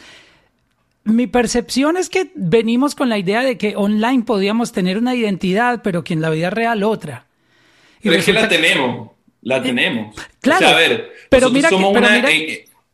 mi 1.04 1.26
percepción 1.26 1.98
es 1.98 2.08
que 2.08 2.32
venimos 2.34 2.94
con 2.94 3.10
la 3.10 3.18
idea 3.18 3.42
de 3.42 3.58
que 3.58 3.76
online 3.76 4.22
podíamos 4.22 4.72
tener 4.72 4.96
una 4.96 5.14
identidad, 5.14 5.82
pero 5.82 6.04
que 6.04 6.14
en 6.14 6.22
la 6.22 6.30
vida 6.30 6.48
real 6.48 6.84
otra. 6.84 7.27
Pero 8.02 8.16
es 8.16 8.24
que 8.24 8.32
la 8.32 8.48
tenemos, 8.48 9.10
la 9.42 9.58
eh, 9.58 9.60
tenemos. 9.60 10.16
Claro. 10.40 10.68
a 10.68 10.74
ver, 10.74 11.12
pero 11.28 11.50
mira, 11.50 11.68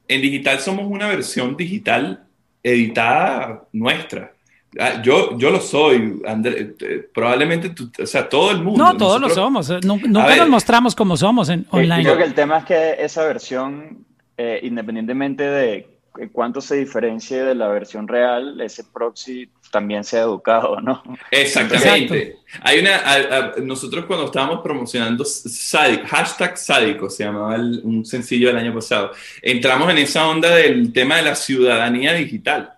en 0.06 0.22
digital 0.22 0.60
somos 0.60 0.86
una 0.86 1.08
versión 1.08 1.56
digital 1.56 2.26
editada 2.62 3.64
nuestra. 3.72 4.32
Ah, 4.78 5.00
yo, 5.02 5.38
yo 5.38 5.50
lo 5.50 5.60
soy, 5.60 6.20
André, 6.26 6.74
eh, 6.80 7.08
probablemente, 7.14 7.72
o 8.02 8.06
sea, 8.06 8.28
todo 8.28 8.50
el 8.50 8.58
mundo. 8.60 8.82
No, 8.82 8.96
todos 8.96 9.20
lo 9.20 9.28
somos. 9.28 9.70
Eh, 9.70 9.78
nunca 9.84 10.36
nos 10.36 10.48
mostramos 10.48 10.96
como 10.96 11.16
somos 11.16 11.48
en 11.48 11.64
online. 11.70 12.02
Creo 12.02 12.18
que 12.18 12.24
el 12.24 12.34
tema 12.34 12.58
es 12.58 12.64
que 12.64 12.96
esa 12.98 13.24
versión, 13.24 14.04
eh, 14.36 14.58
independientemente 14.64 15.44
de 15.44 15.86
cuánto 16.32 16.60
se 16.60 16.76
diferencie 16.76 17.44
de 17.44 17.54
la 17.54 17.68
versión 17.68 18.08
real, 18.08 18.60
ese 18.60 18.82
proxy 18.84 19.48
también 19.74 20.04
se 20.04 20.18
ha 20.18 20.20
educado, 20.20 20.80
¿no? 20.80 21.02
Exactamente. 21.32 22.36
Hay 22.60 22.78
una, 22.78 23.54
nosotros 23.60 24.04
cuando 24.04 24.26
estábamos 24.26 24.60
promocionando 24.62 25.24
sádico, 25.24 26.06
hashtag 26.06 26.56
sádico, 26.56 27.10
se 27.10 27.24
llamaba 27.24 27.56
un 27.56 28.06
sencillo 28.06 28.46
del 28.46 28.58
año 28.58 28.72
pasado, 28.72 29.10
entramos 29.42 29.90
en 29.90 29.98
esa 29.98 30.28
onda 30.28 30.54
del 30.54 30.92
tema 30.92 31.16
de 31.16 31.22
la 31.22 31.34
ciudadanía 31.34 32.12
digital 32.12 32.70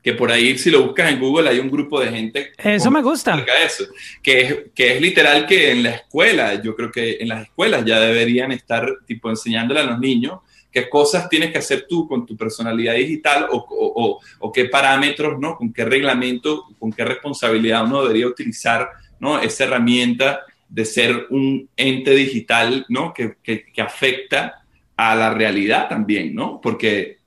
que 0.00 0.12
por 0.12 0.30
ahí 0.30 0.56
si 0.56 0.70
lo 0.70 0.84
buscas 0.84 1.10
en 1.10 1.18
Google 1.18 1.50
hay 1.50 1.58
un 1.58 1.68
grupo 1.68 2.00
de 2.00 2.10
gente. 2.10 2.52
Eso 2.56 2.88
me 2.88 3.02
gusta. 3.02 3.44
Eso, 3.64 3.84
que, 4.22 4.40
es, 4.40 4.56
que 4.72 4.94
es 4.94 5.00
literal 5.02 5.44
que 5.44 5.72
en 5.72 5.82
la 5.82 5.90
escuela, 5.90 6.62
yo 6.62 6.76
creo 6.76 6.92
que 6.92 7.16
en 7.18 7.28
las 7.28 7.42
escuelas 7.42 7.84
ya 7.84 7.98
deberían 7.98 8.52
estar 8.52 8.88
tipo 9.06 9.28
enseñándole 9.28 9.80
a 9.80 9.82
los 9.82 9.98
niños 9.98 10.38
qué 10.70 10.88
cosas 10.88 11.28
tienes 11.28 11.50
que 11.50 11.58
hacer 11.58 11.86
tú 11.88 12.06
con 12.06 12.26
tu 12.26 12.36
personalidad 12.36 12.94
digital 12.94 13.46
o, 13.50 13.56
o, 13.56 14.20
o, 14.38 14.52
qué 14.52 14.66
parámetros, 14.66 15.38
¿no? 15.38 15.56
Con 15.56 15.72
qué 15.72 15.84
reglamento, 15.84 16.64
con 16.78 16.92
qué 16.92 17.04
responsabilidad 17.04 17.84
uno 17.84 18.02
debería 18.02 18.26
utilizar, 18.26 18.90
¿no? 19.18 19.40
Esa 19.40 19.64
herramienta 19.64 20.40
de 20.68 20.84
ser 20.84 21.26
un 21.30 21.68
ente 21.76 22.14
digital, 22.14 22.84
¿no? 22.88 23.12
Que, 23.14 23.36
que, 23.42 23.64
que 23.64 23.82
afecta 23.82 24.62
a 24.96 25.14
la 25.14 25.32
realidad 25.32 25.88
también, 25.88 26.34
¿no? 26.34 26.60
Porque, 26.60 27.18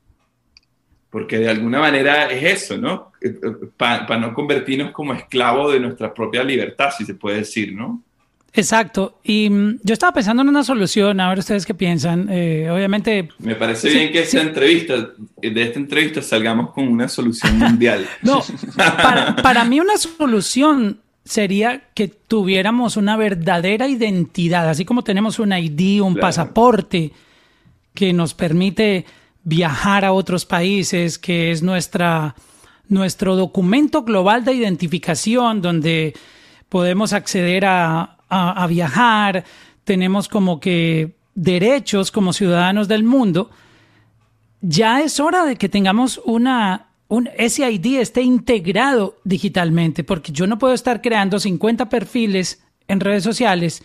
porque 1.10 1.40
de 1.40 1.50
alguna 1.50 1.80
manera 1.80 2.30
es 2.30 2.62
eso, 2.62 2.78
¿no? 2.78 3.12
Eh, 3.22 3.30
eh, 3.30 3.68
Para 3.76 4.18
no 4.18 4.34
convertirnos 4.34 4.92
como 4.92 5.14
esclavos 5.14 5.74
de 5.74 5.80
nuestra 5.80 6.14
propia 6.14 6.44
libertad, 6.44 6.92
si 6.96 7.06
se 7.06 7.16
puede 7.16 7.38
decir, 7.38 7.74
¿no? 7.74 8.04
Exacto. 8.54 9.20
Y 9.24 9.50
mm, 9.50 9.80
yo 9.84 9.94
estaba 9.94 10.14
pensando 10.14 10.42
en 10.42 10.50
una 10.50 10.64
solución, 10.64 11.20
a 11.20 11.30
ver 11.30 11.40
ustedes 11.40 11.66
qué 11.66 11.74
piensan. 11.74 12.28
Eh, 12.30 12.70
obviamente... 12.70 13.30
Me 13.40 13.56
parece 13.56 13.90
bien 13.90 14.12
que 14.12 14.22
esta 14.22 14.42
entrevista, 14.42 15.10
de 15.42 15.64
esta 15.64 15.80
entrevista 15.80 16.22
salgamos 16.22 16.72
con 16.72 16.88
una 16.88 17.08
solución 17.08 17.58
mundial. 17.58 18.06
no, 18.22 18.44
para, 18.76 19.36
para 19.38 19.64
mí 19.66 19.80
una 19.80 19.98
solución 19.98 21.00
sería 21.24 21.84
que 21.94 22.08
tuviéramos 22.08 22.98
una 22.98 23.16
verdadera 23.16 23.88
identidad, 23.88 24.68
así 24.68 24.86
como 24.86 25.04
tenemos 25.04 25.40
un 25.40 25.54
ID, 25.54 26.02
un 26.02 26.16
pasaporte 26.16 27.14
que 27.94 28.12
nos 28.12 28.34
permite 28.34 29.06
viajar 29.44 30.04
a 30.04 30.14
otros 30.14 30.46
países, 30.46 31.18
que 31.18 31.52
es 31.52 31.62
nuestra, 31.62 32.36
nuestro 32.90 33.36
documento 33.36 34.04
global 34.04 34.44
de 34.44 34.54
identificación, 34.54 35.62
donde 35.62 36.14
podemos 36.70 37.14
acceder 37.14 37.66
a, 37.66 38.18
a, 38.32 38.66
viajar, 38.68 39.44
tenemos 39.84 40.30
como 40.30 40.60
que 40.60 41.18
derechos 41.36 42.12
como 42.12 42.32
ciudadanos 42.32 42.88
del 42.88 43.04
mundo, 43.04 43.50
ya 44.62 45.02
es 45.02 45.20
hora 45.20 45.46
de 45.46 45.58
que 45.58 45.68
tengamos 45.68 46.22
una, 46.24 46.92
un, 47.10 47.30
ese 47.38 47.70
ID 47.70 48.00
esté 48.00 48.22
integrado 48.22 49.18
digitalmente, 49.26 50.04
porque 50.04 50.32
yo 50.32 50.48
no 50.48 50.58
puedo 50.58 50.74
estar 50.74 51.02
creando 51.02 51.40
50 51.40 51.90
perfiles 51.90 52.64
en 52.88 53.02
redes 53.02 53.24
sociales 53.24 53.84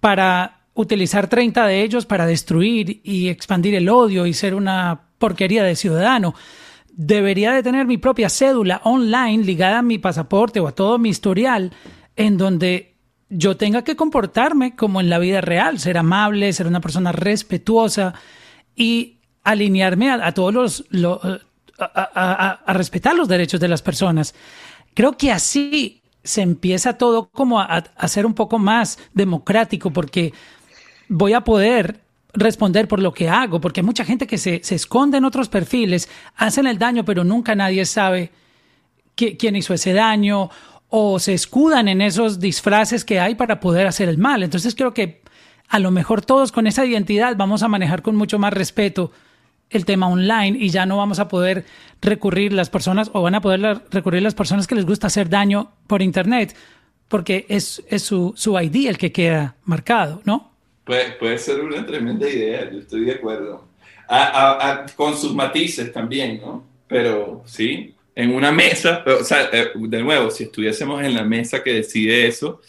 para 0.00 0.60
utilizar 0.74 1.28
30 1.28 1.66
de 1.66 1.82
ellos 1.82 2.06
para 2.06 2.26
destruir 2.26 3.00
y 3.04 3.28
expandir 3.28 3.76
el 3.76 3.88
odio 3.88 4.26
y 4.26 4.34
ser 4.34 4.54
una 4.54 5.02
porquería 5.18 5.62
de 5.62 5.76
ciudadano. 5.76 6.34
Debería 6.92 7.52
de 7.52 7.62
tener 7.62 7.86
mi 7.86 7.98
propia 7.98 8.28
cédula 8.28 8.80
online 8.84 9.44
ligada 9.44 9.78
a 9.78 9.82
mi 9.82 9.98
pasaporte 9.98 10.60
o 10.60 10.66
a 10.66 10.74
todo 10.74 10.98
mi 10.98 11.10
historial 11.10 11.72
en 12.16 12.36
donde 12.36 12.93
yo 13.28 13.56
tenga 13.56 13.82
que 13.82 13.96
comportarme 13.96 14.76
como 14.76 15.00
en 15.00 15.10
la 15.10 15.18
vida 15.18 15.40
real, 15.40 15.78
ser 15.78 15.98
amable, 15.98 16.52
ser 16.52 16.66
una 16.66 16.80
persona 16.80 17.12
respetuosa 17.12 18.14
y 18.76 19.18
alinearme 19.42 20.10
a, 20.10 20.32
todos 20.32 20.84
los, 20.90 21.24
a, 21.78 22.72
respetar 22.72 23.14
los 23.14 23.28
derechos 23.28 23.60
de 23.60 23.68
las 23.68 23.82
personas. 23.82 24.34
Creo 24.94 25.16
que 25.16 25.32
así 25.32 26.02
se 26.22 26.42
empieza 26.42 26.96
todo 26.96 27.28
como 27.30 27.60
a, 27.60 27.84
ser 28.08 28.26
un 28.26 28.34
poco 28.34 28.58
más 28.58 28.98
democrático 29.12 29.90
porque 29.90 30.32
voy 31.08 31.34
a 31.34 31.42
poder 31.42 32.00
responder 32.32 32.88
por 32.88 33.00
lo 33.00 33.12
que 33.12 33.28
hago, 33.28 33.60
porque 33.60 33.80
hay 33.80 33.86
mucha 33.86 34.04
gente 34.04 34.26
que 34.26 34.38
se, 34.38 34.62
se 34.64 34.74
esconde 34.74 35.18
en 35.18 35.24
otros 35.24 35.48
perfiles, 35.48 36.08
hacen 36.36 36.66
el 36.66 36.78
daño, 36.78 37.04
pero 37.04 37.22
nunca 37.22 37.54
nadie 37.54 37.84
sabe 37.84 38.32
quién 39.14 39.54
hizo 39.54 39.74
ese 39.74 39.92
daño 39.92 40.50
o 40.96 41.18
se 41.18 41.34
escudan 41.34 41.88
en 41.88 42.00
esos 42.00 42.38
disfraces 42.38 43.04
que 43.04 43.18
hay 43.18 43.34
para 43.34 43.58
poder 43.58 43.88
hacer 43.88 44.08
el 44.08 44.16
mal. 44.16 44.44
Entonces 44.44 44.76
creo 44.76 44.94
que 44.94 45.22
a 45.68 45.80
lo 45.80 45.90
mejor 45.90 46.24
todos 46.24 46.52
con 46.52 46.68
esa 46.68 46.86
identidad 46.86 47.34
vamos 47.36 47.64
a 47.64 47.68
manejar 47.68 48.00
con 48.00 48.14
mucho 48.14 48.38
más 48.38 48.52
respeto 48.52 49.10
el 49.70 49.86
tema 49.86 50.06
online 50.06 50.56
y 50.56 50.68
ya 50.68 50.86
no 50.86 50.96
vamos 50.96 51.18
a 51.18 51.26
poder 51.26 51.64
recurrir 52.00 52.52
las 52.52 52.70
personas 52.70 53.10
o 53.12 53.22
van 53.22 53.34
a 53.34 53.40
poder 53.40 53.82
recurrir 53.90 54.22
las 54.22 54.36
personas 54.36 54.68
que 54.68 54.76
les 54.76 54.86
gusta 54.86 55.08
hacer 55.08 55.28
daño 55.28 55.72
por 55.88 56.00
internet 56.00 56.54
porque 57.08 57.44
es, 57.48 57.82
es 57.88 58.04
su, 58.04 58.32
su 58.36 58.56
ID 58.56 58.86
el 58.86 58.96
que 58.96 59.10
queda 59.10 59.56
marcado, 59.64 60.22
¿no? 60.24 60.52
Puede, 60.84 61.10
puede 61.18 61.38
ser 61.38 61.60
una 61.60 61.84
tremenda 61.84 62.28
idea, 62.28 62.70
yo 62.70 62.78
estoy 62.78 63.04
de 63.04 63.14
acuerdo. 63.14 63.66
con 64.94 65.16
sus 65.16 65.34
matices 65.34 65.92
también, 65.92 66.40
¿no? 66.40 66.62
Pero 66.86 67.42
sí, 67.46 67.93
en 68.14 68.34
una 68.34 68.52
mesa, 68.52 69.04
o 69.06 69.24
sea, 69.24 69.48
eh, 69.52 69.70
de 69.74 70.02
nuevo, 70.02 70.30
si 70.30 70.44
estuviésemos 70.44 71.02
en 71.02 71.14
la 71.14 71.24
mesa 71.24 71.62
que 71.62 71.74
decide 71.74 72.26
eso, 72.26 72.60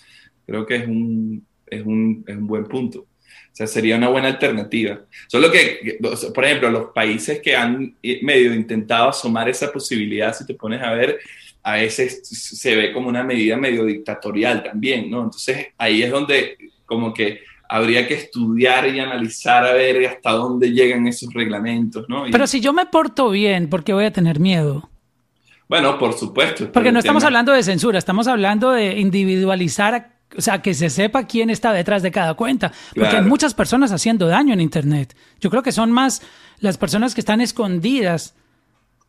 creo 0.45 0.65
que 0.65 0.75
es 0.77 0.87
un, 0.87 1.45
es 1.67 1.85
un, 1.85 2.23
es 2.27 2.35
un 2.35 2.47
buen 2.47 2.65
punto. 2.65 2.99
O 2.99 3.57
sea, 3.57 3.67
sería 3.67 3.95
una 3.95 4.09
buena 4.09 4.27
alternativa. 4.27 4.99
Solo 5.27 5.49
que, 5.49 5.97
por 6.33 6.43
ejemplo, 6.43 6.69
los 6.69 6.91
países 6.91 7.39
que 7.39 7.55
han 7.55 7.95
medio 8.21 8.53
intentado 8.53 9.09
asomar 9.09 9.47
esa 9.47 9.71
posibilidad, 9.71 10.35
si 10.35 10.45
te 10.45 10.55
pones 10.55 10.81
a 10.81 10.91
ver, 10.91 11.19
a 11.63 11.75
veces 11.75 12.21
se 12.27 12.75
ve 12.75 12.91
como 12.91 13.07
una 13.07 13.23
medida 13.23 13.55
medio 13.55 13.85
dictatorial 13.85 14.61
también, 14.61 15.09
¿no? 15.09 15.23
Entonces 15.23 15.67
ahí 15.77 16.03
es 16.03 16.11
donde 16.11 16.57
como 16.85 17.13
que 17.13 17.39
habría 17.67 18.07
que 18.07 18.15
estudiar 18.15 18.93
y 18.93 18.99
analizar 18.99 19.65
a 19.65 19.73
ver 19.73 20.05
hasta 20.05 20.31
dónde 20.31 20.71
llegan 20.71 21.07
esos 21.07 21.33
reglamentos, 21.33 22.05
¿no? 22.07 22.25
Pero 22.31 22.45
si 22.47 22.59
yo 22.59 22.73
me 22.73 22.85
porto 22.85 23.29
bien, 23.29 23.69
¿por 23.69 23.83
qué 23.83 23.93
voy 23.93 24.05
a 24.05 24.11
tener 24.11 24.39
miedo? 24.39 24.89
Bueno, 25.67 25.97
por 25.97 26.13
supuesto. 26.13 26.71
Porque 26.71 26.91
no 26.91 26.99
estamos 26.99 27.23
hablando 27.23 27.51
de 27.51 27.63
censura, 27.63 27.97
estamos 27.97 28.27
hablando 28.27 28.71
de 28.71 28.99
individualizar, 28.99 30.19
o 30.37 30.41
sea, 30.41 30.61
que 30.61 30.73
se 30.73 30.89
sepa 30.89 31.25
quién 31.25 31.49
está 31.49 31.73
detrás 31.73 32.03
de 32.03 32.11
cada 32.11 32.35
cuenta. 32.35 32.71
Porque 32.93 33.17
hay 33.17 33.23
muchas 33.23 33.53
personas 33.53 33.91
haciendo 33.91 34.27
daño 34.27 34.53
en 34.53 34.61
Internet. 34.61 35.15
Yo 35.39 35.49
creo 35.49 35.63
que 35.63 35.71
son 35.71 35.91
más 35.91 36.21
las 36.59 36.77
personas 36.77 37.15
que 37.15 37.21
están 37.21 37.41
escondidas 37.41 38.35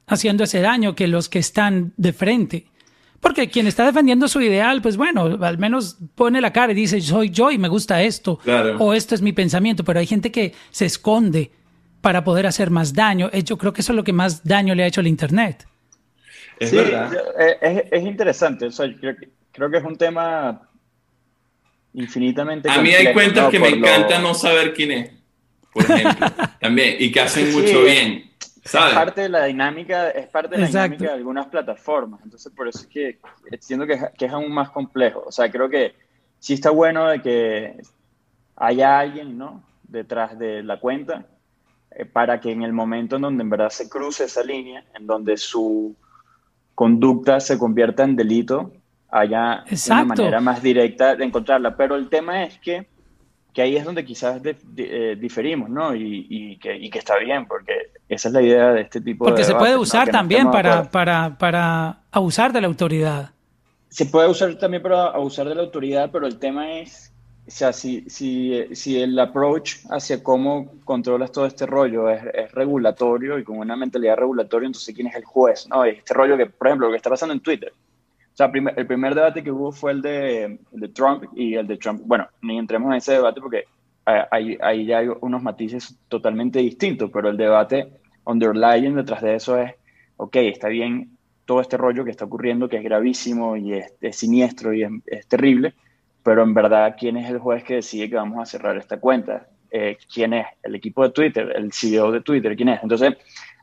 haciendo 0.06 0.44
ese 0.44 0.60
daño 0.60 0.94
que 0.94 1.08
los 1.08 1.28
que 1.28 1.38
están 1.38 1.92
de 1.96 2.12
frente. 2.12 2.70
Porque 3.20 3.48
quien 3.50 3.66
está 3.66 3.84
defendiendo 3.84 4.28
su 4.28 4.40
ideal, 4.40 4.80
pues 4.82 4.96
bueno, 4.96 5.38
al 5.42 5.58
menos 5.58 5.98
pone 6.14 6.40
la 6.40 6.52
cara 6.52 6.72
y 6.72 6.76
dice, 6.76 7.00
soy 7.00 7.30
yo 7.30 7.50
y 7.50 7.58
me 7.58 7.68
gusta 7.68 8.02
esto. 8.02 8.38
O 8.78 8.94
esto 8.94 9.14
es 9.14 9.22
mi 9.22 9.32
pensamiento. 9.32 9.84
Pero 9.84 10.00
hay 10.00 10.06
gente 10.06 10.30
que 10.30 10.54
se 10.70 10.86
esconde 10.86 11.50
para 12.00 12.24
poder 12.24 12.46
hacer 12.46 12.70
más 12.70 12.92
daño. 12.92 13.28
Eh, 13.32 13.42
yo 13.42 13.58
creo 13.58 13.72
que 13.72 13.80
eso 13.80 13.92
es 13.92 13.96
lo 13.96 14.04
que 14.04 14.12
más 14.12 14.44
daño 14.44 14.74
le 14.74 14.84
ha 14.84 14.86
hecho 14.86 15.00
al 15.00 15.06
Internet. 15.06 15.66
Es 16.58 16.70
sí, 16.70 16.78
eh, 16.78 17.88
Es, 17.90 18.02
interesante. 18.04 18.68
creo, 19.52 19.70
que, 19.70 19.76
es 19.76 19.84
un 19.84 19.96
tema 19.96 20.68
infinitamente. 21.94 22.70
A 22.70 22.80
mí 22.80 22.90
hay 22.90 23.12
cuentas 23.12 23.50
que 23.50 23.58
me 23.58 23.68
encanta 23.68 24.18
no 24.18 24.34
saber 24.34 24.72
quién 24.72 24.92
es, 24.92 25.10
por 25.72 25.84
ejemplo, 25.84 26.26
también, 26.60 26.96
y 26.98 27.12
que 27.12 27.20
hacen 27.20 27.52
mucho 27.52 27.82
bien. 27.82 28.30
Es 28.64 28.72
parte 28.72 29.22
de 29.22 29.28
la 29.28 29.44
dinámica, 29.44 30.10
es 30.10 30.26
parte 30.26 30.56
de 30.56 30.62
la 30.62 30.66
dinámica 30.66 31.04
de 31.04 31.12
algunas 31.12 31.46
plataformas. 31.46 32.20
Entonces, 32.24 32.52
por 32.52 32.66
eso 32.66 32.80
es 32.80 32.86
que 32.86 33.18
entiendo 33.50 33.86
que, 33.86 34.00
que, 34.18 34.26
es 34.26 34.32
aún 34.32 34.50
más 34.50 34.70
complejo. 34.70 35.22
O 35.24 35.30
sea, 35.30 35.48
creo 35.50 35.68
que 35.68 35.94
sí 36.40 36.54
está 36.54 36.70
bueno 36.70 37.06
de 37.08 37.22
que 37.22 37.76
haya 38.56 38.98
alguien, 38.98 39.38
¿no? 39.38 39.62
Detrás 39.84 40.36
de 40.36 40.64
la 40.64 40.80
cuenta, 40.80 41.26
eh, 41.92 42.04
para 42.04 42.40
que 42.40 42.50
en 42.50 42.62
el 42.62 42.72
momento 42.72 43.16
en 43.16 43.22
donde 43.22 43.42
en 43.42 43.50
verdad 43.50 43.70
se 43.70 43.88
cruce 43.88 44.24
esa 44.24 44.42
línea, 44.42 44.84
en 44.94 45.06
donde 45.06 45.36
su 45.36 45.94
conducta 46.76 47.40
se 47.40 47.58
convierta 47.58 48.04
en 48.04 48.14
delito, 48.14 48.70
haya 49.10 49.64
una 49.86 50.04
manera 50.04 50.40
más 50.40 50.62
directa 50.62 51.16
de 51.16 51.24
encontrarla. 51.24 51.74
Pero 51.74 51.96
el 51.96 52.08
tema 52.08 52.44
es 52.44 52.58
que, 52.58 52.86
que 53.52 53.62
ahí 53.62 53.76
es 53.76 53.84
donde 53.84 54.04
quizás 54.04 54.40
eh, 54.76 55.16
diferimos, 55.18 55.70
¿no? 55.70 55.96
Y, 55.96 56.58
que, 56.60 56.76
y, 56.76 56.90
que, 56.90 56.98
está 56.98 57.16
bien, 57.16 57.46
porque 57.46 57.72
esa 58.08 58.28
es 58.28 58.34
la 58.34 58.42
idea 58.42 58.72
de 58.72 58.82
este 58.82 59.00
tipo 59.00 59.24
de... 59.24 59.30
Porque 59.30 59.44
se 59.44 59.54
puede 59.54 59.76
usar 59.76 60.10
también 60.10 60.50
para, 60.50 60.90
para, 60.90 61.38
para 61.38 62.02
abusar 62.12 62.52
de 62.52 62.60
la 62.60 62.66
autoridad. 62.66 63.30
Se 63.88 64.04
puede 64.04 64.28
usar 64.28 64.54
también 64.56 64.82
para 64.82 65.06
abusar 65.06 65.48
de 65.48 65.54
la 65.54 65.62
autoridad, 65.62 66.10
pero 66.12 66.26
el 66.26 66.38
tema 66.38 66.74
es 66.74 67.15
o 67.46 67.50
sea, 67.50 67.72
si, 67.72 68.02
si, 68.10 68.74
si, 68.74 69.00
el 69.00 69.16
approach 69.20 69.76
hacia 69.88 70.20
cómo 70.20 70.80
controlas 70.84 71.30
todo 71.30 71.46
este 71.46 71.64
rollo 71.64 72.10
es, 72.10 72.50
regulatorio 72.52 73.38
y 73.38 73.44
con 73.44 73.58
una 73.58 73.76
mentalidad 73.76 74.16
regulatoria, 74.16 74.66
entonces 74.66 74.92
¿quién 74.92 75.06
es 75.06 75.14
el 75.14 75.24
juez? 75.24 75.68
¿no? 75.68 75.84
Este 75.84 76.12
rollo 76.12 76.36
que, 76.36 76.46
por 76.46 76.66
ejemplo, 76.66 76.88
lo 76.88 76.92
que 76.92 76.96
está 76.96 77.10
pasando 77.10 77.34
en 77.34 77.40
Twitter. 77.40 77.72
O 77.72 78.36
sea, 78.36 78.50
el 78.52 78.86
primer 78.86 79.14
debate 79.14 79.44
que 79.44 79.52
hubo 79.52 79.70
fue 79.70 79.92
el 79.92 80.02
de, 80.02 80.58
Trump 80.92 81.24
y 81.36 81.54
el 81.54 81.68
de 81.68 81.76
Trump, 81.76 82.02
bueno, 82.04 82.28
ni 82.42 82.58
entremos 82.58 82.90
en 82.90 82.96
ese 82.96 83.12
debate 83.12 83.40
porque 83.40 83.64
ahí, 84.04 84.58
ahí 84.60 84.84
ya 84.84 84.98
hay 84.98 85.08
unos 85.20 85.42
matices 85.42 85.96
totalmente 86.08 86.58
distintos, 86.58 87.10
pero 87.12 87.28
el 87.28 87.36
debate 87.36 87.92
underlying 88.24 88.96
detrás 88.96 89.22
de 89.22 89.36
eso 89.36 89.56
es, 89.56 89.72
ok, 90.16 90.36
está 90.36 90.68
bien 90.68 91.16
todo 91.44 91.60
este 91.60 91.76
rollo 91.76 92.04
que 92.04 92.10
está 92.10 92.24
ocurriendo, 92.24 92.68
que 92.68 92.76
es 92.76 92.82
gravísimo 92.82 93.56
y 93.56 93.74
es, 93.74 93.94
es 94.00 94.16
siniestro 94.16 94.74
y 94.74 94.82
es 94.82 95.28
terrible, 95.28 95.74
pero 96.26 96.42
en 96.42 96.52
verdad, 96.52 96.96
¿quién 96.98 97.16
es 97.16 97.30
el 97.30 97.38
juez 97.38 97.64
que 97.64 97.76
decide 97.76 98.10
que 98.10 98.16
vamos 98.16 98.38
a 98.38 98.44
cerrar 98.44 98.76
esta 98.76 99.00
cuenta? 99.00 99.46
eh, 99.70 99.98
quién 100.12 100.32
es, 100.32 100.46
el 100.62 100.74
equipo 100.74 101.02
de 101.02 101.10
Twitter, 101.10 101.52
el 101.54 101.72
CEO 101.72 102.10
de 102.12 102.20
Twitter, 102.20 102.56
quién 102.56 102.70
es. 102.70 102.82
Entonces, 102.82 103.14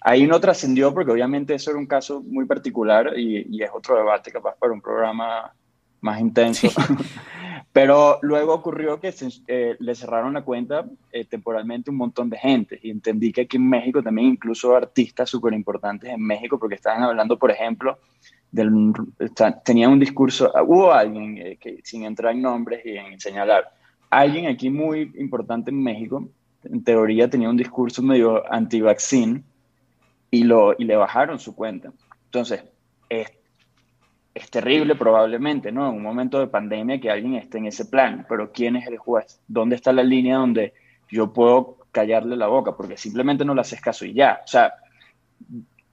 ahí 0.01 0.27
no 0.27 0.39
trascendió 0.39 0.93
porque 0.93 1.11
obviamente 1.11 1.55
eso 1.55 1.71
era 1.71 1.79
un 1.79 1.87
caso 1.87 2.21
muy 2.21 2.45
particular 2.45 3.17
y, 3.17 3.63
es 3.63 3.69
otro 3.73 3.97
debate 3.97 4.31
capaz 4.31 4.55
para 4.57 4.73
un 4.73 4.81
programa 4.81 5.53
más 6.03 6.19
intenso. 6.19 6.67
Pero 7.73 8.19
luego 8.21 8.53
ocurrió 8.53 8.99
que 8.99 9.11
eh, 9.47 9.75
le 9.79 9.95
cerraron 9.95 10.35
la 10.35 10.43
cuenta 10.43 10.85
eh, 11.11 11.25
temporalmente 11.25 11.89
un 11.89 11.97
montón 11.97 12.29
de 12.29 12.37
gente 12.37 12.79
y 12.83 12.91
entendí 12.91 13.33
que 13.33 13.41
aquí 13.41 13.57
en 13.57 13.67
México 13.67 14.03
también 14.03 14.27
incluso 14.27 14.75
artistas 14.75 15.27
súper 15.27 15.53
importantes 15.53 16.11
en 16.11 16.21
México 16.21 16.59
porque 16.59 16.75
estaban 16.75 17.01
hablando, 17.01 17.39
por 17.39 17.49
ejemplo, 17.49 17.97
del, 18.51 18.93
tenían 19.65 19.93
un 19.93 19.99
discurso, 19.99 20.51
hubo 20.67 20.93
alguien, 20.93 21.39
eh, 21.39 21.57
que, 21.59 21.79
sin 21.83 22.03
entrar 22.03 22.33
en 22.33 22.43
nombres 22.43 22.85
y 22.85 22.95
en 22.95 23.19
señalar, 23.19 23.71
alguien 24.11 24.45
aquí 24.45 24.69
muy 24.69 25.11
importante 25.17 25.71
en 25.71 25.81
México, 25.81 26.29
en 26.63 26.83
teoría 26.83 27.27
tenía 27.27 27.49
un 27.49 27.57
discurso 27.57 28.03
medio 28.03 28.43
anti-vaccine 28.53 29.41
y, 30.29 30.43
lo, 30.43 30.75
y 30.77 30.83
le 30.83 30.95
bajaron 30.95 31.39
su 31.39 31.55
cuenta. 31.55 31.91
Entonces, 32.25 32.63
es, 33.09 33.31
es 34.33 34.49
terrible 34.49 34.95
probablemente, 34.95 35.71
¿no? 35.71 35.89
En 35.89 35.95
un 35.95 36.01
momento 36.01 36.39
de 36.39 36.47
pandemia 36.47 36.99
que 36.99 37.11
alguien 37.11 37.35
esté 37.35 37.59
en 37.59 37.67
ese 37.67 37.85
plan, 37.85 38.25
pero 38.27 38.51
¿quién 38.51 38.75
es 38.75 38.87
el 38.87 38.97
juez? 38.97 39.39
¿Dónde 39.47 39.75
está 39.75 39.93
la 39.93 40.03
línea 40.03 40.37
donde 40.37 40.73
yo 41.09 41.31
puedo 41.31 41.77
callarle 41.91 42.35
la 42.35 42.47
boca? 42.47 42.75
Porque 42.75 42.97
simplemente 42.97 43.45
no 43.45 43.53
le 43.53 43.61
haces 43.61 43.79
caso 43.79 44.05
y 44.05 44.13
ya. 44.13 44.41
O 44.43 44.47
sea, 44.47 44.73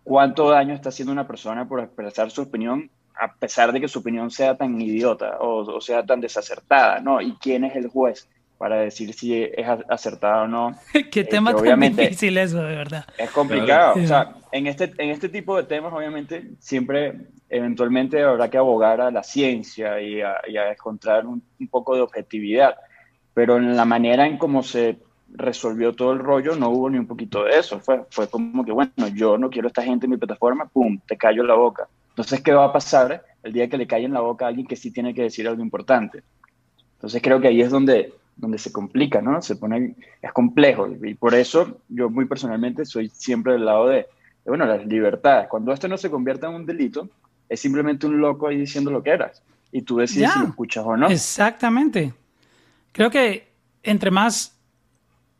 ¿cuánto 0.02 0.48
daño 0.48 0.74
está 0.74 0.88
haciendo 0.88 1.12
una 1.12 1.26
persona 1.26 1.68
por 1.68 1.80
expresar 1.80 2.30
su 2.30 2.42
opinión 2.42 2.90
a 3.20 3.34
pesar 3.34 3.70
de 3.72 3.80
que 3.80 3.88
su 3.88 3.98
opinión 3.98 4.30
sea 4.30 4.56
tan 4.56 4.80
idiota 4.80 5.36
o, 5.40 5.80
sea 5.80 6.06
tan 6.06 6.20
desacertada, 6.20 7.00
¿no? 7.00 7.20
¿Y 7.20 7.34
quién 7.34 7.64
es 7.64 7.76
el 7.76 7.88
juez 7.88 8.28
para 8.60 8.76
decir 8.76 9.14
si 9.14 9.42
es 9.42 9.66
acertada 9.88 10.42
o 10.42 10.46
no? 10.46 10.74
Qué 11.10 11.24
tema 11.24 11.56
tan 11.56 11.80
difícil 11.80 12.36
eso, 12.36 12.58
de 12.58 12.76
verdad. 12.76 13.06
Es 13.16 13.30
complicado. 13.30 13.94
O 13.94 14.06
sea, 14.06 14.34
en 14.52 14.66
este, 14.66 14.92
en 14.98 15.08
este 15.08 15.30
tipo 15.30 15.56
de 15.56 15.62
temas, 15.62 15.94
obviamente, 15.94 16.50
siempre, 16.58 17.28
eventualmente 17.48 18.22
habrá 18.22 18.50
que 18.50 18.58
abogar 18.58 19.00
a 19.00 19.10
la 19.10 19.22
ciencia 19.22 19.98
y 20.02 20.20
a, 20.20 20.42
encontrar 20.70 21.26
un, 21.26 21.42
poco 21.70 21.96
de 21.96 22.02
objetividad. 22.02 22.74
Pero 23.32 23.56
en 23.56 23.74
la 23.74 23.86
manera 23.86 24.26
en 24.26 24.36
cómo 24.36 24.62
se 24.62 24.98
resolvió 25.30 25.94
todo 25.94 26.12
el 26.12 26.18
rollo, 26.18 26.54
no 26.54 26.68
hubo 26.68 26.90
ni 26.90 26.98
un 26.98 27.06
poquito 27.06 27.44
de 27.44 27.58
eso. 27.58 27.80
Fue, 27.80 28.02
fue 28.10 28.28
como 28.28 28.62
que, 28.62 28.72
bueno, 28.72 29.08
yo 29.14 29.38
no 29.38 29.48
quiero 29.48 29.68
a 29.68 29.70
esta 29.70 29.84
gente 29.84 30.04
en 30.04 30.10
mi 30.10 30.18
plataforma, 30.18 30.66
pum, 30.66 31.00
te 31.08 31.16
callo 31.16 31.44
la 31.44 31.54
boca. 31.54 31.88
Entonces, 32.10 32.42
¿qué 32.42 32.52
va 32.52 32.66
a 32.66 32.72
pasar 32.74 33.24
el 33.42 33.54
día 33.54 33.70
que 33.70 33.78
le 33.78 33.86
cae 33.86 34.04
en 34.04 34.12
la 34.12 34.20
boca 34.20 34.44
a 34.44 34.48
alguien 34.48 34.66
que 34.66 34.76
sí 34.76 34.90
tiene 34.90 35.14
que 35.14 35.22
decir 35.22 35.48
algo 35.48 35.62
importante? 35.62 36.22
Entonces, 36.96 37.22
creo 37.22 37.40
que 37.40 37.48
ahí 37.48 37.62
es 37.62 37.70
donde, 37.70 38.12
donde 38.40 38.58
se 38.58 38.72
complica, 38.72 39.20
¿no? 39.20 39.40
Se 39.42 39.56
pone, 39.56 39.94
es 40.20 40.32
complejo. 40.32 40.88
Y 41.02 41.14
por 41.14 41.34
eso 41.34 41.80
yo 41.88 42.10
muy 42.10 42.24
personalmente 42.24 42.84
soy 42.84 43.10
siempre 43.10 43.52
del 43.52 43.64
lado 43.64 43.88
de, 43.88 44.06
bueno, 44.44 44.66
las 44.66 44.86
libertades. 44.86 45.48
Cuando 45.48 45.72
esto 45.72 45.88
no 45.88 45.98
se 45.98 46.10
convierta 46.10 46.48
en 46.48 46.54
un 46.54 46.66
delito, 46.66 47.08
es 47.48 47.60
simplemente 47.60 48.06
un 48.06 48.20
loco 48.20 48.48
ahí 48.48 48.56
diciendo 48.56 48.90
lo 48.90 49.02
que 49.02 49.10
eras. 49.10 49.42
Y 49.72 49.82
tú 49.82 49.98
decides 49.98 50.32
si 50.32 50.40
lo 50.40 50.46
escuchas 50.46 50.84
o 50.84 50.96
no. 50.96 51.08
Exactamente. 51.08 52.12
Creo 52.92 53.10
que 53.10 53.48
entre 53.82 54.10
más 54.10 54.56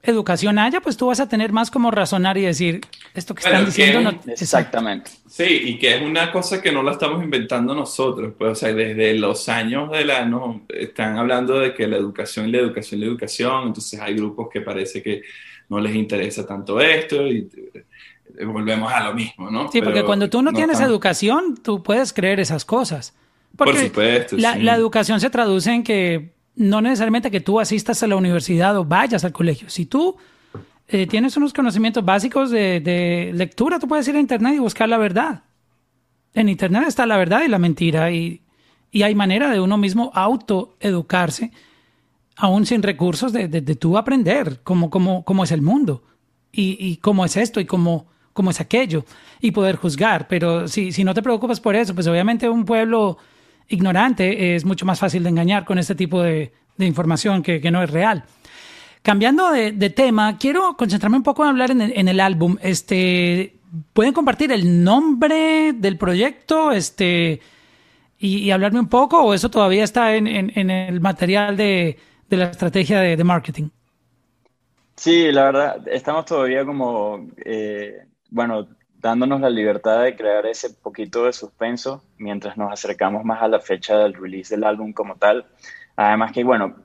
educación 0.02 0.58
haya, 0.58 0.80
pues 0.80 0.96
tú 0.96 1.06
vas 1.06 1.20
a 1.20 1.28
tener 1.28 1.52
más 1.52 1.70
como 1.70 1.90
razonar 1.90 2.38
y 2.38 2.42
decir, 2.42 2.80
esto 3.14 3.34
que 3.34 3.42
están 3.44 3.66
diciendo 3.66 4.00
no... 4.00 4.20
Exactamente. 4.26 5.10
Sí, 5.28 5.44
y 5.44 5.78
que 5.78 5.96
es 5.96 6.02
una 6.02 6.32
cosa 6.32 6.62
que 6.62 6.72
no 6.72 6.82
la 6.82 6.92
estamos 6.92 7.22
inventando 7.22 7.74
nosotros, 7.74 8.32
pues, 8.38 8.52
o 8.52 8.54
sea, 8.54 8.72
desde 8.72 9.14
los 9.14 9.48
años 9.48 9.90
de 9.90 10.04
la, 10.04 10.24
no, 10.24 10.62
están 10.68 11.18
hablando 11.18 11.58
de 11.58 11.74
que 11.74 11.86
la 11.86 11.96
educación 11.96 12.50
la 12.50 12.58
educación 12.58 13.00
y 13.00 13.04
la 13.04 13.10
educación, 13.10 13.68
entonces 13.68 14.00
hay 14.00 14.14
grupos 14.14 14.48
que 14.50 14.62
parece 14.62 15.02
que 15.02 15.22
no 15.68 15.78
les 15.80 15.94
interesa 15.94 16.46
tanto 16.46 16.80
esto 16.80 17.26
y 17.26 17.48
eh, 17.74 18.44
volvemos 18.44 18.92
a 18.92 19.04
lo 19.04 19.14
mismo, 19.14 19.50
¿no? 19.50 19.70
Sí, 19.70 19.82
porque 19.82 20.02
cuando 20.02 20.30
tú 20.30 20.42
no, 20.42 20.52
tienes 20.52 20.80
educación, 20.80 21.56
tú 21.62 21.82
puedes 21.82 22.12
creer 22.12 22.40
esas 22.40 22.64
cosas. 22.64 23.14
Porque 23.56 23.72
Por 23.72 23.82
supuesto. 23.82 24.36
La, 24.38 24.56
la 24.56 24.74
educación 24.74 25.20
se 25.20 25.28
traduce 25.28 25.72
en 25.72 25.82
que 25.84 26.32
no 26.61 26.83
necesariamente 26.83 27.31
que 27.31 27.40
tú 27.40 27.59
asistas 27.59 28.03
a 28.03 28.07
la 28.07 28.16
universidad 28.16 28.77
o 28.77 28.85
vayas 28.85 29.25
al 29.25 29.33
colegio. 29.33 29.70
Si 29.70 29.87
tú 29.87 30.18
eh, 30.88 31.07
tienes 31.07 31.35
unos 31.38 31.55
conocimientos 31.55 32.05
básicos 32.05 32.51
de, 32.51 33.31
lectura, 33.33 33.79
tú 33.79 33.88
puedes 33.88 34.07
ir 34.09 34.16
a 34.16 34.20
Internet 34.20 34.57
y 34.57 34.59
buscar 34.59 34.87
la 34.87 34.99
verdad. 34.99 35.44
En 36.35 36.51
Internet 36.51 36.85
está 36.87 37.07
la 37.07 37.16
verdad 37.16 37.42
y 37.46 37.49
la 37.49 37.59
mentira 37.59 38.11
y, 38.12 38.42
hay 38.92 39.14
manera 39.14 39.51
de 39.51 39.61
uno 39.61 39.79
mismo 39.79 40.11
autoeducarse, 40.14 41.51
aún 42.37 42.66
sin 42.66 42.83
recursos, 42.83 43.33
de, 43.33 43.49
de, 43.49 43.75
tú 43.77 43.96
aprender 43.96 44.61
cómo, 44.62 44.90
cómo, 44.90 45.25
cómo, 45.25 45.44
es 45.44 45.53
el 45.53 45.62
mundo 45.62 46.03
y, 46.53 46.96
cómo 46.96 47.25
es 47.25 47.38
esto 47.38 47.61
y 47.61 47.64
cómo, 47.64 48.07
cómo 48.35 48.51
es 48.51 48.61
aquello 48.61 49.07
y 49.40 49.53
poder 49.53 49.77
juzgar. 49.77 50.29
Pero 50.29 50.68
si, 50.68 50.92
si 50.92 51.05
no 51.05 51.14
te 51.14 51.23
preocupas 51.23 51.61
por 51.61 51.75
eso, 51.75 51.94
pues 51.94 52.07
obviamente 52.07 52.51
un 52.51 52.66
pueblo 52.66 53.16
ignorante 53.70 54.54
es 54.54 54.64
mucho 54.64 54.85
más 54.85 54.98
fácil 54.98 55.22
de 55.22 55.30
engañar 55.30 55.64
con 55.64 55.78
este 55.78 55.94
tipo 55.94 56.22
de, 56.22 56.52
información 56.78 57.42
que, 57.42 57.70
no 57.70 57.83
es 57.83 57.90
real. 57.90 58.24
Cambiando 59.02 59.50
de, 59.50 59.90
tema, 59.90 60.37
quiero 60.38 60.76
concentrarme 60.76 61.16
un 61.16 61.22
poco 61.22 61.44
en 61.44 61.50
hablar 61.50 61.70
en 61.70 62.09
el, 62.09 62.20
álbum. 62.20 62.56
Este, 62.61 63.54
¿Pueden 63.92 64.12
compartir 64.12 64.52
el 64.52 64.83
nombre 64.85 65.72
del 65.72 65.96
proyecto 65.96 66.72
este, 66.72 67.40
y, 68.18 68.50
hablarme 68.50 68.80
un 68.80 68.88
poco 68.88 69.22
o 69.22 69.33
eso 69.33 69.50
todavía 69.50 69.85
está 69.85 70.14
en, 70.14 70.26
el 70.26 71.00
material 71.00 71.56
de, 71.56 71.96
la 72.28 72.50
estrategia 72.50 73.00
de, 73.00 73.24
marketing? 73.24 73.68
Sí, 74.96 75.33
la 75.33 75.44
verdad, 75.44 75.88
estamos 75.88 76.26
todavía 76.26 76.64
como, 76.64 77.28
eh, 77.44 78.04
bueno, 78.30 78.68
dándonos 79.00 79.40
la 79.40 79.50
libertad 79.50 80.02
de 80.02 80.14
crear 80.14 80.46
ese 80.46 80.70
poquito 80.70 81.24
de 81.24 81.32
suspenso 81.32 82.02
mientras 82.18 82.56
nos 82.56 82.72
acercamos 82.72 83.24
más 83.24 83.42
a 83.42 83.48
la 83.48 83.60
fecha 83.60 83.96
del 83.98 84.14
release 84.14 84.54
del 84.54 84.64
álbum 84.64 84.92
como 84.92 85.16
tal. 85.16 85.46
Además 85.96 86.32
que, 86.32 86.44
bueno, 86.44 86.76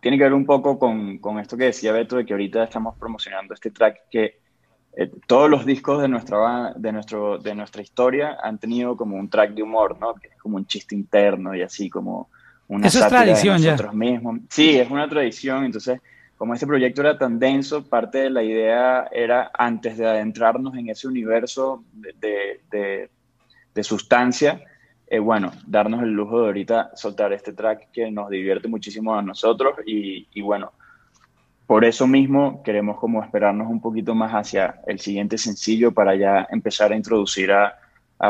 tiene 0.00 0.16
que 0.16 0.24
ver 0.24 0.34
un 0.34 0.46
poco 0.46 0.78
con, 0.78 1.18
con 1.18 1.38
esto 1.38 1.56
que 1.56 1.64
decía 1.64 1.92
Beto, 1.92 2.16
de 2.16 2.24
que 2.24 2.32
ahorita 2.32 2.64
estamos 2.64 2.96
promocionando 2.96 3.54
este 3.54 3.70
track 3.70 4.08
que 4.10 4.38
eh, 4.96 5.10
todos 5.26 5.50
los 5.50 5.66
discos 5.66 6.00
de 6.00 6.08
nuestra, 6.08 6.72
de, 6.74 6.92
nuestro, 6.92 7.38
de 7.38 7.54
nuestra 7.54 7.82
historia 7.82 8.38
han 8.42 8.58
tenido 8.58 8.96
como 8.96 9.16
un 9.16 9.28
track 9.28 9.52
de 9.52 9.62
humor, 9.62 9.98
¿no? 10.00 10.14
Que 10.14 10.28
es 10.28 10.36
como 10.38 10.56
un 10.56 10.66
chiste 10.66 10.94
interno 10.94 11.54
y 11.54 11.62
así 11.62 11.90
como 11.90 12.30
una 12.66 12.86
Eso 12.86 13.00
es 13.00 13.08
tradición 13.08 13.60
de 13.60 13.70
nosotros 13.70 13.94
mismos. 13.94 14.40
Sí, 14.48 14.78
es 14.78 14.90
una 14.90 15.08
tradición, 15.08 15.64
entonces 15.64 16.00
como 16.38 16.54
este 16.54 16.68
proyecto 16.68 17.00
era 17.00 17.18
tan 17.18 17.40
denso, 17.40 17.84
parte 17.84 18.18
de 18.18 18.30
la 18.30 18.44
idea 18.44 19.08
era, 19.10 19.50
antes 19.52 19.98
de 19.98 20.06
adentrarnos 20.06 20.76
en 20.76 20.88
ese 20.88 21.08
universo 21.08 21.84
de, 21.92 23.10
sustancia, 23.82 24.60
eh, 25.08 25.18
bueno, 25.18 25.52
darnos 25.66 26.02
el 26.02 26.10
lujo 26.10 26.40
de 26.40 26.46
ahorita 26.46 26.90
soltar 26.94 27.32
este 27.32 27.52
track 27.52 27.90
que 27.92 28.10
nos 28.10 28.28
divierte 28.30 28.68
muchísimo 28.68 29.16
a 29.16 29.22
nosotros 29.22 29.74
y, 29.84 30.40
bueno, 30.40 30.72
por 31.66 31.84
eso 31.84 32.06
mismo 32.06 32.62
queremos 32.62 32.98
como 32.98 33.22
esperarnos 33.22 33.68
un 33.68 33.80
poquito 33.80 34.14
más 34.14 34.32
hacia 34.32 34.80
el 34.86 35.00
siguiente 35.00 35.38
sencillo 35.38 35.92
para 35.92 36.14
ya 36.14 36.46
empezar 36.50 36.92
a 36.92 36.96
introducir 36.96 37.50
a, 37.52 37.78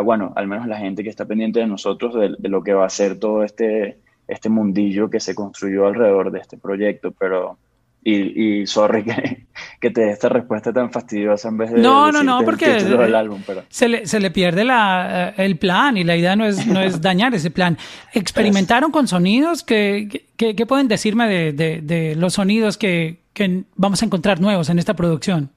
bueno, 0.02 0.32
al 0.34 0.48
menos 0.48 0.66
la 0.66 0.78
gente 0.78 1.02
que 1.02 1.10
está 1.10 1.26
pendiente 1.26 1.60
de 1.60 1.66
nosotros, 1.66 2.14
de, 2.14 2.36
de, 2.38 2.48
lo 2.48 2.62
que 2.62 2.72
va 2.72 2.86
a 2.86 2.90
ser 2.90 3.18
todo 3.18 3.42
este, 3.42 3.98
este 4.26 4.48
mundillo 4.48 5.10
que 5.10 5.20
se 5.20 5.34
construyó 5.34 5.86
alrededor 5.86 6.30
de 6.30 6.40
este 6.40 6.56
proyecto, 6.56 7.12
pero 7.12 7.58
y, 8.02 8.60
y 8.60 8.66
sorry 8.66 9.04
que, 9.04 9.46
que, 9.80 9.90
te 9.90 10.02
dé 10.02 10.10
esta 10.12 10.28
respuesta 10.28 10.72
tan 10.72 10.90
fastidiosa 10.90 11.48
en 11.48 11.58
vez 11.58 11.72
de 11.72 11.80
no 11.80 12.12
no 12.12 12.22
no 12.22 12.42
porque 12.44 12.82
del 12.82 13.14
álbum, 13.14 13.42
pero... 13.46 13.64
se, 13.68 13.88
le, 13.88 14.06
se 14.06 14.20
le 14.20 14.30
pierde 14.30 14.64
la, 14.64 15.34
eh, 15.36 15.44
el 15.44 15.56
plan 15.56 15.96
y 15.96 16.04
la 16.04 16.16
idea 16.16 16.36
no 16.36 16.46
es 16.46 16.66
no 16.66 16.80
es 16.80 17.00
dañar 17.02 17.34
ese 17.34 17.50
plan. 17.50 17.76
Experimentaron 18.12 18.90
con 18.90 19.08
sonidos 19.08 19.62
que, 19.62 20.26
que, 20.36 20.66
pueden 20.66 20.88
decirme 20.88 21.28
de, 21.28 21.52
de, 21.52 21.80
de 21.82 22.14
los 22.14 22.34
sonidos 22.34 22.78
que, 22.78 23.20
que, 23.32 23.64
vamos 23.76 24.02
a 24.02 24.06
encontrar 24.06 24.40
nuevos 24.40 24.70
en 24.70 24.78
esta 24.78 24.94
producción 24.94 25.50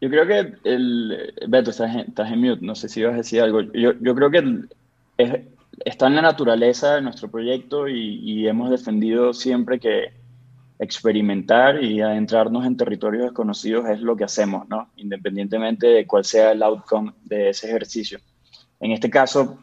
yo 0.00 0.08
creo 0.10 0.26
que 0.26 0.52
el 0.64 1.34
Beto 1.48 1.70
estás 1.70 1.92
en, 1.92 2.00
estás 2.00 2.30
en 2.30 2.40
mute 2.40 2.64
no 2.64 2.74
sé 2.74 2.88
si 2.88 3.00
ibas 3.00 3.14
a 3.14 3.18
decir 3.18 3.40
algo. 3.40 3.62
Yo, 3.72 3.92
yo 4.00 4.14
creo 4.14 4.30
que 4.30 4.60
es, 5.18 5.40
está 5.84 6.06
en 6.06 6.16
la 6.16 6.22
naturaleza 6.22 6.94
de 6.94 7.02
nuestro 7.02 7.28
proyecto 7.30 7.88
y, 7.88 8.20
y 8.20 8.46
hemos 8.46 8.70
defendido 8.70 9.32
siempre 9.32 9.80
que 9.80 10.12
experimentar 10.78 11.82
y 11.82 12.00
adentrarnos 12.00 12.64
en 12.64 12.76
territorios 12.76 13.24
desconocidos 13.24 13.88
es 13.88 14.00
lo 14.00 14.16
que 14.16 14.24
hacemos, 14.24 14.68
¿no? 14.68 14.90
Independientemente 14.96 15.88
de 15.88 16.06
cuál 16.06 16.24
sea 16.24 16.52
el 16.52 16.62
outcome 16.62 17.12
de 17.24 17.50
ese 17.50 17.68
ejercicio. 17.68 18.20
En 18.78 18.92
este 18.92 19.10
caso, 19.10 19.58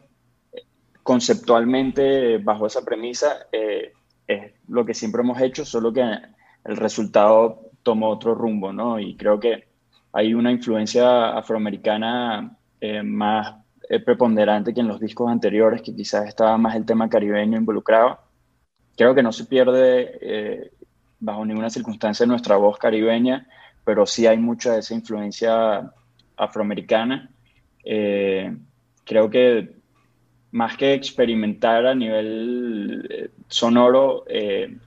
conceptualmente, 1.04 2.38
bajo 2.40 2.68
esa 2.68 2.84
premisa, 2.84 3.48
eh, 3.52 3.94
es 4.28 4.54
lo 4.68 4.86
que 4.86 4.94
siempre 4.94 5.22
hemos 5.22 5.40
hecho, 5.40 5.64
solo 5.64 5.94
que 5.94 6.02
el 6.02 6.78
resultado 6.78 7.70
tomó 7.82 8.10
otro 8.10 8.36
rumbo, 8.36 8.74
¿no? 8.74 9.00
Y 9.00 9.16
creo 9.16 9.40
que 9.40 9.70
hay 10.12 10.34
una 10.34 10.52
influencia 10.52 11.30
afroamericana 11.38 12.58
eh, 12.82 13.04
más 13.04 13.56
eh, 13.88 14.00
preponderante 14.00 14.74
que 14.74 14.82
en 14.82 14.88
los 14.88 15.00
discos 15.00 15.32
anteriores, 15.32 15.82
que 15.82 15.96
quizás 15.96 16.28
estaba 16.28 16.58
más 16.58 16.76
el 16.76 16.86
tema 16.86 17.08
caribeño 17.08 17.58
involucrado. 17.58 18.20
Creo 18.98 19.14
que 19.14 19.24
no 19.24 19.32
se 19.32 19.46
pierde 19.46 20.72
bajo 21.26 21.44
ninguna 21.44 21.70
circunstancia 21.70 22.26
nuestra 22.26 22.56
voz 22.56 22.78
caribeña, 22.78 23.48
pero 23.84 24.06
sí 24.06 24.28
hay 24.28 24.38
mucha 24.38 24.74
de 24.74 24.80
esa 24.80 24.94
influencia 24.94 25.92
afroamericana. 26.38 27.30
Eh, 27.84 28.56
creo 29.04 29.30
que 29.30 29.76
más 30.52 30.78
que 30.78 30.94
experimentar 30.94 31.86
a 31.88 31.96
nivel 31.96 33.08
eh, 33.10 33.30
sonoro, 33.48 34.24
eh, 34.28 34.78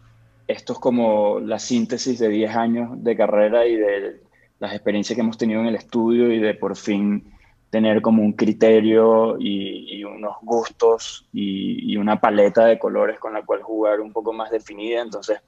esto 0.46 0.72
es 0.72 0.78
como 0.78 1.40
la 1.40 1.58
síntesis 1.58 2.18
de 2.18 2.28
10 2.28 2.56
años 2.56 3.04
de 3.04 3.16
carrera 3.16 3.66
y 3.66 3.76
de 3.76 4.22
las 4.60 4.72
experiencias 4.72 5.16
que 5.16 5.20
hemos 5.20 5.36
tenido 5.36 5.60
en 5.60 5.66
el 5.66 5.74
estudio 5.74 6.32
y 6.32 6.38
de 6.38 6.54
por 6.54 6.76
fin 6.76 7.32
tener 7.70 8.00
como 8.00 8.22
un 8.22 8.32
criterio 8.32 9.36
y, 9.38 10.02
unos 10.04 10.36
gustos 10.42 11.28
y, 11.32 11.96
una 11.96 12.20
paleta 12.20 12.64
de 12.64 12.78
colores 12.78 13.18
con 13.18 13.34
la 13.34 13.44
cual 13.44 13.62
jugar 13.62 14.00
un 14.00 14.12
poco 14.12 14.32
más 14.32 14.50
definida. 14.50 15.02
Entonces, 15.02 15.40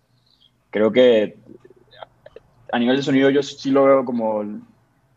creo 0.70 0.92
que 0.92 1.37
a 2.72 2.78
nivel 2.78 2.96
de 2.96 3.02
sonido 3.02 3.30
yo 3.30 3.42
sí 3.42 3.70
lo 3.70 3.85
veo 3.85 4.04
como 4.04 4.44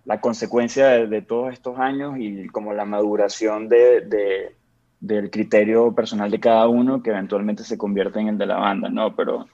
la 0.06 0.20
consecuencia 0.20 0.88
de, 1.08 1.22
todos 1.22 1.54
estos 1.54 1.80
años 1.80 2.16
y 2.18 2.48
como 2.48 2.74
la 2.74 2.86
maduración 2.86 3.70
de, 3.70 4.56
del 5.00 5.30
criterio 5.30 5.94
personal 5.94 6.30
de 6.30 6.40
cada 6.40 6.68
uno 6.68 7.02
que 7.02 7.12
eventualmente 7.12 7.64
se 7.64 7.78
convierte 7.78 8.20
en 8.20 8.30
el 8.30 8.38
de 8.38 8.46
la 8.46 8.58
banda, 8.58 8.90
¿no? 8.90 9.16
Pero 9.16 9.48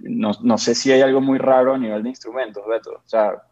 no, 0.00 0.32
no 0.42 0.58
sé 0.58 0.74
si 0.74 0.92
hay 0.92 1.00
algo 1.00 1.20
muy 1.20 1.38
raro 1.38 1.74
a 1.74 1.78
nivel 1.78 2.02
de 2.02 2.10
instrumentos, 2.10 2.62
Beto. 2.66 2.92
O 2.92 3.08
sea, 3.08 3.42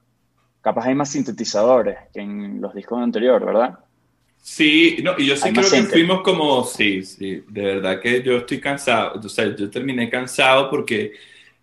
capaz 0.60 0.86
hay 0.86 0.94
más 0.94 1.10
sintetizadores 1.10 1.98
que 2.12 2.20
en 2.20 2.60
los 2.60 2.74
discos 2.74 3.02
anteriores, 3.02 3.46
¿verdad? 3.46 3.78
Sí, 4.40 4.98
no, 5.02 5.14
y 5.18 5.26
yo 5.26 5.36
sí 5.36 5.52
creo 5.52 5.68
que 5.68 5.82
fuimos 5.82 6.22
como, 6.22 6.64
sí, 6.64 7.02
sí, 7.02 7.42
de 7.48 7.62
verdad 7.62 8.00
que 8.00 8.22
yo 8.22 8.38
estoy 8.38 8.60
cansado, 8.60 9.20
o 9.20 9.28
sea, 9.28 9.54
yo 9.54 9.68
terminé 9.68 10.08
cansado 10.08 10.70
porque 10.70 11.12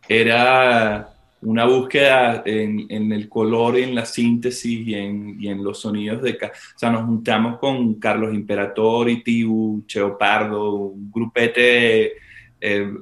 era 0.08 1.10
una 1.42 1.66
búsqueda 1.66 2.42
en, 2.46 2.86
en 2.90 3.12
el 3.12 3.30
color, 3.30 3.78
en 3.78 3.94
la 3.94 4.06
síntesis 4.06 4.88
y 4.88 4.96
en, 4.96 5.38
y 5.40 5.48
en, 5.48 5.64
los 5.64 5.80
sonidos 5.82 6.22
de... 6.22 6.32
O 6.34 6.78
sea, 6.80 6.90
nos 6.90 7.06
juntamos 7.06 7.60
con 7.60 7.96
Carlos 7.96 8.34
Imperator, 8.34 9.08
Tibu, 9.24 9.84
Cheo 9.86 10.18
Pardo, 10.18 10.74
un 10.74 11.12
grupete, 11.12 12.14
eh, 12.60 12.94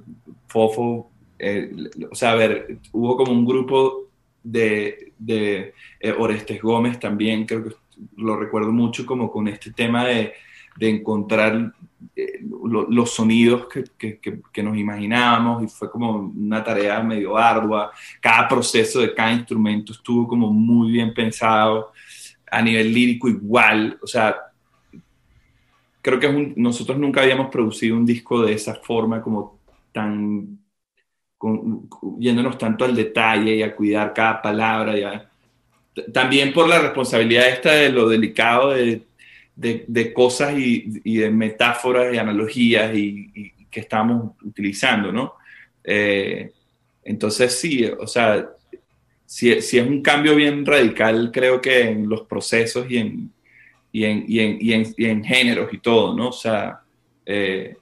Fofo, 0.48 1.10
eh, 1.40 1.72
o 2.12 2.16
sea, 2.16 2.32
a 2.32 2.36
ver, 2.36 2.80
hubo 2.92 3.18
como 3.18 3.32
un 3.32 3.46
grupo 3.46 4.10
de, 4.44 5.14
de 5.18 5.74
eh, 6.00 6.16
Orestes 6.18 6.62
Gómez 6.62 7.00
también, 7.00 7.46
creo 7.46 7.64
que 7.64 7.76
lo 8.18 8.36
recuerdo 8.36 8.72
mucho 8.72 9.06
como 9.06 9.32
con 9.32 9.48
este 9.48 9.72
tema 9.72 10.06
de, 10.06 10.34
de 10.78 10.90
encontrar 10.90 11.74
eh, 12.16 12.40
los 12.90 13.14
sonidos 13.14 13.68
que, 13.68 13.84
que, 13.98 14.42
que, 14.52 14.64
nos 14.64 14.78
imaginábamos 14.78 15.64
y 15.64 15.68
fue 15.68 15.90
como 15.90 16.32
una 16.36 16.64
tarea 16.64 17.02
medio 17.02 17.38
ardua. 17.38 17.92
Cada 18.20 18.48
proceso 18.48 19.02
de 19.02 19.14
cada 19.14 19.32
instrumento 19.32 19.94
estuvo 19.94 20.28
como 20.28 20.52
muy 20.52 20.92
bien 20.92 21.14
pensado, 21.14 21.92
a 22.50 22.62
nivel 22.62 22.94
lírico 22.94 23.28
igual, 23.28 23.98
o 24.02 24.08
sea, 24.08 24.36
creo 26.04 26.20
que 26.20 26.54
nosotros 26.56 27.00
nunca 27.00 27.22
habíamos 27.22 27.48
producido 27.48 27.96
un 27.96 28.06
disco 28.06 28.44
de 28.44 28.54
esa 28.54 28.76
forma 28.76 29.22
como 29.22 29.60
tan 29.92 30.60
yéndonos 32.20 32.58
tanto 32.58 32.86
al 32.86 32.96
detalle 32.96 33.56
y 33.56 33.64
a 33.64 33.76
cuidar 33.76 34.14
cada 34.14 34.42
palabra. 34.42 34.98
Ya. 34.98 35.30
También 36.12 36.54
por 36.54 36.68
la 36.68 36.80
responsabilidad 36.80 37.50
esta 37.50 37.72
de 37.72 37.90
lo 37.90 38.08
delicado 38.08 38.72
de, 38.72 39.02
de, 39.56 40.14
cosas 40.14 40.58
y, 40.58 41.02
y, 41.04 41.18
de 41.18 41.30
metáforas 41.30 42.14
y 42.14 42.18
analogías 42.18 42.96
y, 42.96 43.52
que 43.70 43.80
estamos 43.80 44.34
utilizando, 44.44 45.12
¿no? 45.12 45.34
Eh, 45.84 46.52
entonces 47.04 47.60
sí, 47.60 47.86
o 47.86 48.06
sea, 48.06 48.48
si, 49.26 49.62
si, 49.62 49.80
es 49.80 49.88
un 49.88 50.02
cambio 50.04 50.36
bien 50.36 50.64
radical, 50.64 51.32
creo 51.34 51.60
que 51.60 51.90
en 51.90 52.08
los 52.08 52.22
procesos 52.22 52.86
y 52.90 52.98
en, 52.98 53.34
y 53.92 54.06
en, 54.06 54.26
en, 54.30 54.94
en 54.98 55.24
géneros 55.24 55.74
y 55.74 55.80
todo, 55.80 56.16
¿no? 56.16 56.30
O 56.30 56.34
sea, 56.34 56.82
eh, 57.26 57.76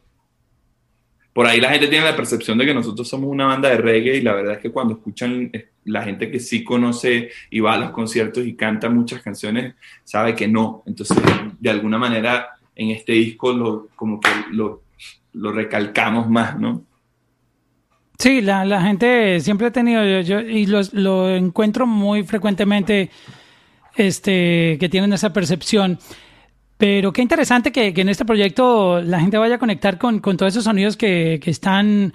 por 1.33 1.47
ahí 1.47 1.61
la 1.61 1.69
gente 1.69 1.87
tiene 1.87 2.05
la 2.05 2.15
percepción 2.15 2.57
de 2.57 2.65
que 2.65 2.73
nosotros 2.73 3.07
somos 3.07 3.29
una 3.29 3.45
banda 3.45 3.69
de 3.69 3.77
reggae 3.77 4.17
y 4.17 4.21
la 4.21 4.33
verdad 4.33 4.53
es 4.55 4.59
que 4.59 4.71
cuando 4.71 4.95
escuchan 4.95 5.51
la 5.85 6.03
gente 6.03 6.29
que 6.29 6.39
sí 6.39 6.63
conoce 6.63 7.29
y 7.49 7.59
va 7.61 7.73
a 7.73 7.77
los 7.77 7.91
conciertos 7.91 8.45
y 8.45 8.55
canta 8.55 8.89
muchas 8.89 9.21
canciones, 9.21 9.75
sabe 10.03 10.35
que 10.35 10.47
no. 10.47 10.83
Entonces, 10.85 11.17
de 11.59 11.69
alguna 11.69 11.97
manera, 11.97 12.49
en 12.75 12.91
este 12.91 13.13
disco 13.13 13.53
lo, 13.53 13.87
como 13.95 14.19
que 14.19 14.29
lo, 14.51 14.83
lo 15.33 15.51
recalcamos 15.51 16.29
más, 16.29 16.59
¿no? 16.59 16.83
Sí, 18.19 18.41
la, 18.41 18.65
la 18.65 18.81
gente 18.83 19.39
siempre 19.39 19.67
ha 19.67 19.71
tenido, 19.71 20.03
yo, 20.21 20.41
y 20.41 20.67
lo, 20.67 20.81
lo 20.91 21.29
encuentro 21.33 21.87
muy 21.87 22.23
frecuentemente, 22.23 23.09
este, 23.95 24.77
que 24.79 24.89
tienen 24.89 25.13
esa 25.13 25.33
percepción. 25.33 25.97
Pero 26.81 27.13
qué 27.13 27.21
interesante 27.21 27.71
que, 27.71 27.93
en 27.95 28.09
este 28.09 28.25
proyecto 28.25 29.01
la 29.01 29.19
gente 29.19 29.37
vaya 29.37 29.53
a 29.53 29.59
conectar 29.59 29.99
con, 29.99 30.19
todos 30.19 30.51
esos 30.51 30.63
sonidos 30.63 30.97
que, 30.97 31.39
están 31.45 32.11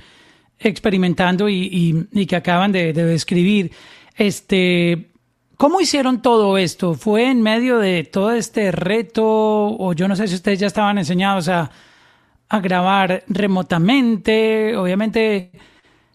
experimentando 0.59 1.49
y, 1.49 2.09
que 2.29 2.35
acaban 2.35 2.73
de, 2.73 2.93
describir. 2.93 3.71
Este, 4.17 5.13
¿Cómo 5.57 5.81
hicieron 5.81 6.21
todo 6.21 6.59
esto? 6.59 6.95
¿Fue 6.95 7.31
en 7.31 7.43
medio 7.43 7.79
de 7.79 8.03
todo 8.03 8.33
este 8.33 8.73
reto? 8.73 9.25
O 9.25 9.93
yo 9.93 10.09
no 10.09 10.17
sé 10.17 10.27
si 10.27 10.35
ustedes 10.35 10.59
ya 10.59 10.67
estaban 10.67 10.99
enseñados 10.99 11.49
a, 11.49 11.71
a 12.49 12.59
grabar 12.59 13.23
remotamente. 13.29 14.77
Obviamente 14.77 15.53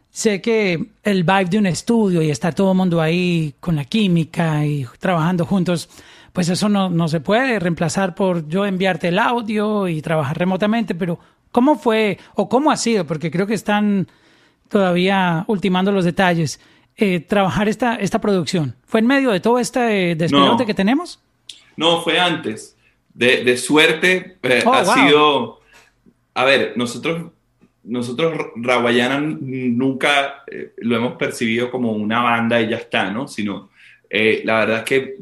sé 0.09 0.41
que 0.41 0.91
el 1.03 1.23
vibe 1.23 1.45
de 1.45 1.57
un 1.57 1.67
estudio 1.67 2.21
y 2.21 2.29
está 2.29 2.51
todo 2.51 2.73
el 2.73 2.77
mundo 2.77 2.99
ahí 2.99 3.55
con 3.61 3.77
la 3.77 3.85
química 3.85 4.65
y 4.65 4.85
trabajando 4.99 5.45
juntos 5.45 5.87
pues 6.33 6.49
eso 6.49 6.69
no, 6.69 6.89
no 6.89 7.07
se 7.07 7.19
puede 7.19 7.59
reemplazar 7.59 8.15
por 8.15 8.47
yo 8.47 8.65
enviarte 8.65 9.09
el 9.09 9.19
audio 9.19 9.87
y 9.87 10.01
trabajar 10.01 10.37
remotamente, 10.37 10.95
pero 10.95 11.19
¿cómo 11.51 11.77
fue 11.77 12.17
o 12.35 12.47
cómo 12.47 12.71
ha 12.71 12.77
sido? 12.77 13.05
Porque 13.05 13.31
creo 13.31 13.47
que 13.47 13.53
están 13.53 14.07
todavía 14.69 15.43
ultimando 15.47 15.91
los 15.91 16.05
detalles. 16.05 16.59
Eh, 16.97 17.19
trabajar 17.19 17.67
esta, 17.67 17.95
esta 17.95 18.21
producción? 18.21 18.75
¿Fue 18.85 18.99
en 18.99 19.07
medio 19.07 19.31
de 19.31 19.39
todo 19.39 19.59
este 19.59 20.15
despelote 20.15 20.65
que 20.65 20.73
tenemos? 20.73 21.19
No, 21.75 22.01
fue 22.01 22.19
antes. 22.19 22.77
De, 23.13 23.43
de 23.43 23.57
suerte 23.57 24.37
eh, 24.43 24.63
oh, 24.65 24.73
ha 24.73 24.85
sido... 24.85 25.61
A 26.33 26.45
ver, 26.45 26.73
nosotros, 26.75 27.31
nosotros 27.83 28.33
Rawayana 28.55 29.19
nunca 29.19 30.43
eh, 30.47 30.73
lo 30.77 30.95
hemos 30.95 31.13
percibido 31.13 31.71
como 31.71 31.91
una 31.91 32.21
banda 32.21 32.61
y 32.61 32.69
ya 32.69 32.77
está, 32.77 33.09
¿no? 33.09 33.27
Sino 33.27 33.70
eh, 34.13 34.41
la 34.43 34.59
verdad 34.59 34.77
es 34.79 34.83
que 34.83 35.15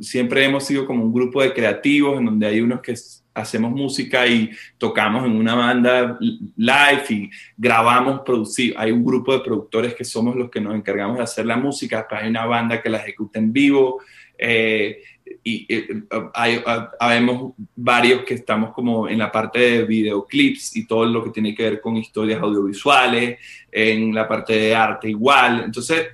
siempre 0.00 0.42
hemos 0.42 0.64
sido 0.64 0.86
como 0.86 1.04
un 1.04 1.12
grupo 1.12 1.42
de 1.42 1.52
creativos 1.52 2.18
en 2.18 2.24
donde 2.24 2.46
hay 2.46 2.62
unos 2.62 2.80
que 2.80 2.94
hacemos 3.34 3.72
música 3.72 4.26
y 4.26 4.50
tocamos 4.78 5.26
en 5.26 5.32
una 5.32 5.54
banda 5.54 6.18
live 6.56 7.04
y 7.10 7.30
grabamos, 7.58 8.22
producimos. 8.24 8.76
Hay 8.78 8.90
un 8.90 9.04
grupo 9.04 9.34
de 9.34 9.40
productores 9.40 9.94
que 9.94 10.04
somos 10.04 10.34
los 10.34 10.50
que 10.50 10.62
nos 10.62 10.74
encargamos 10.74 11.18
de 11.18 11.24
hacer 11.24 11.44
la 11.44 11.58
música, 11.58 11.98
después 11.98 12.22
hay 12.22 12.30
una 12.30 12.46
banda 12.46 12.80
que 12.80 12.88
la 12.88 12.98
ejecuta 12.98 13.38
en 13.38 13.52
vivo. 13.52 14.00
Eh, 14.38 15.02
y 15.44 15.66
eh, 15.68 16.02
hay, 16.32 16.62
habemos 16.98 17.52
varios 17.76 18.24
que 18.24 18.34
estamos 18.34 18.72
como 18.72 19.08
en 19.08 19.18
la 19.18 19.30
parte 19.30 19.58
de 19.58 19.84
videoclips 19.84 20.74
y 20.76 20.86
todo 20.86 21.04
lo 21.04 21.22
que 21.22 21.30
tiene 21.30 21.54
que 21.54 21.64
ver 21.64 21.80
con 21.82 21.98
historias 21.98 22.40
audiovisuales, 22.40 23.38
en 23.70 24.14
la 24.14 24.26
parte 24.26 24.54
de 24.54 24.74
arte 24.74 25.10
igual. 25.10 25.64
Entonces, 25.66 26.08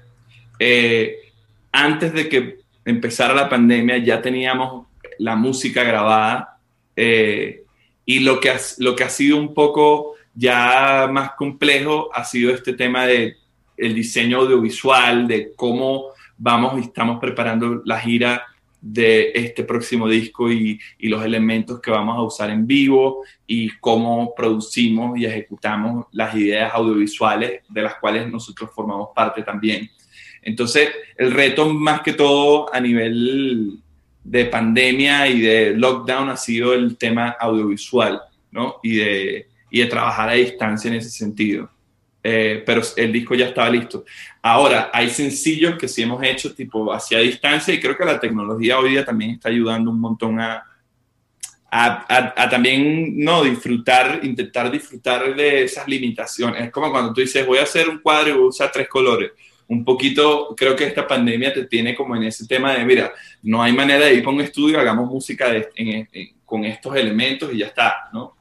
eh, 0.58 1.27
antes 1.72 2.12
de 2.12 2.28
que 2.28 2.58
empezara 2.84 3.34
la 3.34 3.48
pandemia 3.48 3.98
ya 3.98 4.22
teníamos 4.22 4.86
la 5.18 5.36
música 5.36 5.82
grabada 5.82 6.58
eh, 6.96 7.64
y 8.04 8.20
lo 8.20 8.40
que, 8.40 8.50
ha, 8.50 8.58
lo 8.78 8.96
que 8.96 9.04
ha 9.04 9.10
sido 9.10 9.36
un 9.36 9.52
poco 9.52 10.14
ya 10.34 11.08
más 11.10 11.32
complejo 11.32 12.10
ha 12.14 12.24
sido 12.24 12.52
este 12.52 12.72
tema 12.72 13.06
de 13.06 13.36
el 13.76 13.94
diseño 13.94 14.38
audiovisual, 14.38 15.28
de 15.28 15.52
cómo 15.54 16.06
vamos 16.36 16.78
y 16.78 16.86
estamos 16.86 17.18
preparando 17.20 17.82
la 17.84 18.00
gira 18.00 18.44
de 18.80 19.32
este 19.34 19.64
próximo 19.64 20.08
disco 20.08 20.50
y, 20.50 20.80
y, 20.98 21.08
los 21.08 21.24
elementos 21.24 21.80
que 21.80 21.90
vamos 21.90 22.16
a 22.16 22.22
usar 22.22 22.50
en 22.50 22.66
vivo 22.66 23.24
y 23.46 23.70
cómo 23.78 24.34
producimos 24.36 25.18
y 25.18 25.26
ejecutamos 25.26 26.06
las 26.12 26.34
ideas 26.34 26.72
audiovisuales 26.72 27.62
de 27.68 27.82
las 27.82 27.96
cuales 27.96 28.30
nosotros 28.30 28.70
formamos 28.72 29.08
parte 29.14 29.42
también. 29.42 29.90
Entonces, 30.42 30.90
el 31.16 31.32
reto 31.32 31.72
más 31.72 32.00
que 32.02 32.12
todo 32.12 32.72
a 32.72 32.80
nivel 32.80 33.78
de 34.24 34.44
pandemia 34.46 35.26
y 35.28 35.40
de 35.40 35.74
lockdown 35.74 36.30
ha 36.30 36.36
sido 36.36 36.74
el 36.74 36.96
tema 36.96 37.36
audiovisual, 37.40 38.20
¿no? 38.50 38.76
Y 38.82 38.96
de, 38.96 39.48
y 39.70 39.80
de 39.80 39.86
trabajar 39.86 40.28
a 40.28 40.34
distancia 40.34 40.88
en 40.88 40.96
ese 40.96 41.10
sentido. 41.10 41.70
Eh, 42.22 42.62
pero 42.66 42.82
el 42.96 43.12
disco 43.12 43.34
ya 43.34 43.46
estaba 43.46 43.70
listo. 43.70 44.04
Ahora, 44.42 44.90
hay 44.92 45.08
sencillos 45.08 45.78
que 45.78 45.88
sí 45.88 46.02
hemos 46.02 46.22
hecho 46.22 46.54
tipo 46.54 46.92
hacia 46.92 47.20
distancia 47.20 47.72
y 47.72 47.80
creo 47.80 47.96
que 47.96 48.04
la 48.04 48.20
tecnología 48.20 48.78
hoy 48.78 48.90
día 48.90 49.04
también 49.04 49.32
está 49.32 49.48
ayudando 49.48 49.90
un 49.90 50.00
montón 50.00 50.40
a, 50.40 50.64
a, 51.70 52.48
también 52.50 53.18
no 53.18 53.44
disfrutar, 53.44 54.20
intentar 54.22 54.70
disfrutar 54.70 55.34
de 55.34 55.64
esas 55.64 55.86
limitaciones. 55.86 56.64
Es 56.64 56.70
como 56.70 56.90
cuando 56.90 57.12
tú 57.12 57.20
dices, 57.20 57.46
voy 57.46 57.58
a 57.58 57.62
hacer 57.62 57.88
un 57.88 57.98
cuadro 57.98 58.30
y 58.30 58.32
voy 58.32 58.44
a 58.44 58.48
usar 58.48 58.70
tres 58.72 58.88
colores. 58.88 59.32
Un 59.68 59.84
poquito, 59.84 60.54
creo 60.56 60.74
que 60.74 60.84
esta 60.84 61.06
pandemia 61.06 61.52
te 61.52 61.66
tiene 61.66 61.94
como 61.94 62.16
en 62.16 62.24
ese 62.24 62.46
tema 62.46 62.74
de, 62.74 62.84
mira, 62.84 63.12
no 63.42 63.62
hay 63.62 63.72
manera 63.72 64.06
de 64.06 64.14
ir 64.14 64.24
para 64.24 64.34
un 64.34 64.42
estudio, 64.42 64.80
hagamos 64.80 65.10
música 65.10 65.46
con 66.44 66.64
estos 66.64 66.96
elementos 66.96 67.52
y 67.52 67.58
ya 67.58 67.66
está, 67.66 68.08
¿no? 68.12 68.34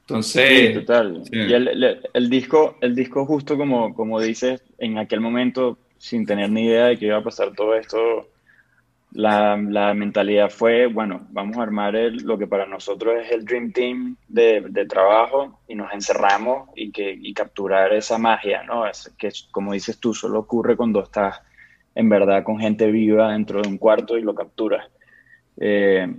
Entonces... 0.00 0.72
total. 0.72 1.22
Y 1.30 1.52
el, 1.52 2.30
disco, 2.30 2.78
el 2.80 2.94
disco 2.94 3.26
justo 3.26 3.58
como, 3.58 3.94
como 3.94 4.18
dices, 4.18 4.62
en 4.78 4.96
aquel 4.96 5.20
momento, 5.20 5.76
sin 5.98 6.24
tener 6.24 6.50
ni 6.50 6.64
idea 6.64 6.86
de 6.86 6.96
que 6.96 7.06
iba 7.06 7.18
a 7.18 7.22
pasar 7.22 7.52
todo 7.54 7.74
esto, 7.74 8.26
la, 9.12 9.94
mentalidad 9.94 10.50
fue, 10.50 10.86
bueno, 10.86 11.26
vamos 11.30 11.56
a 11.56 11.62
armar 11.62 11.94
lo 11.94 12.38
que 12.38 12.46
para 12.46 12.66
nosotros 12.66 13.14
es 13.22 13.32
el 13.32 13.44
Dream 13.44 13.72
Team 13.72 14.16
de, 14.28 14.86
trabajo 14.88 15.60
y 15.66 15.74
nos 15.74 15.92
encerramos 15.92 16.68
y, 16.76 16.90
que, 16.90 17.18
capturar 17.34 17.92
esa 17.92 18.18
magia, 18.18 18.62
¿no? 18.64 18.86
Es, 18.86 19.12
que 19.18 19.30
como 19.50 19.72
dices 19.72 19.98
tú, 19.98 20.14
solo 20.14 20.40
ocurre 20.40 20.76
cuando 20.76 21.02
estás 21.02 21.40
en 21.94 22.08
verdad 22.08 22.44
con 22.44 22.58
gente 22.58 22.90
viva 22.90 23.32
dentro 23.32 23.62
de 23.62 23.68
un 23.68 23.78
cuarto 23.78 24.18
y 24.18 24.22
lo 24.22 24.34
capturas. 24.34 24.86
Eh, 25.56 26.14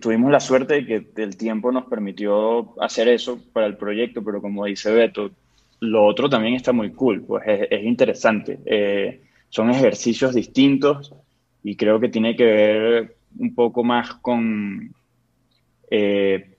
tuvimos 0.00 0.30
la 0.30 0.40
suerte 0.40 0.74
de 0.74 0.86
que 0.86 1.22
el 1.22 1.36
tiempo 1.36 1.72
nos 1.72 1.86
permitió 1.86 2.74
hacer 2.82 3.08
eso 3.08 3.38
para 3.52 3.66
el 3.66 3.76
proyecto, 3.76 4.22
pero 4.22 4.42
como 4.42 4.64
dice 4.64 4.92
Beto, 4.92 5.30
lo 5.80 6.04
otro 6.04 6.28
también 6.28 6.54
está 6.54 6.72
muy 6.72 6.90
cool, 6.92 7.22
pues 7.22 7.44
es, 7.46 7.82
interesante. 7.82 8.58
Eh, 8.66 9.22
son 9.48 9.70
ejercicios 9.70 10.34
distintos 10.34 11.14
y 11.64 11.76
creo 11.76 11.98
que 11.98 12.10
tiene 12.10 12.36
que 12.36 12.44
ver 12.44 13.16
un 13.38 13.54
poco 13.54 13.82
más 13.82 14.14
con 14.16 14.94
eh, 15.90 16.58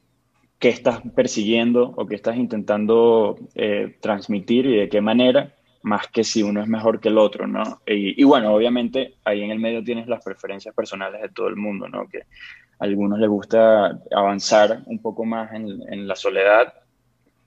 qué 0.58 0.70
estás 0.70 1.00
persiguiendo 1.16 1.94
o 1.96 2.08
qué 2.08 2.16
estás 2.16 2.36
intentando 2.38 3.38
eh, 3.54 3.98
transmitir 4.02 4.66
y 4.66 4.78
de 4.78 4.90
qué 4.90 5.02
manera, 5.02 5.54
más 5.84 6.08
que 6.08 6.24
si 6.24 6.42
uno 6.42 6.60
es 6.60 6.68
mejor 6.68 7.00
que 7.00 7.10
el 7.10 7.20
otro, 7.20 7.46
¿no? 7.46 7.82
Y, 7.86 8.24
bueno, 8.24 8.52
obviamente 8.52 9.14
ahí 9.24 9.44
en 9.44 9.52
el 9.52 9.60
medio 9.60 9.84
tienes 9.84 10.08
las 10.08 10.24
preferencias 10.26 10.74
personales 10.74 11.22
de 11.22 11.30
todo 11.30 11.48
el 11.50 11.56
mundo, 11.56 11.88
¿no? 11.88 12.08
Que 12.08 12.22
a 12.22 12.26
algunos 12.80 13.20
les 13.20 13.30
gusta 13.30 14.00
avanzar 14.12 14.82
un 14.88 15.00
poco 15.00 15.24
más 15.24 15.54
en, 15.54 15.68
en 15.88 16.08
la 16.08 16.16
soledad, 16.16 16.74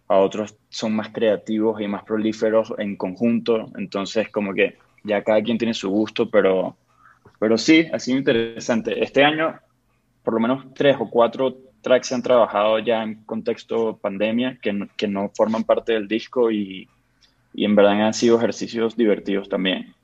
a 0.06 0.16
otros 0.16 0.56
son 0.68 0.94
más 0.94 1.09
creativos 1.09 1.80
y 1.80 1.88
más 1.88 2.04
prolíferos 2.04 2.72
en 2.78 2.94
conjunto, 2.94 3.66
entonces 3.76 4.30
como 4.30 4.54
que 4.54 4.78
ya 5.02 5.24
cada 5.24 5.42
quien 5.42 5.59
tiene 5.59 5.74
su 5.74 5.90
gusto, 5.90 6.30
pero 6.30 6.76
pero 7.39 7.59
sí, 7.59 7.87
ha 7.93 7.99
sido 7.99 8.18
interesante. 8.18 9.03
Este 9.03 9.24
año, 9.24 9.59
por 10.22 10.35
lo 10.35 10.41
menos 10.41 10.64
tres 10.74 10.97
o 10.99 11.09
cuatro 11.09 11.57
tracks 11.81 12.09
se 12.09 12.14
han 12.14 12.22
trabajado 12.22 12.79
ya 12.79 13.03
en 13.03 13.22
contexto 13.24 13.97
pandemia, 13.97 14.59
que 14.61 14.72
no, 14.72 14.89
que 14.97 15.09
no 15.09 15.31
forman 15.35 15.64
parte 15.64 15.93
del 15.93 16.09
disco 16.09 16.51
y, 16.51 16.89
y, 17.55 17.64
en 17.64 17.74
verdad 17.74 18.07
han 18.07 18.14
sido 18.14 18.39
ejercicios 18.39 18.97
divertidos 18.97 19.49
también. 19.49 19.95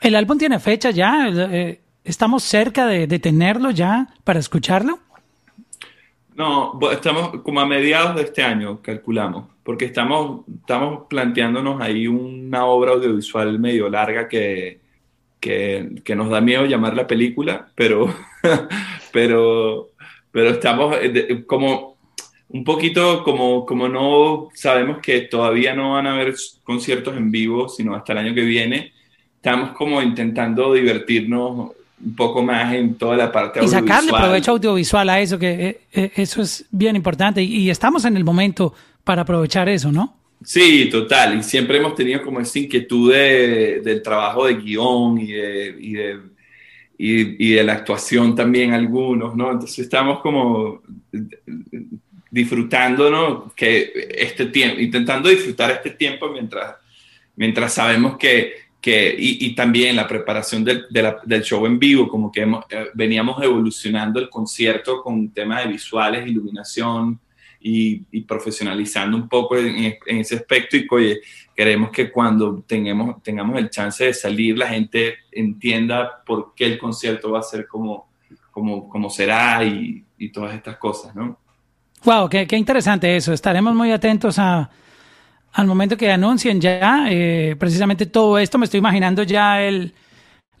¿El 0.00 0.14
álbum 0.14 0.38
tiene 0.38 0.58
fecha 0.60 0.90
ya? 0.90 1.28
Eh, 1.28 1.80
¿Estamos 2.04 2.44
cerca 2.44 2.86
de, 2.86 3.06
de 3.06 3.18
tenerlo 3.18 3.70
ya 3.70 4.08
para 4.24 4.38
escucharlo? 4.38 5.00
No, 6.36 6.78
estamos 6.92 7.42
como 7.42 7.58
a 7.60 7.66
mediados 7.66 8.14
de 8.14 8.22
este 8.22 8.44
año, 8.44 8.80
calculamos, 8.80 9.46
porque 9.64 9.86
estamos, 9.86 10.42
estamos 10.60 11.08
planteándonos 11.08 11.80
ahí 11.82 12.06
una 12.06 12.64
obra 12.64 12.92
audiovisual 12.92 13.58
medio 13.58 13.88
larga 13.88 14.28
que, 14.28 14.80
que, 15.40 16.00
que, 16.04 16.16
nos 16.16 16.30
da 16.30 16.40
miedo 16.40 16.66
llamar 16.66 16.94
la 16.94 17.06
película, 17.06 17.68
pero, 17.74 18.14
pero, 19.12 19.90
pero 20.30 20.50
estamos 20.50 20.96
eh, 21.00 21.44
como 21.46 21.96
un 22.50 22.64
poquito 22.64 23.22
como, 23.22 23.66
como 23.66 23.88
no 23.88 24.48
sabemos 24.54 24.98
que 24.98 25.22
todavía 25.22 25.74
no 25.74 25.92
van 25.92 26.06
a 26.06 26.14
haber 26.14 26.34
conciertos 26.64 27.16
en 27.16 27.30
vivo, 27.30 27.68
sino 27.68 27.94
hasta 27.94 28.12
el 28.12 28.18
año 28.18 28.34
que 28.34 28.42
viene, 28.42 28.92
estamos 29.36 29.70
como 29.70 30.00
intentando 30.02 30.72
divertirnos 30.72 31.72
un 32.04 32.14
poco 32.14 32.42
más 32.42 32.72
en 32.74 32.94
toda 32.94 33.16
la 33.16 33.30
parte 33.30 33.58
audiovisual. 33.58 33.84
Y 33.84 33.88
sacarle 33.88 34.12
provecho 34.12 34.52
audiovisual 34.52 35.08
a 35.08 35.20
eso, 35.20 35.38
que 35.38 35.50
eh, 35.50 35.80
eh, 35.92 36.12
eso 36.16 36.42
es 36.42 36.64
bien 36.70 36.96
importante. 36.96 37.42
Y 37.42 37.70
estamos 37.70 38.04
en 38.04 38.16
el 38.16 38.24
momento 38.24 38.72
para 39.04 39.22
aprovechar 39.22 39.68
eso, 39.68 39.90
¿no? 39.90 40.17
Sí, 40.44 40.88
total. 40.90 41.38
Y 41.38 41.42
siempre 41.42 41.78
hemos 41.78 41.94
tenido 41.94 42.22
como 42.22 42.40
esa 42.40 42.58
inquietud 42.58 43.12
del 43.12 44.02
trabajo 44.02 44.46
de 44.46 44.54
guion 44.54 45.18
y 45.18 45.32
de, 45.32 45.76
y 46.98 47.24
de, 47.24 47.56
de 47.56 47.64
la 47.64 47.74
actuación 47.74 48.34
también 48.34 48.72
algunos, 48.72 49.34
¿no? 49.34 49.50
Entonces 49.52 49.80
estamos 49.80 50.20
como 50.20 50.82
disfrutando, 52.30 53.10
¿no? 53.10 53.52
Que 53.54 54.08
este 54.10 54.46
tiempo, 54.46 54.80
intentando 54.80 55.28
disfrutar 55.28 55.70
este 55.70 55.90
tiempo 55.90 56.28
mientras, 56.30 56.76
mientras 57.36 57.74
sabemos 57.74 58.16
que, 58.16 58.52
que 58.80 59.14
y, 59.18 59.54
también 59.54 59.96
la 59.96 60.06
preparación 60.06 60.64
del, 60.64 60.86
del, 60.90 61.42
show 61.42 61.66
en 61.66 61.78
vivo, 61.78 62.08
como 62.08 62.30
que 62.30 62.42
eh, 62.42 62.86
veníamos 62.94 63.42
evolucionando 63.42 64.20
el 64.20 64.28
concierto 64.28 65.02
con 65.02 65.30
temas 65.30 65.64
de 65.64 65.72
visuales, 65.72 66.28
iluminación, 66.28 67.18
y, 67.68 68.20
profesionalizando 68.22 69.16
un 69.16 69.28
poco 69.28 69.56
en, 69.56 69.96
ese 70.06 70.36
aspecto 70.36 70.76
y 70.76 70.86
oye, 70.90 71.20
queremos 71.54 71.90
que 71.90 72.10
cuando 72.10 72.62
tengamos, 72.66 73.22
tengamos 73.22 73.58
el 73.58 73.70
chance 73.70 74.04
de 74.04 74.14
salir 74.14 74.56
la 74.56 74.68
gente 74.68 75.16
entienda 75.32 76.22
por 76.24 76.54
qué 76.54 76.66
el 76.66 76.78
concierto 76.78 77.32
va 77.32 77.40
a 77.40 77.42
ser 77.42 77.66
como, 77.66 78.08
como, 78.50 78.88
como 78.88 79.10
será 79.10 79.62
y, 79.64 80.04
y 80.16 80.30
todas 80.30 80.54
estas 80.54 80.76
cosas, 80.76 81.14
¿no? 81.14 81.38
Wow, 82.04 82.28
qué, 82.28 82.46
qué 82.46 82.56
interesante 82.56 83.16
eso. 83.16 83.32
Estaremos 83.32 83.74
muy 83.74 83.90
atentos 83.90 84.38
a, 84.38 84.70
al 85.52 85.66
momento 85.66 85.96
que 85.96 86.10
anuncien 86.10 86.60
ya 86.60 87.06
eh, 87.10 87.56
precisamente 87.58 88.06
todo 88.06 88.38
esto. 88.38 88.56
Me 88.56 88.64
estoy 88.64 88.78
imaginando 88.78 89.24
ya 89.24 89.60
el, 89.60 89.94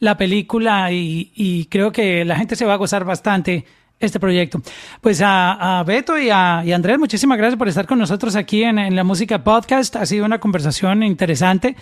la 0.00 0.16
película 0.16 0.90
y, 0.92 1.32
y, 1.34 1.66
creo 1.66 1.92
que 1.92 2.24
la 2.24 2.36
gente 2.36 2.56
se 2.56 2.64
va 2.64 2.74
a 2.74 2.76
gozar 2.76 3.04
bastante 3.04 3.64
este 4.00 4.20
proyecto. 4.20 4.60
Pues 5.00 5.22
a, 5.24 5.82
Beto 5.86 6.18
y 6.18 6.30
a 6.30 6.62
y 6.64 6.72
Andrés, 6.72 6.98
muchísimas 6.98 7.38
gracias 7.38 7.58
por 7.58 7.68
estar 7.68 7.86
con 7.86 7.98
nosotros 7.98 8.36
aquí 8.36 8.62
en, 8.62 8.94
la 8.94 9.04
música 9.04 9.42
podcast. 9.42 9.96
Ha 9.96 10.06
sido 10.06 10.24
una 10.24 10.38
conversación 10.38 11.02
interesante. 11.02 11.76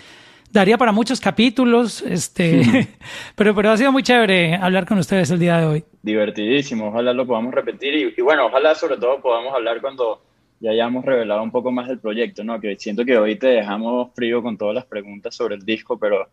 Daría 0.51 0.77
para 0.77 0.93
muchos 0.93 1.19
capítulos, 1.19 2.01
este, 2.01 2.87
pero, 3.35 3.53
pero 3.53 3.71
ha 3.71 3.77
sido 3.77 3.91
muy 3.91 4.01
chévere 4.01 4.55
hablar 4.55 4.85
con 4.85 4.97
ustedes 4.97 5.29
el 5.29 5.39
día 5.39 5.57
de 5.57 5.65
hoy. 5.65 5.83
Divertidísimo, 6.01 6.87
ojalá 6.87 7.13
lo 7.13 7.27
podamos 7.27 7.53
repetir 7.53 8.13
y, 8.17 8.21
bueno, 8.21 8.45
ojalá 8.45 8.73
sobre 8.73 8.95
todo 8.95 9.21
podamos 9.21 9.53
hablar 9.53 9.81
cuando 9.81 10.21
ya 10.61 10.71
hayamos 10.71 11.03
revelado 11.03 11.43
un 11.43 11.51
poco 11.51 11.71
más 11.71 11.89
del 11.89 11.99
proyecto, 11.99 12.45
¿no? 12.45 12.61
Que 12.61 12.77
siento 12.77 13.03
que 13.03 13.17
hoy 13.17 13.35
te 13.35 13.47
dejamos 13.47 14.13
frío 14.15 14.41
con 14.41 14.57
todas 14.57 14.73
las 14.73 14.85
preguntas 14.85 15.35
sobre 15.35 15.55
el 15.55 15.65
disco, 15.65 15.99
pero, 15.99 16.29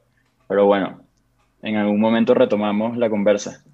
pero 0.46 0.64
bueno, 0.64 1.00
en 1.60 1.76
algún 1.76 2.00
momento 2.00 2.34
retomamos 2.34 2.96
la 2.96 3.10
conversa. 3.10 3.64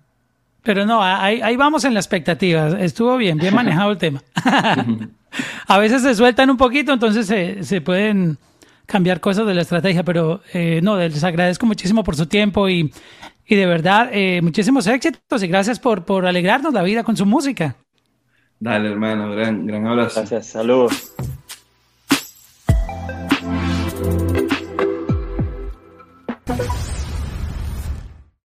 Pero 0.62 0.84
no, 0.86 1.02
ahí, 1.02 1.40
ahí 1.40 1.56
vamos 1.56 1.84
en 1.84 1.94
la 1.94 2.00
expectativa. 2.00 2.68
Estuvo 2.80 3.16
bien, 3.16 3.38
bien 3.38 3.54
manejado 3.54 3.92
el 3.92 3.98
tema. 3.98 4.22
a 5.66 5.78
veces 5.78 6.02
se 6.02 6.14
sueltan 6.14 6.50
un 6.50 6.56
poquito, 6.56 6.92
entonces 6.92 7.26
se, 7.26 7.64
se 7.64 7.80
pueden 7.80 8.38
cambiar 8.86 9.20
cosas 9.20 9.46
de 9.46 9.54
la 9.54 9.62
estrategia, 9.62 10.02
pero 10.02 10.42
eh, 10.52 10.80
no, 10.82 10.96
les 10.96 11.22
agradezco 11.22 11.64
muchísimo 11.64 12.02
por 12.02 12.16
su 12.16 12.26
tiempo 12.26 12.68
y, 12.68 12.92
y 13.46 13.54
de 13.54 13.66
verdad, 13.66 14.10
eh, 14.12 14.40
muchísimos 14.42 14.86
éxitos 14.86 15.42
y 15.42 15.46
gracias 15.46 15.78
por, 15.78 16.04
por 16.04 16.26
alegrarnos 16.26 16.74
la 16.74 16.82
vida 16.82 17.04
con 17.04 17.16
su 17.16 17.24
música. 17.24 17.76
Dale, 18.58 18.90
hermano, 18.90 19.30
gran, 19.30 19.64
gran 19.66 19.86
abrazo. 19.86 20.20
Gracias, 20.20 20.48
saludos. 20.48 21.14